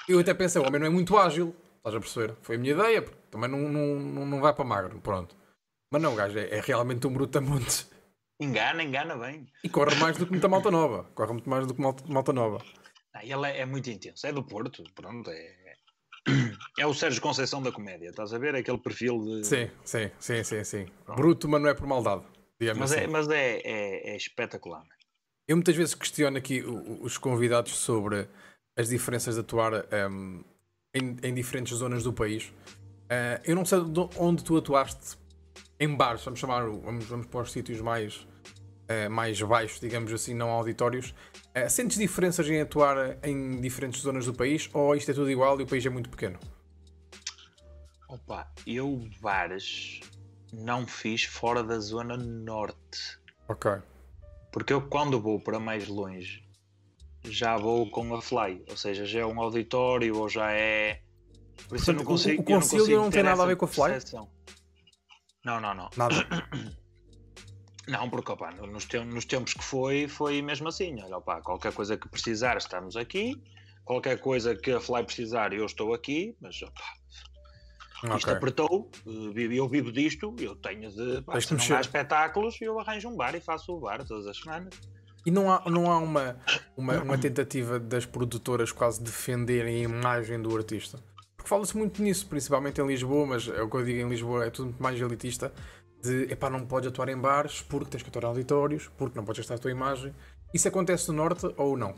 Eu 0.07 0.19
até 0.19 0.33
pensei, 0.33 0.61
o 0.61 0.65
homem 0.65 0.79
não 0.79 0.87
é 0.87 0.89
muito 0.89 1.17
ágil, 1.17 1.55
estás 1.77 1.95
a 1.95 1.99
perceber? 1.99 2.35
Foi 2.41 2.55
a 2.55 2.59
minha 2.59 2.73
ideia, 2.73 3.01
também 3.29 3.49
não, 3.49 3.59
não, 3.69 4.25
não 4.25 4.41
vai 4.41 4.53
para 4.53 4.65
magro, 4.65 4.99
pronto. 4.99 5.35
Mas 5.91 6.01
não, 6.01 6.13
o 6.13 6.15
gajo 6.15 6.37
é, 6.37 6.57
é 6.57 6.61
realmente 6.61 7.07
um 7.07 7.13
brutamontes. 7.13 7.89
Engana, 8.39 8.83
engana 8.83 9.17
bem. 9.17 9.47
E 9.63 9.69
corre 9.69 9.95
mais 9.95 10.17
do 10.17 10.25
que 10.25 10.31
muita 10.31 10.47
malta 10.47 10.69
nova. 10.69 11.05
Corre 11.15 11.33
muito 11.33 11.49
mais 11.49 11.65
do 11.65 11.73
que 11.73 11.81
malta, 11.81 12.03
malta 12.07 12.33
nova. 12.33 12.63
Ah, 13.13 13.25
ele 13.25 13.47
é, 13.47 13.61
é, 13.61 13.65
muito 13.65 13.89
intenso. 13.89 14.27
É 14.27 14.31
do 14.31 14.43
Porto, 14.43 14.83
pronto. 14.93 15.31
É, 15.31 15.75
é 16.77 16.85
o 16.85 16.93
Sérgio 16.93 17.21
Conceição 17.21 17.63
da 17.63 17.71
comédia, 17.71 18.09
estás 18.09 18.33
a 18.33 18.37
ver? 18.37 18.53
Aquele 18.55 18.77
perfil 18.77 19.19
de. 19.19 19.43
Sim, 19.43 19.71
sim, 19.83 20.11
sim, 20.19 20.43
sim. 20.43 20.63
sim. 20.63 20.85
Bruto, 21.15 21.47
mas 21.47 21.61
não 21.61 21.69
é 21.69 21.73
por 21.73 21.87
maldade. 21.87 22.23
Mas, 22.75 22.91
é, 22.91 22.95
assim. 22.95 23.03
é, 23.03 23.07
mas 23.07 23.29
é, 23.29 23.61
é, 23.63 24.09
é 24.11 24.15
espetacular. 24.15 24.83
Eu 25.47 25.55
muitas 25.55 25.75
vezes 25.75 25.95
questiono 25.95 26.37
aqui 26.37 26.61
os 26.61 27.17
convidados 27.17 27.75
sobre 27.77 28.27
as 28.77 28.89
diferenças 28.89 29.33
de 29.33 29.41
atuar 29.41 29.73
um, 30.09 30.43
em, 30.93 31.17
em, 31.23 31.33
diferentes 31.33 31.75
zonas 31.75 32.03
do 32.03 32.13
país. 32.13 32.45
Uh, 32.45 33.41
eu 33.43 33.55
não 33.55 33.65
sei 33.65 33.79
onde 34.17 34.43
tu 34.43 34.55
atuaste 34.55 35.17
em 35.79 35.95
bares, 35.95 36.23
vamos 36.23 36.39
chamar, 36.39 36.63
vamos, 36.67 37.05
vamos 37.05 37.25
para 37.25 37.41
os 37.41 37.51
sítios 37.51 37.81
mais, 37.81 38.27
uh, 38.89 39.09
mais 39.09 39.41
baixos, 39.41 39.79
digamos 39.79 40.13
assim, 40.13 40.33
não 40.33 40.49
auditórios. 40.49 41.15
Uh, 41.55 41.69
sentes 41.69 41.97
diferenças 41.97 42.47
em 42.47 42.61
atuar 42.61 43.17
em 43.23 43.59
diferentes 43.59 44.01
zonas 44.01 44.25
do 44.27 44.33
país 44.33 44.69
ou 44.73 44.95
isto 44.95 45.09
é 45.09 45.13
tudo 45.13 45.31
igual 45.31 45.59
e 45.59 45.63
o 45.63 45.67
país 45.67 45.85
é 45.85 45.89
muito 45.89 46.09
pequeno? 46.09 46.39
Opa, 48.07 48.49
eu 48.65 49.07
bares 49.19 49.99
não 50.53 50.87
fiz 50.87 51.23
fora 51.23 51.63
da 51.63 51.79
zona 51.79 52.15
norte. 52.15 53.19
Ok. 53.49 53.71
Porque 54.51 54.71
eu 54.71 54.81
quando 54.81 55.19
vou 55.19 55.39
para 55.39 55.59
mais 55.59 55.87
longe 55.87 56.46
já 57.29 57.57
vou 57.57 57.89
com 57.89 58.15
a 58.15 58.21
fly, 58.21 58.63
ou 58.69 58.77
seja, 58.77 59.05
já 59.05 59.19
é 59.19 59.25
um 59.25 59.39
auditório 59.41 60.17
ou 60.17 60.29
já 60.29 60.51
é. 60.51 61.01
Por 61.67 61.75
isso 61.75 61.85
Portanto, 61.85 61.89
eu 61.89 61.93
não 61.95 62.05
consigo. 62.05 62.41
O, 62.41 62.41
o 62.41 62.45
concílio 62.45 62.97
não, 62.97 63.03
não 63.05 63.11
tem 63.11 63.23
nada 63.23 63.43
a 63.43 63.45
ver 63.45 63.55
com 63.55 63.65
a 63.65 63.67
fly? 63.67 63.89
Percepção. 63.89 64.29
Não, 65.43 65.59
não, 65.59 65.73
não. 65.73 65.89
Nada. 65.95 66.15
Não, 67.87 68.09
porque 68.09 68.29
opa, 68.33 68.51
nos, 68.51 68.83
tempos, 68.83 69.13
nos 69.13 69.23
tempos 69.23 69.53
que 69.53 69.63
foi, 69.63 70.09
foi 70.09 70.41
mesmo 70.41 70.67
assim. 70.67 71.01
Olha, 71.01 71.19
opa, 71.19 71.39
qualquer 71.39 71.71
coisa 71.71 71.95
que 71.95 72.09
precisar, 72.09 72.57
estamos 72.57 72.97
aqui. 72.97 73.41
Qualquer 73.85 74.19
coisa 74.19 74.53
que 74.53 74.71
a 74.71 74.81
Fly 74.81 75.05
precisar, 75.05 75.53
eu 75.53 75.65
estou 75.65 75.93
aqui. 75.93 76.35
Mas 76.41 76.61
opa, 76.61 76.83
okay. 78.03 78.17
isto 78.17 78.29
apertou, 78.29 78.91
eh, 79.05 79.47
eu 79.53 79.69
vivo 79.69 79.89
disto, 79.89 80.35
eu 80.37 80.53
tenho 80.57 80.91
de. 80.91 81.21
Pá, 81.21 81.39
se 81.39 81.53
não 81.53 81.77
há 81.77 81.79
espetáculos, 81.79 82.59
eu 82.59 82.77
arranjo 82.77 83.07
um 83.07 83.15
bar 83.15 83.33
e 83.35 83.39
faço 83.39 83.73
o 83.73 83.79
bar 83.79 84.05
todas 84.05 84.27
as 84.27 84.37
semanas. 84.37 84.77
E 85.27 85.31
não 85.31 85.51
há, 85.51 85.61
não 85.69 85.91
há 85.91 85.97
uma, 85.99 86.37
uma, 86.75 87.03
uma 87.03 87.17
tentativa 87.17 87.79
das 87.79 88.05
produtoras 88.05 88.71
quase 88.71 89.03
defenderem 89.03 89.85
a 89.85 89.89
imagem 89.89 90.41
do 90.41 90.55
artista? 90.55 90.97
porque 91.47 91.49
fala-se 91.49 91.77
muito 91.77 92.03
nisso, 92.03 92.27
principalmente 92.27 92.81
em 92.81 92.85
Lisboa, 92.85 93.25
mas 93.25 93.47
é 93.47 93.61
o 93.61 93.69
que 93.69 93.77
eu 93.77 93.85
digo 93.85 93.99
em 94.05 94.09
Lisboa, 94.09 94.45
é 94.45 94.49
tudo 94.49 94.65
muito 94.65 94.83
mais 94.83 94.99
elitista. 94.99 95.53
De 96.03 96.23
epá, 96.31 96.49
não 96.49 96.65
podes 96.65 96.89
atuar 96.89 97.07
em 97.09 97.17
bares 97.17 97.61
porque 97.61 97.89
tens 97.89 98.03
que 98.03 98.09
atuar 98.09 98.23
em 98.23 98.27
auditórios, 98.27 98.89
porque 98.97 99.17
não 99.17 99.23
podes 99.23 99.39
gastar 99.39 99.55
a 99.55 99.57
tua 99.57 99.71
imagem. 99.71 100.13
Isso 100.53 100.67
acontece 100.67 101.07
no 101.07 101.13
Norte 101.13 101.47
ou 101.55 101.77
não? 101.77 101.95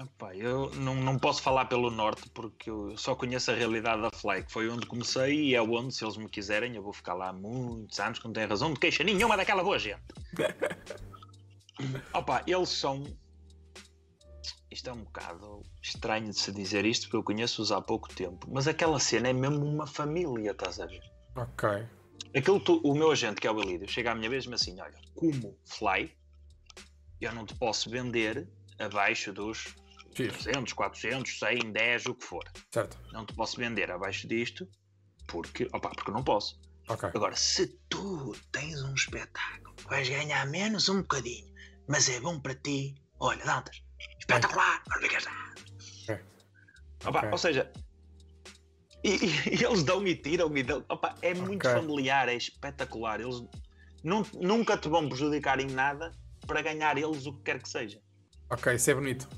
Epá, 0.00 0.34
eu 0.36 0.70
não, 0.76 0.94
não 0.94 1.18
posso 1.18 1.42
falar 1.42 1.64
pelo 1.64 1.90
Norte 1.90 2.28
porque 2.34 2.68
eu 2.68 2.94
só 2.96 3.14
conheço 3.14 3.50
a 3.50 3.54
realidade 3.54 4.02
da 4.02 4.10
Fly, 4.10 4.44
que 4.44 4.52
foi 4.52 4.68
onde 4.68 4.86
comecei 4.86 5.34
e 5.34 5.54
é 5.54 5.62
onde, 5.62 5.94
se 5.94 6.04
eles 6.04 6.18
me 6.18 6.28
quiserem, 6.28 6.76
eu 6.76 6.82
vou 6.82 6.92
ficar 6.92 7.14
lá 7.14 7.32
muitos 7.32 7.98
anos, 7.98 8.18
que 8.18 8.26
não 8.26 8.32
tem 8.32 8.46
razão 8.46 8.72
de 8.72 8.78
queixa 8.78 9.02
nenhuma 9.02 9.36
daquela 9.36 9.64
boa 9.64 9.78
gente. 9.78 10.02
Opa, 12.12 12.42
eles 12.46 12.68
são 12.70 13.04
isto 14.70 14.90
é 14.90 14.92
um 14.92 15.02
bocado 15.04 15.62
estranho 15.82 16.30
de 16.30 16.38
se 16.38 16.52
dizer 16.52 16.84
isto 16.84 17.04
porque 17.04 17.16
eu 17.16 17.22
conheço-os 17.22 17.72
há 17.72 17.80
pouco 17.80 18.08
tempo, 18.14 18.46
mas 18.50 18.68
aquela 18.68 19.00
cena 19.00 19.28
é 19.28 19.32
mesmo 19.32 19.64
uma 19.64 19.86
família, 19.86 20.50
estás 20.50 20.78
a 20.78 20.86
ver? 20.86 21.02
Ok. 21.36 21.68
Aquilo 22.36 22.60
tu, 22.60 22.80
o 22.84 22.94
meu 22.94 23.10
agente, 23.10 23.40
que 23.40 23.46
é 23.46 23.50
o 23.50 23.60
Elídio, 23.60 23.88
chega 23.88 24.12
à 24.12 24.14
minha 24.14 24.28
vez 24.28 24.44
e 24.44 24.52
assim: 24.52 24.78
olha, 24.80 24.98
como 25.14 25.58
fly, 25.64 26.14
eu 27.20 27.32
não 27.32 27.46
te 27.46 27.54
posso 27.54 27.88
vender 27.88 28.48
abaixo 28.78 29.32
dos 29.32 29.74
300, 30.14 30.72
400, 30.72 31.38
100, 31.38 31.72
10, 31.72 32.06
o 32.06 32.14
que 32.14 32.24
for. 32.24 32.44
Certo. 32.72 32.98
Não 33.12 33.24
te 33.24 33.34
posso 33.34 33.56
vender 33.56 33.90
abaixo 33.90 34.28
disto 34.28 34.68
porque, 35.26 35.66
opa, 35.72 35.90
porque 35.90 36.10
não 36.10 36.22
posso. 36.22 36.60
Okay. 36.88 37.10
Agora, 37.14 37.36
se 37.36 37.66
tu 37.88 38.34
tens 38.50 38.82
um 38.82 38.94
espetáculo, 38.94 39.74
vais 39.88 40.08
ganhar 40.08 40.46
menos 40.46 40.88
um 40.88 41.02
bocadinho, 41.02 41.52
mas 41.88 42.08
é 42.08 42.20
bom 42.20 42.38
para 42.38 42.54
ti, 42.54 42.94
olha, 43.18 43.44
Dantas, 43.44 43.82
espetacular, 44.18 44.82
não 44.88 45.00
me 45.00 45.08
é. 46.08 46.20
Opa, 47.06 47.18
okay. 47.18 47.30
Ou 47.30 47.38
seja, 47.38 47.72
e, 49.02 49.10
e, 49.10 49.64
eles 49.64 49.82
dão 49.82 50.06
e 50.06 50.14
tiram 50.14 50.54
e 50.56 50.62
dão. 50.62 50.84
Opa, 50.88 51.14
é 51.22 51.34
muito 51.34 51.66
okay. 51.66 51.80
familiar, 51.80 52.28
é 52.28 52.34
espetacular. 52.34 53.20
Eles 53.20 53.42
não, 54.02 54.22
nunca 54.34 54.76
te 54.76 54.88
vão 54.88 55.08
prejudicar 55.08 55.60
em 55.60 55.70
nada 55.70 56.12
para 56.46 56.62
ganhar 56.62 56.96
eles 56.98 57.26
o 57.26 57.32
que 57.32 57.42
quer 57.44 57.62
que 57.62 57.68
seja. 57.68 58.00
Ok, 58.50 58.74
isso 58.74 58.90
é 58.90 58.94
bonito. 58.94 59.28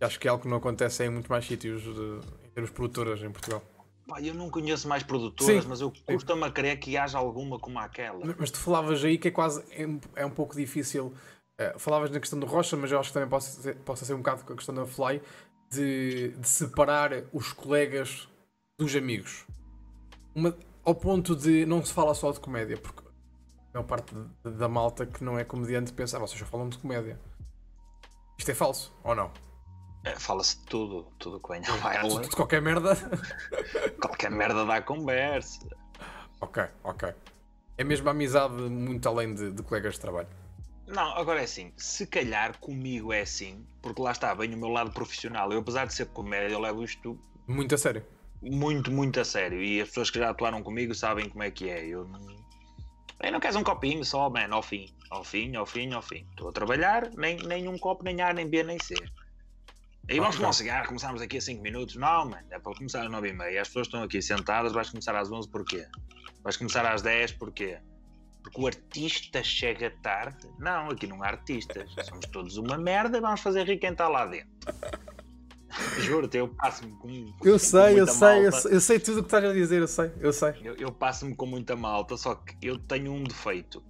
Acho 0.00 0.18
que 0.18 0.26
é 0.26 0.30
algo 0.30 0.42
que 0.42 0.48
não 0.48 0.56
acontece 0.56 1.04
em 1.04 1.10
muito 1.10 1.30
mais 1.30 1.44
sítios 1.44 1.82
de, 1.82 2.46
em 2.46 2.50
termos 2.54 2.70
produtoras 2.70 3.22
em 3.22 3.30
Portugal. 3.30 3.62
Pá, 4.08 4.20
eu 4.20 4.34
não 4.34 4.50
conheço 4.50 4.88
mais 4.88 5.02
produtoras, 5.02 5.62
Sim. 5.62 5.68
mas 5.68 5.80
eu 5.80 5.92
custa-me 6.06 6.44
a 6.44 6.50
crer 6.50 6.80
que 6.80 6.96
haja 6.96 7.18
alguma 7.18 7.58
como 7.58 7.78
aquela. 7.78 8.20
Mas 8.38 8.50
tu 8.50 8.58
falavas 8.58 9.04
aí 9.04 9.18
que 9.18 9.28
é 9.28 9.30
quase 9.30 9.62
é, 9.70 9.86
é 10.22 10.26
um 10.26 10.30
pouco 10.30 10.56
difícil 10.56 11.14
Uh, 11.60 11.78
falavas 11.78 12.10
na 12.10 12.18
questão 12.18 12.38
do 12.38 12.46
Rocha, 12.46 12.74
mas 12.74 12.90
eu 12.90 12.98
acho 12.98 13.10
que 13.10 13.14
também 13.14 13.28
possa 13.28 13.60
ser, 13.60 13.76
possa 13.76 14.04
ser 14.06 14.14
um 14.14 14.18
bocado 14.18 14.44
com 14.44 14.54
a 14.54 14.56
questão 14.56 14.74
da 14.74 14.86
Fly, 14.86 15.20
de, 15.70 16.28
de 16.28 16.48
separar 16.48 17.10
os 17.34 17.52
colegas 17.52 18.26
dos 18.78 18.96
amigos. 18.96 19.44
Uma, 20.34 20.56
ao 20.82 20.94
ponto 20.94 21.36
de 21.36 21.66
não 21.66 21.84
se 21.84 21.92
fala 21.92 22.14
só 22.14 22.32
de 22.32 22.40
comédia, 22.40 22.78
porque 22.78 23.02
a 23.06 23.78
maior 23.78 23.86
parte 23.86 24.14
de, 24.14 24.50
da 24.52 24.68
malta 24.68 25.04
que 25.04 25.22
não 25.22 25.38
é 25.38 25.44
comediante 25.44 25.92
pensa, 25.92 26.16
ah, 26.16 26.20
vocês 26.20 26.40
já 26.40 26.46
falam 26.46 26.68
de 26.68 26.78
comédia. 26.78 27.20
Isto 28.38 28.52
é 28.52 28.54
falso, 28.54 28.96
ou 29.04 29.14
não? 29.14 29.30
É, 30.02 30.18
Fala-se 30.18 30.58
de 30.60 30.64
tudo, 30.64 31.12
tudo 31.18 31.38
que 31.38 31.48
venha 31.48 31.66
a 31.68 32.02
de, 32.08 32.28
de 32.28 32.34
qualquer 32.34 32.62
merda. 32.62 32.96
qualquer 34.00 34.30
merda 34.30 34.64
dá 34.64 34.80
conversa. 34.80 35.68
Ok, 36.40 36.64
ok. 36.82 37.12
É 37.76 37.84
mesmo 37.84 38.08
a 38.08 38.12
amizade 38.12 38.54
muito 38.54 39.06
além 39.06 39.34
de, 39.34 39.52
de 39.52 39.62
colegas 39.62 39.94
de 39.94 40.00
trabalho. 40.00 40.39
Não, 40.90 41.16
agora 41.16 41.40
é 41.40 41.44
assim, 41.44 41.72
se 41.76 42.06
calhar 42.06 42.58
comigo 42.58 43.12
é 43.12 43.20
assim, 43.20 43.64
porque 43.80 44.02
lá 44.02 44.10
está, 44.10 44.34
bem 44.34 44.52
o 44.52 44.58
meu 44.58 44.68
lado 44.68 44.90
profissional. 44.90 45.52
Eu, 45.52 45.60
apesar 45.60 45.86
de 45.86 45.94
ser 45.94 46.06
comédia, 46.06 46.54
eu 46.54 46.60
levo 46.60 46.82
isto 46.82 47.18
muito 47.46 47.74
a 47.74 47.78
sério. 47.78 48.04
muito, 48.42 48.90
muito 48.90 49.20
a 49.20 49.24
sério. 49.24 49.62
E 49.62 49.80
as 49.80 49.88
pessoas 49.88 50.10
que 50.10 50.18
já 50.18 50.30
atuaram 50.30 50.62
comigo 50.62 50.94
sabem 50.94 51.28
como 51.28 51.42
é 51.42 51.50
que 51.50 51.68
é. 51.68 51.86
Eu 51.86 52.06
não. 52.06 52.40
Eu 53.22 53.32
não 53.32 53.40
queres 53.40 53.56
um 53.56 53.62
copinho 53.62 54.04
só, 54.04 54.30
man, 54.30 54.48
ao 54.50 54.62
fim. 54.62 54.88
Ao 55.10 55.22
fim, 55.22 55.54
ao 55.56 55.66
fim, 55.66 55.92
ao 55.92 56.00
fim. 56.00 56.26
Estou 56.30 56.48
a 56.48 56.52
trabalhar, 56.52 57.10
nem, 57.16 57.36
nem 57.36 57.68
um 57.68 57.76
copo, 57.76 58.02
nem 58.04 58.20
A, 58.22 58.32
nem 58.32 58.48
B, 58.48 58.62
nem 58.62 58.78
C. 58.78 58.94
Aí 60.08 60.18
vamos 60.18 60.36
tomar 60.36 60.48
um 60.48 60.52
cigarro, 60.52 60.88
começamos 60.88 61.20
aqui 61.20 61.36
a 61.36 61.40
5 61.40 61.62
minutos. 61.62 61.96
Não, 61.96 62.24
mano, 62.24 62.46
é 62.50 62.58
para 62.58 62.74
começar 62.74 63.02
às 63.02 63.10
9 63.10 63.28
e 63.28 63.32
meia. 63.32 63.62
As 63.62 63.68
pessoas 63.68 63.86
estão 63.86 64.02
aqui 64.02 64.22
sentadas, 64.22 64.72
vais 64.72 64.88
começar 64.90 65.14
às 65.14 65.30
11 65.30 65.48
porquê? 65.48 65.86
Vais 66.42 66.56
começar 66.56 66.86
às 66.86 67.02
10 67.02 67.32
porquê? 67.32 67.78
Porque 68.42 68.60
o 68.60 68.66
artista 68.66 69.42
chega 69.42 69.90
tarde? 70.02 70.48
Não, 70.58 70.90
aqui 70.90 71.06
não 71.06 71.22
há 71.22 71.28
artistas. 71.28 71.90
Somos 72.04 72.26
todos 72.26 72.56
uma 72.56 72.78
merda 72.78 73.18
e 73.18 73.20
vamos 73.20 73.40
fazer 73.40 73.66
rir 73.66 73.78
quem 73.78 73.90
está 73.92 74.08
lá 74.08 74.26
dentro. 74.26 74.50
Juro-te, 76.00 76.38
eu 76.38 76.48
passo-me 76.48 76.92
com, 76.92 77.32
com. 77.32 77.48
Eu 77.48 77.58
sei, 77.58 78.00
eu 78.00 78.06
sei, 78.06 78.46
eu 78.46 78.52
sei, 78.52 78.74
eu 78.74 78.80
sei 78.80 78.98
tudo 78.98 79.18
o 79.18 79.22
que 79.22 79.28
estás 79.28 79.44
a 79.44 79.52
dizer, 79.52 79.80
eu 79.80 79.88
sei, 79.88 80.12
eu 80.18 80.32
sei. 80.32 80.54
Eu, 80.62 80.74
eu 80.74 80.92
passo-me 80.92 81.34
com 81.34 81.46
muita 81.46 81.76
malta, 81.76 82.16
só 82.16 82.34
que 82.34 82.56
eu 82.60 82.78
tenho 82.78 83.12
um 83.12 83.22
defeito. 83.22 83.82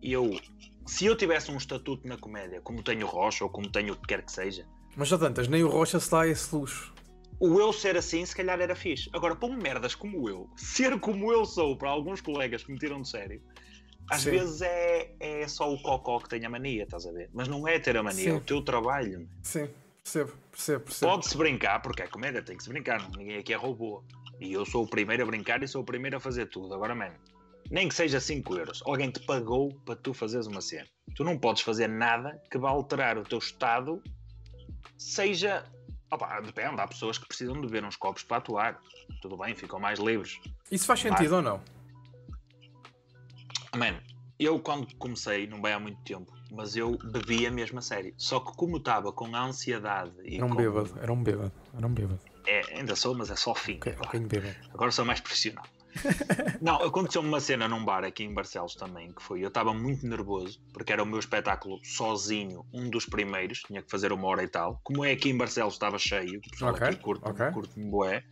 Eu, 0.00 0.38
se 0.86 1.06
eu 1.06 1.16
tivesse 1.16 1.50
um 1.50 1.56
estatuto 1.56 2.06
na 2.06 2.16
comédia, 2.16 2.60
como 2.60 2.82
tenho 2.82 3.06
Rocha 3.06 3.42
ou 3.44 3.50
como 3.50 3.68
tenho 3.68 3.94
o 3.94 3.96
que 3.96 4.06
quer 4.06 4.22
que 4.22 4.30
seja. 4.30 4.66
Mas 4.96 5.08
já 5.08 5.18
tantas, 5.18 5.48
nem 5.48 5.64
o 5.64 5.68
Rocha 5.68 5.98
se 5.98 6.10
dá 6.10 6.26
esse 6.26 6.54
luxo. 6.54 6.94
O 7.40 7.58
eu 7.58 7.72
ser 7.72 7.96
assim, 7.96 8.24
se 8.24 8.34
calhar 8.34 8.60
era 8.60 8.76
fixe. 8.76 9.10
Agora, 9.12 9.34
para 9.34 9.48
um 9.48 9.56
merdas 9.56 9.94
como 9.94 10.28
eu, 10.28 10.48
ser 10.56 10.98
como 11.00 11.32
eu 11.32 11.44
sou, 11.44 11.76
para 11.76 11.90
alguns 11.90 12.20
colegas 12.20 12.62
que 12.62 12.72
me 12.72 12.78
tiram 12.78 13.02
de 13.02 13.08
sério, 13.08 13.42
às 14.10 14.22
Sim. 14.22 14.30
vezes 14.30 14.62
é, 14.62 15.14
é 15.18 15.48
só 15.48 15.72
o 15.72 15.80
cocó 15.80 16.18
que 16.18 16.28
tem 16.28 16.44
a 16.44 16.50
mania, 16.50 16.84
estás 16.84 17.06
a 17.06 17.12
ver? 17.12 17.30
Mas 17.32 17.48
não 17.48 17.66
é 17.66 17.78
ter 17.78 17.96
a 17.96 18.02
mania, 18.02 18.24
Sim. 18.24 18.30
é 18.30 18.34
o 18.34 18.40
teu 18.40 18.62
trabalho. 18.62 19.28
Sim. 19.42 19.68
Percebo, 20.02 20.32
percebo, 20.50 20.84
percebo. 20.84 21.12
Pode-se 21.12 21.36
brincar, 21.36 21.80
porque 21.80 22.02
é 22.02 22.06
comédia, 22.06 22.42
tem 22.42 22.56
que 22.56 22.62
se 22.62 22.68
brincar, 22.68 23.08
ninguém 23.16 23.38
aqui 23.38 23.54
é 23.54 23.56
robô. 23.56 24.04
E 24.38 24.52
eu 24.52 24.66
sou 24.66 24.84
o 24.84 24.86
primeiro 24.86 25.22
a 25.22 25.26
brincar 25.26 25.62
e 25.62 25.68
sou 25.68 25.80
o 25.80 25.84
primeiro 25.84 26.18
a 26.18 26.20
fazer 26.20 26.46
tudo. 26.46 26.74
Agora, 26.74 26.94
mano, 26.94 27.14
nem 27.70 27.88
que 27.88 27.94
seja 27.94 28.20
5 28.20 28.54
euros, 28.54 28.82
alguém 28.84 29.10
te 29.10 29.20
pagou 29.20 29.72
para 29.86 29.96
tu 29.96 30.12
fazeres 30.12 30.46
uma 30.46 30.60
cena. 30.60 30.86
Tu 31.16 31.24
não 31.24 31.38
podes 31.38 31.62
fazer 31.62 31.88
nada 31.88 32.38
que 32.50 32.58
vá 32.58 32.68
alterar 32.68 33.16
o 33.16 33.22
teu 33.22 33.38
estado, 33.38 34.02
seja. 34.98 35.64
Opa, 36.10 36.40
depende, 36.40 36.80
há 36.80 36.86
pessoas 36.86 37.16
que 37.16 37.26
precisam 37.26 37.54
de 37.54 37.62
beber 37.62 37.84
uns 37.84 37.96
copos 37.96 38.22
para 38.22 38.36
atuar. 38.36 38.80
Tudo 39.22 39.38
bem, 39.38 39.54
ficam 39.54 39.80
mais 39.80 39.98
livres. 39.98 40.38
Isso 40.70 40.86
faz 40.86 41.00
sentido 41.00 41.22
Mas... 41.22 41.32
ou 41.32 41.42
não? 41.42 41.73
Mano, 43.76 44.00
eu 44.38 44.58
quando 44.58 44.94
comecei, 44.96 45.46
não 45.46 45.60
vai 45.60 45.72
há 45.72 45.78
muito 45.78 46.00
tempo, 46.02 46.32
mas 46.50 46.76
eu 46.76 46.98
bebia 46.98 47.50
mesmo 47.50 47.78
a 47.78 47.82
sério. 47.82 48.14
Só 48.16 48.40
que 48.40 48.56
como 48.56 48.78
estava 48.78 49.12
com 49.12 49.34
a 49.34 49.44
ansiedade 49.44 50.12
e 50.22 50.36
Era 50.36 50.46
um 50.46 50.50
com... 50.50 50.56
bêbado, 50.56 50.98
era 51.00 51.12
um 51.12 51.22
bêbado, 51.22 51.52
era 51.76 51.86
um 51.86 51.92
bêbado. 51.92 52.20
É, 52.46 52.78
ainda 52.78 52.94
sou, 52.94 53.14
mas 53.14 53.30
é 53.30 53.36
só 53.36 53.54
fim. 53.54 53.76
Okay, 53.76 54.20
bêbado. 54.20 54.54
Agora 54.72 54.90
sou 54.90 55.04
mais 55.04 55.20
profissional. 55.20 55.64
não, 56.60 56.76
aconteceu-me 56.76 57.28
uma 57.28 57.40
cena 57.40 57.68
num 57.68 57.84
bar 57.84 58.04
aqui 58.04 58.24
em 58.24 58.34
Barcelos 58.34 58.74
também, 58.74 59.12
que 59.12 59.22
foi, 59.22 59.44
eu 59.44 59.48
estava 59.48 59.72
muito 59.72 60.06
nervoso, 60.06 60.60
porque 60.72 60.92
era 60.92 61.02
o 61.02 61.06
meu 61.06 61.18
espetáculo 61.18 61.78
sozinho, 61.84 62.66
um 62.72 62.90
dos 62.90 63.06
primeiros, 63.06 63.60
tinha 63.60 63.82
que 63.82 63.90
fazer 63.90 64.12
uma 64.12 64.26
hora 64.26 64.42
e 64.42 64.48
tal. 64.48 64.80
Como 64.82 65.04
é 65.04 65.12
aqui 65.12 65.30
em 65.30 65.36
Barcelos 65.36 65.74
estava 65.74 65.98
cheio, 65.98 66.38
o 66.38 66.50
pessoal 66.50 66.72
okay, 66.72 66.88
aqui 66.88 66.96
curte-me 66.96 67.30
okay. 67.30 67.50
curte 67.52 67.80
bué. 67.80 68.24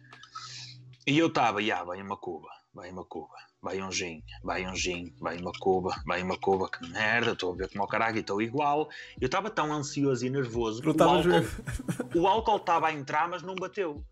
E 1.07 1.19
eu 1.19 1.29
estava, 1.29 1.63
já, 1.63 1.83
vai 1.85 2.01
uma 2.03 2.17
cuba, 2.17 2.49
vai 2.75 2.91
uma 2.91 3.05
cuba 3.05 3.37
vai 3.63 3.81
um 3.81 3.93
gin, 3.93 4.23
vai 4.43 4.67
um 4.67 4.75
gin, 4.75 5.15
vai 5.21 5.39
uma 5.39 5.53
cuba, 5.53 5.95
vai 6.05 6.21
uma 6.21 6.37
cuba, 6.37 6.69
que 6.69 6.85
merda, 6.89 7.31
estou 7.31 7.53
a 7.53 7.57
ver 7.57 7.69
como 7.69 7.85
o 7.85 7.87
caralho, 7.87 8.19
estou 8.19 8.43
igual. 8.43 8.91
Eu 9.21 9.27
estava 9.27 9.49
tão 9.49 9.73
ansioso 9.73 10.27
e 10.27 10.31
nervoso 10.31 10.83
que 10.83 10.89
o 10.89 11.03
álcool, 11.03 11.47
o 12.19 12.27
álcool 12.27 12.57
estava 12.57 12.89
a 12.89 12.93
entrar, 12.93 13.29
mas 13.29 13.43
não 13.43 13.55
bateu. 13.55 14.05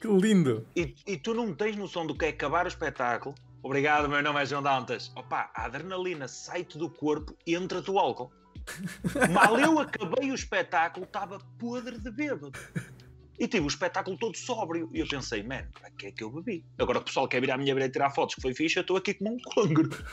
Que 0.00 0.06
lindo! 0.06 0.66
E, 0.76 0.94
e, 1.06 1.16
tu 1.16 1.32
não 1.32 1.54
tens 1.54 1.76
noção 1.76 2.06
do 2.06 2.14
que 2.14 2.26
é 2.26 2.28
acabar 2.28 2.66
o 2.66 2.68
espetáculo. 2.68 3.34
Obrigado, 3.62 4.06
meu 4.06 4.22
nome 4.22 4.42
é 4.42 4.44
João 4.44 4.62
Dantas. 4.62 5.10
Opa, 5.16 5.50
a 5.54 5.64
adrenalina 5.64 6.28
sai-te 6.28 6.76
do 6.76 6.90
corpo 6.90 7.34
e 7.46 7.54
entra 7.54 7.80
do 7.80 7.98
álcool. 7.98 8.30
Mal 9.32 9.58
eu 9.58 9.78
acabei 9.78 10.30
o 10.30 10.34
espetáculo, 10.34 11.06
estava 11.06 11.38
podre 11.58 11.98
de 11.98 12.10
bêbado. 12.10 12.52
E 13.38 13.48
tive 13.48 13.64
o 13.64 13.68
espetáculo 13.68 14.16
todo 14.16 14.36
sóbrio. 14.36 14.88
E 14.92 15.00
eu 15.00 15.06
pensei, 15.06 15.42
mano, 15.42 15.66
para 15.72 15.90
que 15.90 16.06
é 16.06 16.12
que 16.12 16.22
eu 16.22 16.30
bebi? 16.30 16.64
Agora 16.78 16.98
o 16.98 17.02
pessoal 17.02 17.26
quer 17.26 17.40
vir 17.40 17.50
à 17.50 17.58
minha 17.58 17.74
beira 17.74 17.90
tirar 17.90 18.10
fotos, 18.10 18.34
que 18.36 18.42
foi 18.42 18.54
fixe, 18.54 18.78
eu 18.78 18.82
estou 18.82 18.96
aqui 18.96 19.14
como 19.14 19.34
um 19.34 19.38
congro. 19.38 19.90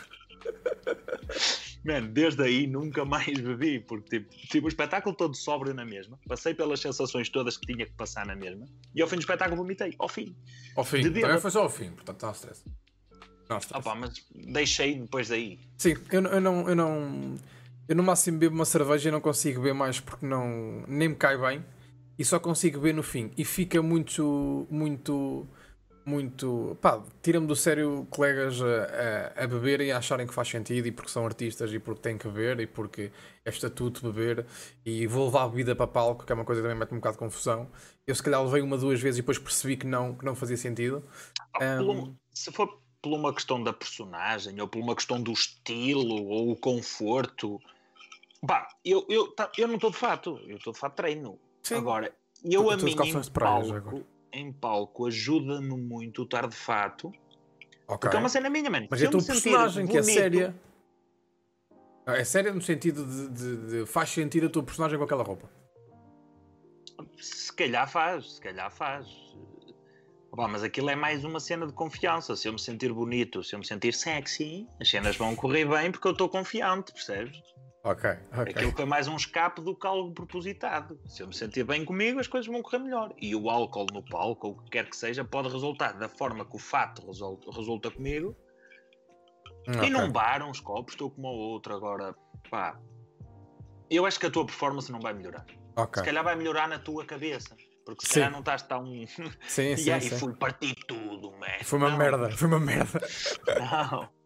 Mano, 1.84 2.10
desde 2.10 2.44
aí 2.44 2.68
nunca 2.68 3.04
mais 3.04 3.40
bebi, 3.40 3.80
porque 3.80 4.20
tipo, 4.20 4.36
tive 4.48 4.66
o 4.66 4.70
espetáculo 4.70 5.16
todo 5.16 5.36
sóbrio 5.36 5.74
na 5.74 5.84
mesma, 5.84 6.20
passei 6.28 6.54
pelas 6.54 6.80
sensações 6.80 7.30
todas 7.30 7.58
que 7.58 7.66
tinha 7.66 7.86
que 7.86 7.94
passar 7.94 8.26
na 8.26 8.36
mesma, 8.36 8.66
e 8.94 9.02
ao 9.02 9.08
fim 9.08 9.16
do 9.16 9.22
espetáculo 9.22 9.58
vomitei, 9.58 9.96
ao 9.98 10.08
fim. 10.08 10.36
Ao 10.76 10.84
fim, 10.84 11.02
de 11.02 11.22
também 11.22 11.40
foi 11.40 11.52
só 11.52 11.64
ao 11.64 11.70
fim, 11.70 11.92
portanto 11.92 12.24
não 12.24 12.32
stress. 12.32 12.64
Não 13.50 13.58
stress. 13.58 13.80
Opa, 13.80 13.96
mas 13.96 14.26
deixei 14.32 15.00
depois 15.00 15.30
daí. 15.30 15.60
Sim, 15.78 15.96
eu, 16.12 16.22
eu 16.24 16.42
não. 16.42 16.70
Eu 16.70 16.76
não... 16.76 17.36
Eu 17.88 17.96
no 17.96 18.04
máximo 18.04 18.38
bebo 18.38 18.56
uma 18.56 18.64
cerveja 18.64 19.10
e 19.10 19.12
não 19.12 19.20
consigo 19.20 19.60
beber 19.60 19.74
mais 19.74 20.00
porque 20.00 20.26
não, 20.26 20.86
nem 20.88 21.10
me 21.10 21.16
cai 21.16 21.38
bem 21.38 21.62
e 22.18 22.26
só 22.26 22.40
consigo 22.40 22.80
ver 22.80 22.94
no 22.94 23.04
fim. 23.04 23.32
E 23.38 23.46
fica 23.46 23.82
muito, 23.82 24.68
muito, 24.70 25.48
muito. 26.06 26.78
pá, 26.82 27.04
tira-me 27.22 27.48
do 27.48 27.56
sério 27.56 28.08
colegas 28.10 28.62
a, 28.62 29.40
a, 29.40 29.44
a 29.44 29.48
beberem 29.48 29.88
e 29.88 29.92
a 29.92 29.98
acharem 29.98 30.28
que 30.28 30.34
faz 30.34 30.48
sentido 30.48 30.88
e 30.88 30.92
porque 30.92 31.12
são 31.12 31.26
artistas 31.26 31.72
e 31.74 31.80
porque 31.80 32.02
têm 32.02 32.18
que 32.18 32.28
beber 32.28 32.60
e 32.60 32.68
porque 32.68 33.12
é 33.46 33.50
estatuto 33.50 34.12
beber 34.12 34.46
e 34.86 35.08
vou 35.08 35.26
levar 35.26 35.44
a 35.44 35.48
bebida 35.50 35.76
para 35.76 35.88
palco, 35.88 36.26
que 36.26 36.32
é 36.32 36.36
uma 36.36 36.46
coisa 36.46 36.62
que 36.62 36.68
também 36.68 36.80
mete 36.80 36.94
um 36.94 36.98
bocado 36.98 37.16
de 37.16 37.20
confusão. 37.20 37.70
Eu 38.06 38.16
se 38.16 38.22
calhar 38.24 38.44
levei 38.44 38.62
uma, 38.62 38.78
duas 38.78 39.00
vezes 39.00 39.20
e 39.20 39.22
depois 39.22 39.38
percebi 39.38 39.78
que 39.78 39.88
não, 39.88 40.16
que 40.16 40.26
não 40.26 40.36
fazia 40.36 40.58
sentido. 40.58 41.04
Ah, 41.60 41.82
um... 41.82 42.16
Se 42.34 42.52
for 42.52 42.82
por 43.02 43.14
uma 43.14 43.34
questão 43.34 43.62
da 43.62 43.74
personagem 43.74 44.62
ou 44.62 44.68
por 44.68 44.80
uma 44.80 44.96
questão 44.96 45.22
do 45.22 45.32
estilo 45.32 46.28
ou 46.28 46.52
o 46.52 46.56
conforto. 46.56 47.60
Pá, 48.46 48.68
eu, 48.86 49.06
eu, 49.10 49.32
tá, 49.32 49.52
eu 49.58 49.68
não 49.68 49.76
estou 49.76 49.92
de 49.92 49.98
fato, 49.98 50.40
eu 50.48 50.58
estou 50.58 50.74
de 50.74 50.80
fato 50.80 50.96
treino. 50.96 51.40
Sim. 51.64 51.76
Agora, 51.76 52.14
eu 52.44 52.70
a 52.70 52.78
mim 52.78 52.92
em 52.92 53.32
palco, 53.32 54.04
em 54.34 54.52
palco 54.52 55.08
ajuda-me 55.08 55.78
muito 55.78 56.24
estar 56.24 56.48
de 56.48 56.56
fato. 56.56 57.08
Okay. 57.88 57.98
Porque 57.98 58.16
é 58.16 58.20
uma 58.20 58.30
cena 58.30 58.50
minha, 58.50 58.70
mano. 58.70 58.88
Mas 58.90 59.02
é 59.02 59.08
a 59.08 59.10
tua 59.10 59.24
personagem 59.24 59.86
que 59.86 59.98
é 59.98 60.04
séria. 60.04 60.56
É 62.06 62.24
séria 62.24 62.52
no 62.54 62.62
sentido 62.62 63.06
de, 63.06 63.30
de, 63.30 63.68
de, 63.68 63.86
faz 63.86 64.10
sentido 64.10 64.48
a 64.48 64.50
tua 64.50 64.64
personagem 64.64 64.98
com 64.98 65.04
aquela 65.04 65.24
roupa. 65.24 65.50
Se 67.18 67.54
calhar 67.54 67.90
faz, 67.90 68.36
se 68.36 68.42
calhar 68.42 68.72
faz. 68.72 69.08
Opa, 70.32 70.48
mas 70.48 70.64
aquilo 70.64 70.90
é 70.90 70.96
mais 70.96 71.24
uma 71.24 71.40
cena 71.40 71.68
de 71.68 71.74
confiança. 71.74 72.36
Se 72.36 72.48
eu 72.48 72.54
me 72.54 72.60
sentir 72.60 72.92
bonito, 72.92 73.44
se 73.44 73.54
eu 73.54 73.60
me 73.60 73.66
sentir 73.66 73.94
sexy, 73.94 74.68
as 74.80 74.90
cenas 74.90 75.16
vão 75.18 75.36
correr 75.36 75.66
bem 75.66 75.92
porque 75.92 76.08
eu 76.08 76.14
estou 76.14 76.30
confiante, 76.30 76.92
percebes? 76.94 77.42
Ok, 77.84 78.10
ok. 78.32 78.54
Aquilo 78.54 78.72
foi 78.74 78.86
mais 78.86 79.08
um 79.08 79.16
escape 79.16 79.60
do 79.62 79.76
que 79.76 79.88
algo 79.88 80.14
propositado. 80.14 81.00
Se 81.08 81.24
eu 81.24 81.28
me 81.28 81.34
sentir 81.34 81.64
bem 81.64 81.84
comigo, 81.84 82.20
as 82.20 82.28
coisas 82.28 82.52
vão 82.52 82.62
correr 82.62 82.78
melhor. 82.78 83.12
E 83.18 83.36
o 83.36 83.50
álcool 83.50 83.88
no 83.92 84.04
palco, 84.06 84.48
ou 84.48 84.54
o 84.54 84.62
que 84.62 84.70
quer 84.70 84.88
que 84.88 84.96
seja, 84.96 85.24
pode 85.24 85.50
resultar 85.50 85.94
da 85.94 86.08
forma 86.08 86.46
que 86.46 86.56
o 86.56 86.60
fato 86.60 87.06
resulta, 87.08 87.50
resulta 87.52 87.90
comigo. 87.90 88.36
Okay. 89.68 89.88
E 89.88 89.90
num 89.90 90.12
bar, 90.12 90.44
uns 90.48 90.60
copos, 90.60 90.94
estou 90.94 91.10
como 91.10 91.28
o 91.28 91.36
outro. 91.36 91.74
Agora, 91.74 92.16
pá, 92.52 92.80
eu 93.90 94.06
acho 94.06 94.20
que 94.20 94.28
a 94.28 94.32
tua 94.32 94.46
performance 94.46 94.92
não 94.92 95.00
vai 95.00 95.14
melhorar. 95.14 95.46
Okay. 95.76 96.02
Se 96.02 96.06
calhar 96.06 96.24
vai 96.24 96.36
melhorar 96.36 96.68
na 96.68 96.78
tua 96.78 97.04
cabeça. 97.04 97.56
Porque 97.84 98.06
se 98.06 98.14
sim. 98.14 98.20
calhar 98.20 98.32
não 98.32 98.42
estás 98.42 98.62
tão. 98.62 98.86
Sim, 98.86 99.08
sim. 99.76 99.86
e 99.86 99.92
aí 99.92 100.02
sim. 100.02 100.20
fui 100.20 100.36
partir 100.36 100.76
tudo, 100.88 101.32
man. 101.32 101.64
Foi 101.64 101.80
uma 101.80 101.90
não. 101.90 101.98
merda, 101.98 102.30
foi 102.30 102.48
uma 102.48 102.60
merda. 102.60 103.02
Não. 103.60 104.21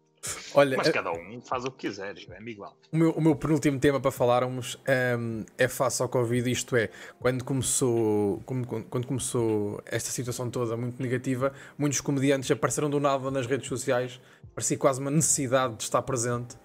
Olha, 0.54 0.76
Mas 0.76 0.88
cada 0.88 1.12
um 1.12 1.40
faz 1.40 1.64
o 1.64 1.70
que 1.70 1.88
quiser, 1.88 2.14
é 2.16 2.42
igual. 2.50 2.76
O 2.92 2.96
meu, 2.96 3.10
o 3.10 3.20
meu 3.20 3.36
penúltimo 3.36 3.78
tema 3.78 4.00
para 4.00 4.10
falarmos 4.10 4.78
um, 5.18 5.44
é 5.58 5.68
face 5.68 6.02
ao 6.02 6.08
Covid, 6.08 6.50
isto 6.50 6.76
é, 6.76 6.90
quando 7.20 7.44
começou, 7.44 8.42
quando 8.90 9.06
começou 9.06 9.82
esta 9.86 10.10
situação 10.10 10.50
toda 10.50 10.76
muito 10.76 11.02
negativa, 11.02 11.52
muitos 11.76 12.00
comediantes 12.00 12.50
apareceram 12.50 12.88
do 12.88 13.00
nada 13.00 13.30
nas 13.30 13.46
redes 13.46 13.68
sociais, 13.68 14.20
parecia 14.54 14.78
quase 14.78 15.00
uma 15.00 15.10
necessidade 15.10 15.76
de 15.76 15.82
estar 15.82 16.02
presente, 16.02 16.56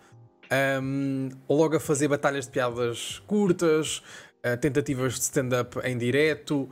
um, 0.82 1.30
logo 1.50 1.78
a 1.78 1.80
fazer 1.80 2.08
batalhas 2.08 2.46
de 2.46 2.52
piadas 2.52 3.20
curtas, 3.26 4.02
uh, 4.46 4.58
tentativas 4.60 5.14
de 5.14 5.22
stand-up 5.22 5.80
em 5.84 5.98
direto. 5.98 6.70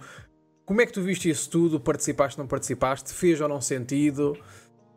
Como 0.66 0.82
é 0.82 0.86
que 0.86 0.92
tu 0.92 1.02
viste 1.02 1.30
isso 1.30 1.50
tudo? 1.50 1.80
Participaste, 1.80 2.38
não 2.38 2.46
participaste? 2.46 3.14
Fez 3.14 3.40
ou 3.42 3.48
não 3.48 3.62
sentido? 3.62 4.38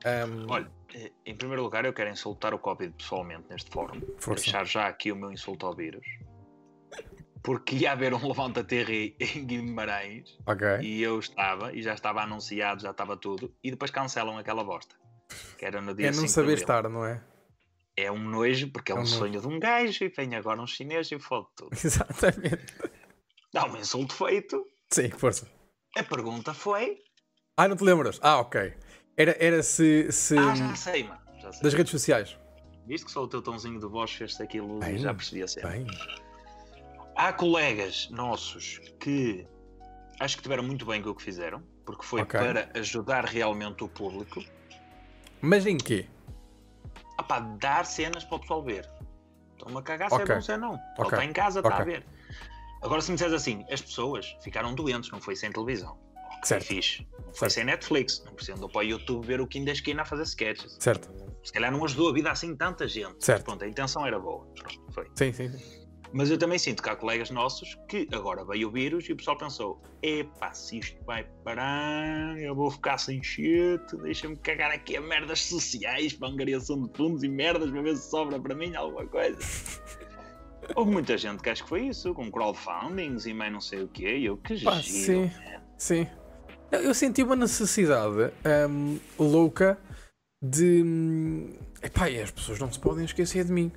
Um... 0.05 0.47
Olha, 0.51 0.67
eh, 0.67 0.82
em 1.25 1.35
primeiro 1.37 1.63
lugar, 1.63 1.85
eu 1.85 1.93
quero 1.93 2.11
insultar 2.11 2.55
o 2.55 2.59
Covid 2.59 2.93
pessoalmente 2.95 3.45
neste 3.49 3.71
fórum. 3.71 4.01
Força. 4.19 4.45
Deixar 4.45 4.67
já 4.67 4.87
aqui 4.87 5.11
o 5.13 5.17
meu 5.17 5.31
insulto 5.31 5.67
ao 5.67 5.75
vírus. 5.75 6.07
Porque 7.43 7.75
ia 7.77 7.93
haver 7.93 8.15
um 8.15 8.29
Levanta-Terra 8.29 8.93
em 8.93 9.45
Guimarães. 9.45 10.39
Okay. 10.47 10.81
E 10.81 11.03
eu 11.03 11.19
estava, 11.19 11.73
e 11.73 11.83
já 11.83 11.95
estava 11.95 12.23
anunciado, 12.23 12.83
já 12.83 12.91
estava 12.91 13.17
tudo. 13.17 13.53
E 13.63 13.71
depois 13.71 13.91
cancelam 13.91 14.39
aquela 14.39 14.63
bosta. 14.63 14.95
Que 15.59 15.65
era 15.65 15.81
no 15.81 15.95
dia 15.95 16.09
É 16.09 16.13
não 16.13 16.29
saber 16.29 16.55
estar, 16.55 16.89
não 16.89 17.05
é? 17.05 17.23
É 17.97 18.11
um 18.11 18.19
nojo, 18.19 18.71
porque 18.71 18.93
é, 18.93 18.95
é 18.95 18.99
um, 18.99 19.03
um 19.03 19.07
sonho 19.07 19.41
de 19.41 19.47
um 19.47 19.59
gajo. 19.59 20.05
E 20.05 20.09
vem 20.09 20.35
agora 20.37 20.61
um 20.61 20.67
chinês 20.67 21.11
e 21.11 21.19
fode 21.19 21.49
tudo. 21.57 21.71
Exatamente. 21.85 22.67
Dá 23.53 23.67
um 23.67 23.77
insulto 23.77 24.15
feito. 24.15 24.65
Sim, 24.91 25.11
força. 25.11 25.51
A 25.97 26.03
pergunta 26.03 26.55
foi: 26.55 26.99
Ah, 27.57 27.67
não 27.67 27.77
te 27.77 27.85
lembras? 27.85 28.21
Ah, 28.23 28.39
ok. 28.39 28.75
Era, 29.17 29.37
era 29.39 29.63
se. 29.63 30.11
se... 30.11 30.37
Ah, 30.39 30.55
já 30.55 30.75
sei, 30.75 31.05
mano. 31.05 31.21
Já 31.41 31.53
sei. 31.53 31.63
Das 31.63 31.75
redes 31.75 31.91
sociais. 31.91 32.39
Visto 32.87 33.07
que 33.07 33.13
só 33.13 33.23
o 33.23 33.29
teu 33.29 33.41
tomzinho 33.41 33.79
de 33.79 33.87
voz 33.87 34.11
fez-se 34.11 34.43
aquilo 34.43 34.79
bem, 34.81 34.99
já 34.99 35.15
percebi 35.15 35.43
a 35.43 35.49
cena. 35.49 35.69
Bem. 35.69 35.87
Há 37.15 37.33
colegas 37.33 38.09
nossos 38.11 38.81
que 38.99 39.47
acho 40.19 40.37
que 40.37 40.43
tiveram 40.43 40.63
muito 40.63 40.85
bem 40.85 41.01
com 41.03 41.11
o 41.11 41.15
que 41.15 41.23
fizeram, 41.23 41.63
porque 41.85 42.05
foi 42.05 42.23
okay. 42.23 42.41
para 42.41 42.71
ajudar 42.75 43.25
realmente 43.25 43.85
o 43.85 43.89
público. 43.89 44.43
Mas 45.41 45.67
em 45.67 45.77
quê? 45.77 46.07
Ah 47.19 47.23
pá, 47.23 47.41
dar 47.41 47.87
cenas 47.87 48.25
para 48.25 48.37
o 48.37 48.41
pessoal 48.41 48.63
ver. 48.63 48.89
Estão-me 49.53 49.79
a 49.79 49.83
cagar 49.83 50.09
se 50.09 50.17
okay. 50.17 50.33
é 50.33 50.35
bom 50.35 50.43
se 50.43 50.53
é 50.53 50.57
não. 50.57 50.75
Okay. 50.75 50.85
Ele 50.99 51.09
está 51.09 51.25
em 51.25 51.33
casa, 51.33 51.61
está 51.61 51.77
a 51.77 51.85
ver. 51.85 52.05
Agora, 52.83 53.01
se 53.01 53.11
me 53.11 53.17
disseres 53.17 53.35
assim, 53.35 53.65
as 53.71 53.81
pessoas 53.81 54.37
ficaram 54.43 54.75
doentes, 54.75 55.11
não 55.11 55.21
foi 55.21 55.37
sem 55.37 55.53
televisão. 55.53 55.97
Certo. 56.43 56.67
Fixe. 56.67 57.07
Não 57.13 57.25
foi 57.35 57.49
certo. 57.49 57.53
sem 57.53 57.65
Netflix. 57.65 58.23
Não 58.25 58.35
precisam 58.35 58.69
para 58.69 58.81
o 58.81 58.83
YouTube 58.85 59.27
ver 59.27 59.41
o 59.41 59.47
Kim 59.47 59.65
da 59.65 59.73
esquina 59.73 60.03
a 60.03 60.05
fazer 60.05 60.25
sketches. 60.25 60.77
Certo. 60.79 61.11
Se 61.43 61.53
calhar 61.53 61.73
não 61.73 61.85
ajudou 61.85 62.11
a 62.11 62.13
vida 62.13 62.31
assim 62.31 62.55
tanta 62.55 62.87
gente. 62.87 63.25
Certo. 63.25 63.45
Pronto, 63.45 63.65
a 63.65 63.69
intenção 63.69 64.07
era 64.07 64.19
boa. 64.19 64.47
Pronto, 64.55 64.93
foi. 64.93 65.07
Sim, 65.17 65.33
sim, 65.33 65.49
sim. 65.51 65.83
Mas 66.13 66.31
eu 66.31 66.37
também 66.37 66.59
sinto 66.59 66.83
que 66.83 66.91
há 66.91 66.95
colegas 66.95 67.31
nossos 67.31 67.75
que 67.89 68.07
agora 68.13 68.45
veio 68.45 68.69
o 68.69 68.71
vírus 68.71 69.09
e 69.09 69.13
o 69.13 69.17
pessoal 69.17 69.37
pensou: 69.37 69.81
epá, 70.03 70.53
se 70.53 70.79
isto 70.79 71.03
vai 71.05 71.25
parar, 71.43 72.39
eu 72.39 72.55
vou 72.55 72.71
ficar 72.71 72.99
sem 72.99 73.23
shit, 73.23 73.81
deixa-me 74.03 74.37
cagar 74.37 74.71
aqui 74.71 74.97
a 74.97 75.01
merdas 75.01 75.41
sociais 75.41 76.13
para 76.13 76.29
angariação 76.29 76.83
de 76.83 76.95
fundos 76.95 77.23
e 77.23 77.29
merdas 77.29 77.71
para 77.71 77.81
ver 77.81 77.97
se 77.97 78.11
sobra 78.11 78.39
para 78.39 78.55
mim 78.55 78.75
alguma 78.77 79.07
coisa. 79.07 79.39
Houve 80.77 80.93
muita 80.93 81.17
gente 81.17 81.43
que 81.43 81.51
acho 81.51 81.63
que 81.65 81.69
foi 81.69 81.87
isso, 81.87 82.15
com 82.15 82.31
crowdfundings 82.31 83.27
e 83.27 83.35
mais 83.35 83.53
não 83.53 83.61
sei 83.61 83.83
o 83.83 83.89
quê, 83.89 84.19
e 84.19 84.27
eu 84.27 84.37
que 84.37 84.63
Pá, 84.63 84.75
giro, 84.81 85.29
Sim, 85.29 85.31
sim. 85.77 86.07
Eu 86.73 86.95
senti 86.95 87.23
uma 87.23 87.37
necessidade 87.37 88.33
um, 88.69 88.99
louca 89.19 89.79
de. 90.43 91.51
Epá, 91.83 92.09
e 92.09 92.21
as 92.21 92.31
pessoas 92.31 92.59
não 92.59 92.73
se 92.73 92.79
podem 92.79 93.05
esquecer 93.05 93.45
de 93.45 93.53
mim. 93.53 93.71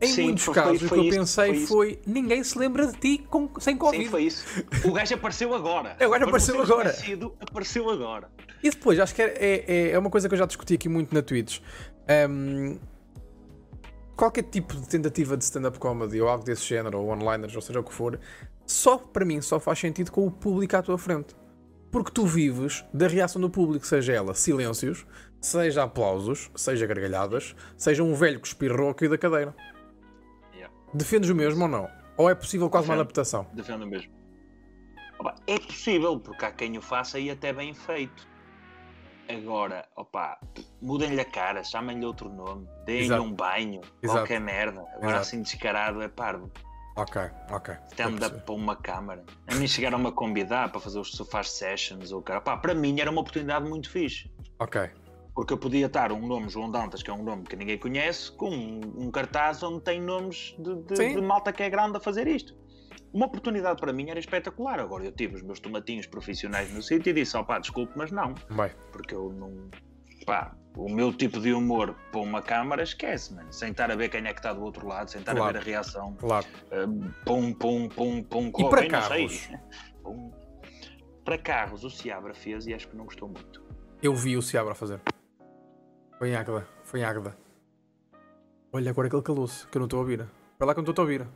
Em 0.00 0.08
Sim, 0.08 0.24
muitos 0.24 0.46
casos, 0.48 0.82
o 0.82 0.88
que 0.88 0.94
eu 0.94 1.04
isso, 1.04 1.18
pensei 1.18 1.54
foi, 1.54 1.66
foi, 1.66 2.00
ninguém 2.06 2.44
se 2.44 2.58
lembra 2.58 2.86
de 2.86 2.98
ti 2.98 3.18
com, 3.30 3.48
sem 3.58 3.78
Covid. 3.78 4.04
Sim, 4.04 4.10
foi 4.10 4.24
isso. 4.24 4.44
O 4.84 4.92
gajo 4.92 5.14
apareceu 5.14 5.54
agora. 5.54 5.96
o 5.98 6.10
gajo 6.10 6.24
apareceu 6.24 6.60
agora. 6.60 6.94
Apareceu 7.40 7.88
agora. 7.88 8.30
E 8.62 8.68
depois, 8.68 8.98
acho 8.98 9.14
que 9.14 9.22
é, 9.22 9.34
é, 9.38 9.90
é, 9.92 9.98
uma 9.98 10.10
coisa 10.10 10.28
que 10.28 10.34
eu 10.34 10.38
já 10.38 10.44
discuti 10.44 10.74
aqui 10.74 10.88
muito 10.88 11.14
na 11.14 11.22
Twitch. 11.22 11.60
Um, 12.28 12.78
qualquer 14.16 14.42
tipo 14.42 14.74
de 14.76 14.86
tentativa 14.86 15.34
de 15.34 15.44
stand-up 15.44 15.78
comedy 15.78 16.20
ou 16.20 16.28
algo 16.28 16.44
desse 16.44 16.64
género, 16.64 16.98
ou 16.98 17.08
onliners, 17.08 17.54
ou 17.56 17.62
seja 17.62 17.80
o 17.80 17.84
que 17.84 17.92
for, 17.92 18.20
só 18.66 18.98
para 18.98 19.24
mim 19.24 19.40
só 19.40 19.58
faz 19.58 19.78
sentido 19.78 20.10
com 20.10 20.26
o 20.26 20.30
público 20.30 20.76
à 20.76 20.82
tua 20.82 20.98
frente. 20.98 21.34
Porque 21.96 22.10
tu 22.10 22.26
vives 22.26 22.84
da 22.92 23.08
reação 23.08 23.40
do 23.40 23.48
público, 23.48 23.86
seja 23.86 24.12
ela 24.12 24.34
silêncios, 24.34 25.06
seja 25.40 25.84
aplausos, 25.84 26.50
seja 26.54 26.86
gargalhadas, 26.86 27.56
seja 27.74 28.04
um 28.04 28.12
velho 28.12 28.38
que 28.38 28.48
espirrou 28.48 28.90
aqui 28.90 29.08
da 29.08 29.16
cadeira. 29.16 29.56
Defendes 30.92 31.30
o 31.30 31.34
mesmo 31.34 31.62
ou 31.62 31.68
não? 31.70 31.88
Ou 32.18 32.28
é 32.28 32.34
possível 32.34 32.68
quase 32.68 32.84
Defendo. 32.84 32.98
uma 32.98 33.02
adaptação? 33.02 33.46
Defendo 33.54 33.84
o 33.84 33.86
mesmo. 33.86 34.12
Opa, 35.18 35.36
é 35.46 35.58
possível, 35.58 36.20
porque 36.20 36.44
há 36.44 36.52
quem 36.52 36.76
o 36.76 36.82
faça 36.82 37.18
e 37.18 37.30
até 37.30 37.50
bem 37.50 37.72
feito. 37.72 38.28
Agora, 39.30 39.88
opa, 39.96 40.38
mudem-lhe 40.82 41.22
a 41.22 41.24
cara, 41.24 41.64
chamem-lhe 41.64 42.04
outro 42.04 42.28
nome, 42.28 42.68
deem-lhe 42.84 43.18
um 43.18 43.32
banho, 43.32 43.80
Exato. 44.02 44.18
qualquer 44.18 44.38
merda. 44.38 44.82
Agora 44.82 45.06
Exato. 45.06 45.20
assim 45.22 45.40
descarado 45.40 46.02
é 46.02 46.08
parvo. 46.08 46.52
Ok, 46.96 47.20
ok. 47.50 47.74
Stand-up 47.92 48.40
para 48.40 48.54
uma 48.54 48.74
câmara. 48.74 49.22
A 49.46 49.54
mim 49.54 49.68
chegaram-me 49.68 50.08
a 50.08 50.12
convidar 50.12 50.72
para 50.72 50.80
fazer 50.80 50.98
os 50.98 51.10
sofás 51.12 51.50
sessions 51.50 52.10
ou 52.10 52.22
cara. 52.22 52.40
Pá, 52.40 52.56
para 52.56 52.74
mim 52.74 52.98
era 52.98 53.10
uma 53.10 53.20
oportunidade 53.20 53.68
muito 53.68 53.90
fixe. 53.90 54.30
Ok. 54.58 54.90
Porque 55.34 55.52
eu 55.52 55.58
podia 55.58 55.84
estar 55.84 56.10
um 56.10 56.26
nome 56.26 56.48
João 56.48 56.70
Dantas, 56.70 57.02
que 57.02 57.10
é 57.10 57.12
um 57.12 57.22
nome 57.22 57.44
que 57.44 57.54
ninguém 57.54 57.76
conhece, 57.76 58.32
com 58.32 58.48
um, 58.48 58.80
um 58.96 59.10
cartaz 59.10 59.62
onde 59.62 59.82
tem 59.82 60.00
nomes 60.00 60.56
de, 60.58 60.74
de, 60.84 61.14
de, 61.14 61.20
malta 61.20 61.52
que 61.52 61.62
é 61.62 61.68
grande 61.68 61.98
a 61.98 62.00
fazer 62.00 62.26
isto. 62.26 62.56
Uma 63.12 63.26
oportunidade 63.26 63.78
para 63.78 63.92
mim 63.92 64.08
era 64.08 64.18
espetacular. 64.18 64.80
Agora 64.80 65.04
eu 65.04 65.12
tive 65.12 65.36
os 65.36 65.42
meus 65.42 65.60
tomatinhos 65.60 66.06
profissionais 66.06 66.72
no 66.72 66.82
sítio 66.82 67.10
e 67.10 67.12
disse: 67.12 67.36
opá, 67.36 67.58
desculpe, 67.58 67.92
mas 67.94 68.10
não. 68.10 68.34
Vai. 68.48 68.74
Porque 68.90 69.14
eu 69.14 69.30
não. 69.34 69.68
Pá, 70.24 70.56
o 70.76 70.88
meu 70.88 71.12
tipo 71.12 71.40
de 71.40 71.52
humor 71.52 71.94
para 72.12 72.20
uma 72.20 72.42
câmara, 72.42 72.82
esquece, 72.82 73.34
mano. 73.34 73.52
Sem 73.52 73.70
estar 73.70 73.90
a 73.90 73.96
ver 73.96 74.10
quem 74.10 74.24
é 74.26 74.32
que 74.32 74.38
está 74.38 74.52
do 74.52 74.62
outro 74.62 74.86
lado, 74.86 75.10
sem 75.10 75.20
estar 75.20 75.34
claro. 75.34 75.48
a 75.48 75.52
ver 75.52 75.58
a 75.58 75.62
reação. 75.62 76.14
Claro. 76.14 76.46
Uh, 76.70 77.10
pum, 77.24 77.52
pum, 77.52 77.88
pum, 77.88 78.22
pum. 78.22 78.52
E 78.58 78.68
para 78.68 78.88
carros? 78.88 79.48
Pum. 80.02 80.30
Para 81.24 81.38
carros, 81.38 81.82
o 81.82 81.90
Seabra 81.90 82.34
fez 82.34 82.66
e 82.66 82.74
acho 82.74 82.86
que 82.88 82.96
não 82.96 83.06
gostou 83.06 83.28
muito. 83.28 83.64
Eu 84.02 84.14
vi 84.14 84.36
o 84.36 84.42
Seabra 84.42 84.74
fazer. 84.74 85.00
Foi 86.18 86.30
em 86.30 86.36
Águeda. 86.36 86.68
Foi 86.84 87.00
em 87.00 87.04
Águeda. 87.04 87.36
Olha, 88.72 88.90
agora 88.90 89.08
aquele 89.08 89.22
calou-se, 89.22 89.66
que 89.66 89.76
eu 89.76 89.80
não 89.80 89.86
estou 89.86 89.98
a 89.98 90.02
ouvir. 90.02 90.28
Vai 90.58 90.66
lá 90.66 90.74
que 90.74 90.80
eu 90.80 90.84
não 90.84 90.90
estou 90.90 91.02
a 91.02 91.06
ouvir. 91.06 91.26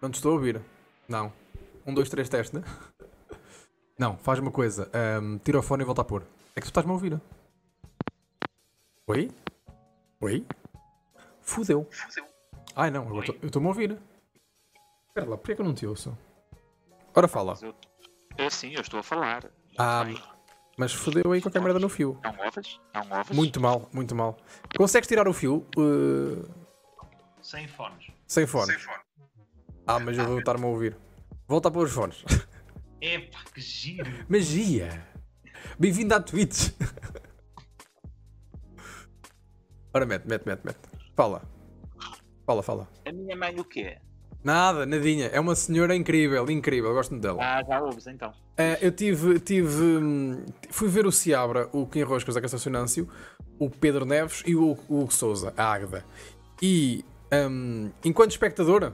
Não 0.00 0.10
te 0.10 0.14
estou 0.14 0.30
a 0.30 0.34
ouvir. 0.34 0.60
Não. 1.08 1.32
Um, 1.86 1.92
dois, 1.92 2.08
três, 2.08 2.28
teste, 2.28 2.56
né? 2.56 2.62
Não, 3.98 4.16
faz 4.16 4.38
uma 4.38 4.50
coisa. 4.50 4.90
Um, 5.20 5.38
tira 5.38 5.58
o 5.58 5.62
fone 5.62 5.82
e 5.82 5.86
volta 5.86 6.00
a 6.00 6.04
pôr. 6.04 6.22
É 6.56 6.60
que 6.60 6.66
tu 6.66 6.70
estás-me 6.70 6.90
a 6.90 6.94
ouvir. 6.94 7.20
Oi? 9.08 9.30
Oi? 10.20 10.46
Fudeu. 11.40 11.88
Ai 12.76 12.90
não, 12.90 13.08
eu 13.14 13.22
estou-me 13.42 13.66
a 13.66 13.70
ouvir. 13.70 13.98
Espera 15.08 15.28
lá, 15.28 15.36
porquê 15.36 15.56
que 15.56 15.60
eu 15.60 15.64
não 15.64 15.74
te 15.74 15.86
ouço? 15.86 16.16
Ora 17.14 17.26
fala. 17.26 17.58
É 18.38 18.48
sim, 18.48 18.72
eu 18.74 18.80
estou 18.80 19.00
a 19.00 19.02
falar. 19.02 19.50
Ah, 19.76 20.04
mas 20.78 20.92
fodeu 20.92 21.32
aí 21.32 21.42
qualquer 21.42 21.60
merda 21.60 21.80
no 21.80 21.88
fio. 21.88 22.18
Não 22.22 22.44
ouves? 22.44 22.80
Não 22.94 23.18
ouves? 23.18 23.36
Muito 23.36 23.60
mal, 23.60 23.90
muito 23.92 24.14
mal. 24.14 24.38
Consegues 24.76 25.08
tirar 25.08 25.26
o 25.26 25.32
fio? 25.32 25.66
Uh... 25.76 26.48
Sem 27.42 27.66
fones. 27.66 28.06
Sem 28.26 28.46
fones. 28.46 28.68
Sem 28.68 28.78
fone. 28.78 29.00
Ah, 29.84 29.98
mas 29.98 30.16
eu 30.16 30.26
vou 30.26 30.38
estar-me 30.38 30.64
a 30.64 30.68
ouvir. 30.68 30.96
Volta 31.48 31.68
a 31.68 31.72
pôr 31.72 31.86
os 31.86 31.92
fones. 31.92 32.24
Epá, 33.00 33.40
que 33.52 33.60
giro. 33.60 34.10
Magia. 34.28 35.06
Bem-vindo 35.76 36.14
à 36.14 36.20
Twitch. 36.20 36.70
Ora, 39.94 40.06
mete, 40.06 40.26
mete, 40.26 40.46
mete, 40.46 40.60
mete. 40.64 40.78
Fala. 41.14 41.42
Fala, 42.46 42.62
fala. 42.62 42.88
A 43.06 43.12
minha 43.12 43.36
mãe 43.36 43.58
o 43.60 43.64
quê? 43.64 43.98
Nada, 44.42 44.84
nadinha. 44.84 45.26
É 45.26 45.38
uma 45.38 45.54
senhora 45.54 45.94
incrível, 45.94 46.50
incrível. 46.50 46.92
Gosto 46.92 47.12
muito 47.12 47.22
dela. 47.22 47.38
Ah, 47.40 47.62
já 47.62 47.80
ouves 47.80 48.06
então. 48.06 48.30
Uh, 48.30 48.76
eu 48.80 48.90
tive, 48.90 49.38
tive. 49.38 49.82
Hum, 49.82 50.44
fui 50.70 50.88
ver 50.88 51.06
o 51.06 51.12
Seabra, 51.12 51.68
o 51.72 51.86
Kim 51.86 52.02
Roscas 52.02 52.34
da 52.34 52.40
Castacionâncio, 52.40 53.08
o 53.58 53.70
Pedro 53.70 54.04
Neves 54.04 54.42
e 54.46 54.56
o 54.56 54.72
Hugo 54.88 55.12
Souza, 55.12 55.54
a 55.56 55.72
Águeda. 55.72 56.04
E 56.60 57.04
um, 57.32 57.90
enquanto 58.04 58.32
espectadora, 58.32 58.92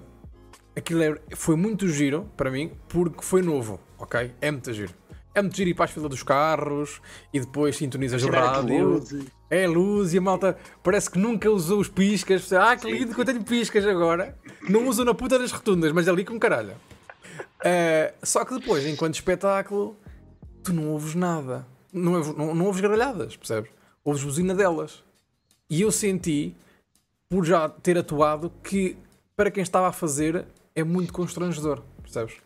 aquilo 0.77 1.03
é, 1.03 1.19
foi 1.35 1.57
muito 1.57 1.89
giro 1.89 2.31
para 2.37 2.51
mim, 2.51 2.73
porque 2.89 3.23
foi 3.23 3.41
novo, 3.41 3.81
ok? 3.99 4.33
É 4.41 4.51
muito 4.51 4.73
giro. 4.73 4.93
É 5.35 5.41
muito 5.41 5.57
giro 5.57 5.71
ir 5.71 5.75
para 5.75 5.87
as 5.87 5.91
filas 5.91 6.11
dos 6.11 6.23
carros 6.23 7.01
e 7.33 7.41
depois 7.41 7.77
sintonizas 7.77 8.23
o 8.23 8.31
rádio. 8.31 9.03
É 9.51 9.67
luz 9.67 10.13
e 10.13 10.19
a 10.19 10.21
malta 10.21 10.59
parece 10.83 11.11
que 11.11 11.19
nunca 11.19 11.51
usou 11.51 11.81
os 11.81 11.89
piscas. 11.89 12.53
Ah, 12.53 12.77
que 12.77 12.91
lindo 12.91 13.15
que 13.15 13.21
eu 13.21 13.25
tenho 13.25 13.43
piscas 13.43 13.87
agora. 13.87 14.37
Não 14.69 14.87
uso 14.87 15.05
na 15.05 15.15
puta 15.15 15.39
das 15.39 15.53
rotundas, 15.53 15.93
mas 15.93 16.09
ali 16.09 16.25
com 16.25 16.39
caralho. 16.39 16.75
Uh, 17.61 18.13
só 18.23 18.45
que 18.45 18.59
depois, 18.59 18.87
enquanto 18.87 19.15
espetáculo, 19.15 19.97
tu 20.63 20.73
não 20.73 20.89
ouves 20.91 21.15
nada. 21.15 21.67
Não, 21.93 22.15
ouves, 22.15 22.37
não, 22.37 22.55
não 22.55 22.67
ouves 22.67 22.81
gargalhadas, 22.81 23.37
percebes? 23.37 23.71
Ouves 24.05 24.23
buzina 24.23 24.55
delas. 24.55 25.03
E 25.71 25.81
eu 25.81 25.91
senti, 25.91 26.55
por 27.29 27.45
já 27.45 27.69
ter 27.69 27.97
atuado, 27.99 28.53
que 28.63 28.97
para 29.37 29.51
quem 29.51 29.63
estava 29.63 29.89
a 29.89 29.93
fazer 29.93 30.47
é 30.75 30.85
muito 30.85 31.13
constrangedor, 31.13 31.83
percebes? 32.03 32.37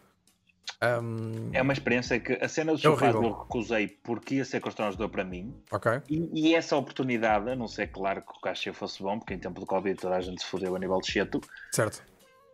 Um... 0.80 1.50
É 1.52 1.62
uma 1.62 1.72
experiência 1.72 2.18
que 2.18 2.32
a 2.32 2.48
cena 2.48 2.72
do 2.72 2.78
é 2.78 2.82
sofá 2.82 3.10
eu 3.10 3.32
recusei 3.32 3.88
porque 4.02 4.36
ia 4.36 4.44
ser 4.44 4.60
constrangedor 4.60 5.08
para 5.08 5.24
mim. 5.24 5.54
Ok. 5.70 6.00
E, 6.08 6.48
e, 6.50 6.54
essa 6.54 6.76
oportunidade, 6.76 7.50
a 7.50 7.56
não 7.56 7.68
ser 7.68 7.88
claro 7.88 8.22
que 8.22 8.36
o 8.36 8.40
cachê 8.40 8.72
fosse 8.72 9.02
bom, 9.02 9.18
porque 9.18 9.34
em 9.34 9.38
tempo 9.38 9.60
de 9.60 9.66
Covid 9.66 9.98
toda 9.98 10.16
a 10.16 10.20
gente 10.20 10.42
se 10.42 10.46
fodeu 10.46 10.74
a 10.74 10.78
nível 10.78 10.98
de 11.00 11.10
cheto. 11.10 11.40
Certo. 11.70 12.02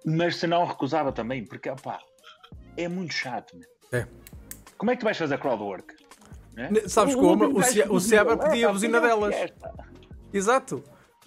Mas 0.05 0.37
se 0.37 0.47
não 0.47 0.65
recusava 0.65 1.13
também, 1.13 1.45
porque 1.45 1.71
opá, 1.71 2.01
é 2.77 2.89
muito 2.89 3.15
chato. 3.15 3.59
É. 3.93 4.07
Como 4.77 4.91
é 4.91 4.95
que 4.95 5.01
tu 5.01 5.05
vais 5.05 5.17
fazer 5.17 5.39
crowdwork? 5.39 5.95
É? 6.57 6.89
Sabes 6.89 7.15
o, 7.15 7.19
como? 7.19 7.45
O, 7.45 7.61
o, 7.61 7.95
o 7.95 8.01
Seabra 8.01 8.37
pedia 8.37 8.69
a 8.69 8.73
buzina 8.73 9.01
delas. 9.01 9.35
Exato. 10.33 10.83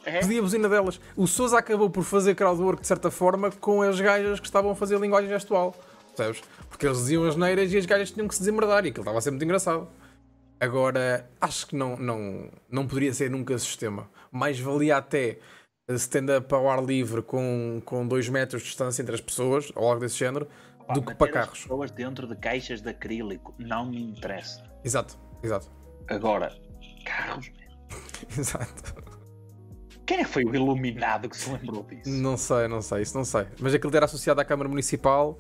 É? 0.06 0.20
Pedia 0.20 0.40
a 0.40 0.42
buzina 0.42 0.68
delas. 0.68 1.00
O 1.16 1.28
Souza 1.28 1.58
acabou 1.58 1.90
por 1.90 2.04
fazer 2.04 2.36
crowdwork 2.36 2.82
de 2.82 2.88
certa 2.88 3.12
forma 3.12 3.52
com 3.52 3.82
as 3.82 4.00
gajas 4.00 4.40
que 4.40 4.46
estavam 4.46 4.72
a 4.72 4.76
fazer 4.76 5.00
linguagem 5.00 5.30
gestual. 5.30 5.76
Percebes? 6.16 6.42
Porque 6.70 6.86
eles 6.86 6.98
diziam 7.00 7.24
as 7.26 7.36
neiras 7.36 7.72
e 7.72 7.78
as 7.78 7.86
gajas 7.86 8.12
tinham 8.12 8.28
que 8.28 8.36
se 8.36 8.42
desemmerdar 8.42 8.86
e 8.86 8.90
aquilo 8.90 9.04
estava 9.04 9.18
a 9.18 9.22
ser 9.22 9.32
muito 9.32 9.44
engraçado. 9.44 9.88
Agora, 10.60 11.28
acho 11.40 11.68
que 11.68 11.76
não, 11.76 11.98
não, 11.98 12.52
não 12.70 12.88
poderia 12.88 13.14
ser 13.14 13.32
nunca 13.32 13.58
sistema. 13.58 14.10
Mais 14.32 14.60
valia 14.60 14.98
até 14.98 15.40
stand-up 15.90 16.54
ao 16.54 16.70
ar 16.70 16.84
livre 16.84 17.22
com, 17.22 17.82
com 17.84 18.08
dois 18.08 18.30
metros 18.30 18.62
de 18.62 18.68
distância 18.68 19.02
entre 19.02 19.16
as 19.16 19.22
pessoas, 19.22 19.72
ou 19.76 19.88
algo 19.88 20.00
desse 20.00 20.18
género, 20.18 20.48
do 20.94 21.02
que 21.02 21.16
para 21.16 21.32
carros. 21.32 21.62
pessoas 21.62 21.92
dentro 21.92 22.28
de 22.28 22.36
caixas 22.36 22.82
de 22.82 22.90
acrílico 22.90 23.56
não 23.58 23.86
me 23.86 24.02
interessa. 24.02 24.64
Exato, 24.84 25.18
exato. 25.42 25.72
Agora, 26.08 26.56
carros. 27.06 27.52
exato. 28.38 29.12
Quem 30.06 30.20
é 30.20 30.24
que 30.24 30.30
foi 30.30 30.44
o 30.44 30.54
iluminado 30.54 31.30
que 31.30 31.38
se 31.38 31.50
lembrou 31.50 31.84
disso? 31.84 32.10
Não 32.10 32.36
sei, 32.36 32.68
não 32.68 32.82
sei, 32.82 33.02
isso 33.02 33.16
não 33.18 33.24
sei. 33.24 33.48
Mas 33.60 33.74
aquilo 33.74 33.96
era 33.96 34.06
associado 34.06 34.42
à 34.42 34.46
Câmara 34.46 34.68
Municipal 34.68 35.38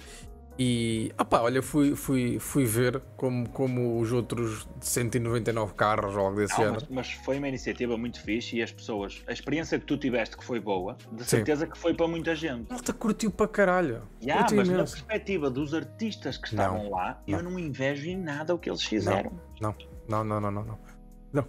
e, 0.63 1.11
opá, 1.19 1.41
olha, 1.41 1.59
fui, 1.59 1.95
fui, 1.95 2.37
fui 2.37 2.65
ver 2.65 3.01
como, 3.17 3.49
como 3.49 3.99
os 3.99 4.11
outros 4.11 4.67
199 4.79 5.73
carros 5.73 6.15
ou 6.15 6.23
algo 6.23 6.37
desse 6.37 6.53
não, 6.53 6.65
género. 6.65 6.85
Mas, 6.91 7.07
mas, 7.07 7.11
foi 7.25 7.39
uma 7.39 7.47
iniciativa 7.47 7.97
muito 7.97 8.21
fixe 8.21 8.57
e 8.57 8.61
as 8.61 8.71
pessoas, 8.71 9.23
a 9.25 9.31
experiência 9.33 9.79
que 9.79 9.87
tu 9.87 9.97
tiveste 9.97 10.37
que 10.37 10.45
foi 10.45 10.59
boa, 10.59 10.95
de 11.11 11.23
certeza 11.23 11.65
Sim. 11.65 11.71
que 11.71 11.77
foi 11.79 11.95
para 11.95 12.07
muita 12.07 12.35
gente. 12.35 12.69
Malta 12.69 12.93
curtiu 12.93 13.31
para 13.31 13.47
caralho. 13.47 14.03
Yeah, 14.21 14.43
mas 14.55 14.67
imenso. 14.67 14.71
na 14.71 14.83
perspectiva 14.83 15.49
dos 15.49 15.73
artistas 15.73 16.37
que 16.37 16.49
estavam 16.49 16.83
não, 16.83 16.91
lá, 16.91 17.19
não. 17.27 17.39
eu 17.39 17.43
não 17.43 17.57
invejo 17.57 18.07
em 18.07 18.17
nada 18.17 18.53
o 18.53 18.59
que 18.59 18.69
eles 18.69 18.83
fizeram. 18.83 19.31
Não, 19.59 19.75
não, 20.07 20.23
não, 20.23 20.39
não, 20.39 20.51
não. 20.51 20.63
não. 20.63 20.79
não. 21.33 21.47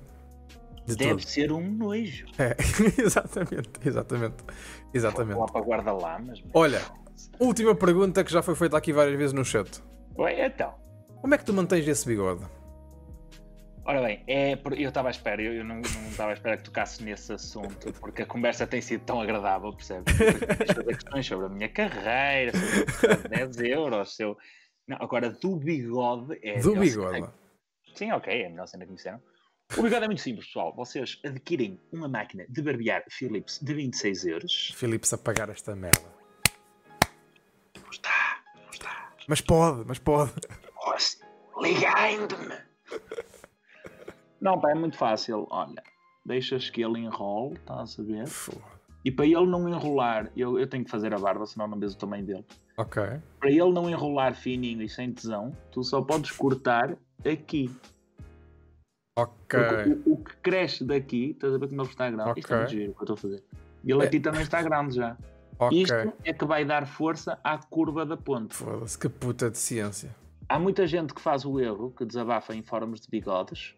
De 0.86 0.96
Deve 0.96 1.10
todo. 1.10 1.20
ser 1.20 1.52
um 1.52 1.70
nojo. 1.70 2.24
É, 2.38 2.56
exatamente, 2.98 3.70
exatamente. 3.84 4.36
Exatamente. 4.94 5.38
Lá 5.38 5.46
para 5.46 5.60
guarda-lamas. 5.60 6.42
Olha, 6.54 6.80
Última 7.38 7.74
pergunta 7.74 8.22
que 8.24 8.32
já 8.32 8.42
foi 8.42 8.54
feita 8.54 8.76
aqui 8.76 8.92
várias 8.92 9.16
vezes 9.16 9.32
no 9.32 9.44
chat. 9.44 9.82
Oi, 10.16 10.40
então. 10.40 10.74
Como 11.20 11.34
é 11.34 11.38
que 11.38 11.44
tu 11.44 11.52
mantens 11.52 11.86
esse 11.86 12.06
bigode? 12.06 12.44
Ora 13.84 14.00
bem, 14.00 14.22
é, 14.28 14.52
eu 14.76 14.88
estava 14.88 15.08
à 15.08 15.10
espera, 15.10 15.42
eu, 15.42 15.54
eu 15.54 15.64
não 15.64 15.80
estava 15.80 16.30
à 16.30 16.34
espera 16.34 16.56
que 16.56 16.62
tocasse 16.62 17.02
nesse 17.02 17.32
assunto, 17.32 17.92
porque 17.94 18.22
a 18.22 18.26
conversa 18.26 18.64
tem 18.64 18.80
sido 18.80 19.04
tão 19.04 19.20
agradável, 19.20 19.72
percebes? 19.72 20.14
Fazer 20.16 20.84
questões 20.84 21.26
sobre 21.26 21.46
a 21.46 21.48
minha 21.48 21.68
carreira, 21.68 22.52
sobre 23.00 23.28
10 23.28 23.60
euros, 23.62 24.14
seu. 24.14 24.38
Não, 24.86 24.98
agora, 25.00 25.30
do 25.30 25.56
bigode 25.56 26.38
é. 26.42 26.60
Do 26.60 26.76
bigode? 26.76 27.28
Sim, 27.94 28.12
ok, 28.12 28.42
é 28.42 28.46
a 28.46 28.50
melhor 28.50 28.68
cena 28.68 28.86
que 28.86 28.94
disseram. 28.94 29.20
O 29.76 29.82
bigode 29.82 30.04
é 30.04 30.06
muito 30.06 30.22
simples, 30.22 30.46
pessoal. 30.46 30.72
Vocês 30.76 31.18
adquirem 31.24 31.80
uma 31.90 32.06
máquina 32.06 32.46
de 32.48 32.62
barbear 32.62 33.02
Philips 33.10 33.58
de 33.60 33.74
26 33.74 34.26
euros. 34.26 34.72
Philips 34.76 35.12
a 35.12 35.18
pagar 35.18 35.48
esta 35.48 35.74
merda. 35.74 36.21
Mas 39.28 39.40
pode, 39.40 39.84
mas 39.86 39.98
pode. 39.98 40.32
Ligando-me. 41.60 42.56
Não, 44.40 44.60
pá, 44.60 44.70
é 44.70 44.74
muito 44.74 44.96
fácil. 44.96 45.46
Olha, 45.50 45.82
deixas 46.26 46.68
que 46.68 46.82
ele 46.82 47.00
enrole, 47.00 47.54
estás 47.54 47.98
a 47.98 48.02
ver? 48.02 48.24
E 49.04 49.10
para 49.10 49.26
ele 49.26 49.46
não 49.46 49.68
enrolar, 49.68 50.30
eu, 50.36 50.58
eu 50.58 50.66
tenho 50.66 50.84
que 50.84 50.90
fazer 50.90 51.14
a 51.14 51.18
barba, 51.18 51.46
senão 51.46 51.66
não 51.66 51.78
vejo 51.78 51.94
o 51.94 51.98
tamanho 51.98 52.24
dele. 52.24 52.44
Ok. 52.76 53.02
Para 53.38 53.50
ele 53.50 53.72
não 53.72 53.88
enrolar 53.88 54.34
fininho 54.34 54.82
e 54.82 54.88
sem 54.88 55.12
tesão, 55.12 55.56
tu 55.70 55.82
só 55.82 56.02
podes 56.02 56.30
cortar 56.30 56.96
aqui. 57.24 57.70
Ok. 59.16 59.60
O, 60.06 60.12
o, 60.14 60.16
que 60.24 60.36
cresce 60.36 60.84
daqui, 60.84 61.30
estás 61.30 61.54
a 61.54 61.58
ver 61.58 61.68
como 61.68 61.82
ele 61.82 61.88
está 61.88 62.10
grande? 62.10 62.30
Okay. 62.30 62.40
Isto 62.40 62.54
é 62.54 62.56
muito 62.56 62.70
giro 62.70 62.94
que 62.94 62.98
eu 62.98 63.02
estou 63.02 63.14
a 63.14 63.16
fazer. 63.16 63.44
E 63.84 63.92
ele 63.92 64.02
é. 64.02 64.06
aqui 64.06 64.20
também 64.20 64.42
está 64.42 64.62
grande 64.62 64.96
já. 64.96 65.16
Okay. 65.66 65.82
Isto 65.82 66.12
é 66.24 66.32
que 66.32 66.44
vai 66.44 66.64
dar 66.64 66.86
força 66.86 67.38
à 67.42 67.58
curva 67.58 68.04
da 68.04 68.16
ponte. 68.16 68.54
Foda-se, 68.54 68.98
que 68.98 69.08
puta 69.08 69.50
de 69.50 69.58
ciência. 69.58 70.14
Há 70.48 70.58
muita 70.58 70.86
gente 70.86 71.14
que 71.14 71.20
faz 71.20 71.44
o 71.44 71.58
erro, 71.58 71.92
que 71.96 72.04
desabafa 72.04 72.54
em 72.54 72.62
formas 72.62 73.00
de 73.00 73.08
bigodes, 73.08 73.74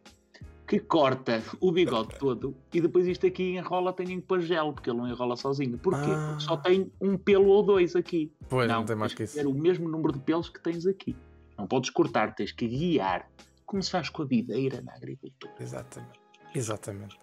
que 0.66 0.78
corta 0.80 1.42
o 1.60 1.70
bigode 1.70 2.18
todo 2.18 2.56
e 2.72 2.80
depois 2.80 3.06
isto 3.06 3.26
aqui 3.26 3.56
enrola, 3.56 3.92
tem 3.92 4.06
que 4.06 4.20
pôr 4.22 4.40
gel, 4.40 4.72
porque 4.72 4.90
ele 4.90 4.98
não 4.98 5.08
enrola 5.08 5.36
sozinho. 5.36 5.78
Porquê? 5.78 6.10
Ah. 6.10 6.28
Porque 6.30 6.44
só 6.44 6.56
tem 6.56 6.90
um 7.00 7.16
pelo 7.16 7.48
ou 7.48 7.62
dois 7.62 7.94
aqui. 7.94 8.32
Pois, 8.48 8.66
não, 8.66 8.78
não 8.78 8.84
tem 8.84 8.96
mais 8.96 9.12
que 9.14 9.24
isso. 9.24 9.34
Ter 9.34 9.46
o 9.46 9.54
mesmo 9.54 9.88
número 9.88 10.12
de 10.12 10.20
pelos 10.20 10.48
que 10.48 10.60
tens 10.60 10.86
aqui. 10.86 11.14
Não 11.56 11.66
podes 11.66 11.90
cortar, 11.90 12.34
tens 12.34 12.50
que 12.50 12.66
guiar, 12.66 13.28
como 13.66 13.82
se 13.82 13.90
faz 13.90 14.08
com 14.08 14.22
a 14.22 14.24
videira 14.24 14.80
na 14.82 14.94
agricultura. 14.94 15.54
Exatamente. 15.60 16.20
Exatamente. 16.54 17.18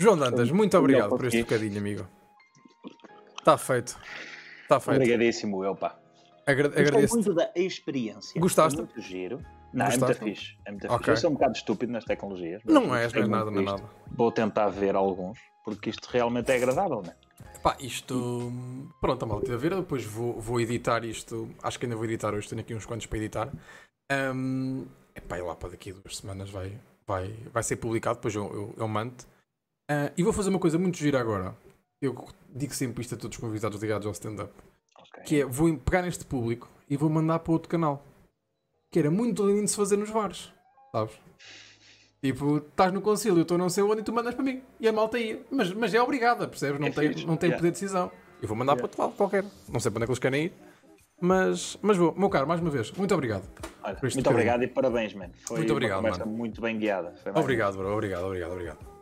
João 0.00 0.16
Dantas, 0.16 0.50
muito 0.50 0.76
obrigado 0.76 1.10
por 1.10 1.24
este 1.26 1.42
bocadinho, 1.42 1.78
amigo. 1.78 2.06
Está 3.46 3.56
feito. 3.56 3.96
Está 4.62 4.80
feito. 4.80 4.96
Obrigadíssimo, 4.96 5.62
eu, 5.64 5.76
pá. 5.76 5.96
Agra 6.44 6.66
agradeço. 6.66 7.14
muito 7.14 7.32
da 7.32 7.48
experiência. 7.54 8.40
Gostaste? 8.40 8.76
muito 8.76 9.00
giro. 9.00 9.40
Não, 9.72 9.86
Gostaste? 9.86 10.18
é 10.18 10.24
muito 10.24 10.36
fixe. 10.36 10.56
É 10.64 10.70
muito 10.72 10.86
okay. 10.86 10.98
fixe. 10.98 11.10
Eu 11.10 11.16
sou 11.16 11.30
um 11.30 11.34
bocado 11.34 11.52
estúpido 11.56 11.92
nas 11.92 12.04
tecnologias. 12.04 12.60
Não 12.64 12.92
és, 12.92 13.12
não 13.12 13.22
é 13.22 13.26
nada, 13.28 13.50
não 13.52 13.60
é 13.60 13.64
nada. 13.64 13.84
Vou 14.10 14.32
tentar 14.32 14.68
ver 14.70 14.96
alguns, 14.96 15.38
porque 15.64 15.90
isto 15.90 16.08
realmente 16.10 16.50
é 16.50 16.56
agradável, 16.56 17.02
não 17.02 17.12
é? 17.12 17.58
Pá, 17.62 17.76
isto. 17.78 18.52
Pronto, 19.00 19.22
a 19.22 19.26
malta 19.26 19.54
a 19.54 19.56
ver. 19.56 19.76
Depois 19.76 20.04
vou, 20.04 20.40
vou 20.40 20.60
editar 20.60 21.04
isto. 21.04 21.48
Acho 21.62 21.78
que 21.78 21.86
ainda 21.86 21.94
vou 21.94 22.04
editar 22.04 22.34
hoje. 22.34 22.48
Tenho 22.48 22.62
aqui 22.62 22.74
uns 22.74 22.84
quantos 22.84 23.06
para 23.06 23.18
editar. 23.18 23.48
Um, 24.10 24.86
epá, 25.14 25.38
e 25.38 25.42
lá 25.42 25.54
para 25.54 25.68
daqui 25.68 25.92
a 25.92 25.94
duas 25.94 26.16
semanas 26.16 26.50
vai, 26.50 26.76
vai, 27.06 27.32
vai 27.52 27.62
ser 27.62 27.76
publicado. 27.76 28.16
Depois 28.16 28.34
eu, 28.34 28.52
eu, 28.52 28.74
eu 28.76 28.88
mando. 28.88 29.14
Uh, 29.88 30.10
e 30.16 30.24
vou 30.24 30.32
fazer 30.32 30.50
uma 30.50 30.58
coisa 30.58 30.76
muito 30.76 30.98
gira 30.98 31.20
agora 31.20 31.54
eu 32.00 32.26
digo 32.54 32.74
sempre 32.74 33.02
isto 33.02 33.14
a 33.14 33.18
todos 33.18 33.36
os 33.36 33.40
convidados 33.40 33.80
ligados 33.80 34.06
ao 34.06 34.12
stand-up. 34.12 34.52
Okay. 35.08 35.24
Que 35.24 35.40
é, 35.40 35.44
vou 35.44 35.74
pegar 35.78 36.02
neste 36.02 36.24
público 36.24 36.68
e 36.88 36.96
vou 36.96 37.08
mandar 37.08 37.38
para 37.40 37.52
outro 37.52 37.68
canal. 37.68 38.04
Que 38.90 38.98
era 38.98 39.10
muito 39.10 39.46
lindo 39.46 39.64
de 39.64 39.70
se 39.70 39.76
fazer 39.76 39.96
nos 39.96 40.10
bares. 40.10 40.52
Sabes? 40.92 41.14
Tipo, 42.22 42.58
estás 42.58 42.92
no 42.92 43.00
concílio, 43.00 43.42
estou 43.42 43.58
não 43.58 43.68
sei 43.68 43.82
onde 43.82 44.00
e 44.00 44.04
tu 44.04 44.12
mandas 44.12 44.34
para 44.34 44.44
mim. 44.44 44.62
E 44.80 44.88
a 44.88 44.92
malta 44.92 45.18
ia. 45.18 45.40
Mas, 45.50 45.72
mas 45.72 45.94
é 45.94 46.00
obrigada, 46.00 46.48
percebes? 46.48 46.80
Não 46.80 46.88
é 46.88 46.90
tem, 46.90 47.08
não 47.26 47.36
tem 47.36 47.48
yeah. 47.48 47.56
poder 47.56 47.68
de 47.68 47.80
decisão. 47.80 48.10
Eu 48.40 48.48
vou 48.48 48.56
mandar 48.56 48.72
yeah. 48.72 48.80
para 48.80 48.86
outro 48.86 49.02
lado 49.02 49.16
qualquer. 49.16 49.44
Não 49.68 49.80
sei 49.80 49.90
para 49.90 49.98
onde 49.98 50.04
é 50.04 50.06
que 50.06 50.10
eles 50.12 50.18
querem 50.18 50.44
ir. 50.46 50.52
Mas, 51.20 51.78
mas 51.80 51.96
vou. 51.96 52.14
Meu 52.16 52.28
caro, 52.28 52.46
mais 52.46 52.60
uma 52.60 52.70
vez, 52.70 52.90
muito 52.92 53.14
obrigado. 53.14 53.44
Olha, 53.82 53.98
muito 54.02 54.30
obrigado 54.30 54.62
e 54.62 54.68
parabéns, 54.68 55.14
mano. 55.14 55.32
Foi 55.46 55.58
muito 55.58 55.72
obrigado, 55.72 55.98
uma 55.98 56.08
conversa 56.08 56.26
mano. 56.26 56.36
muito 56.36 56.60
bem 56.60 56.78
guiada. 56.78 57.14
obrigado, 57.34 57.76
bro. 57.76 57.92
Obrigado, 57.92 58.24
obrigado, 58.26 58.52
obrigado. 58.52 58.95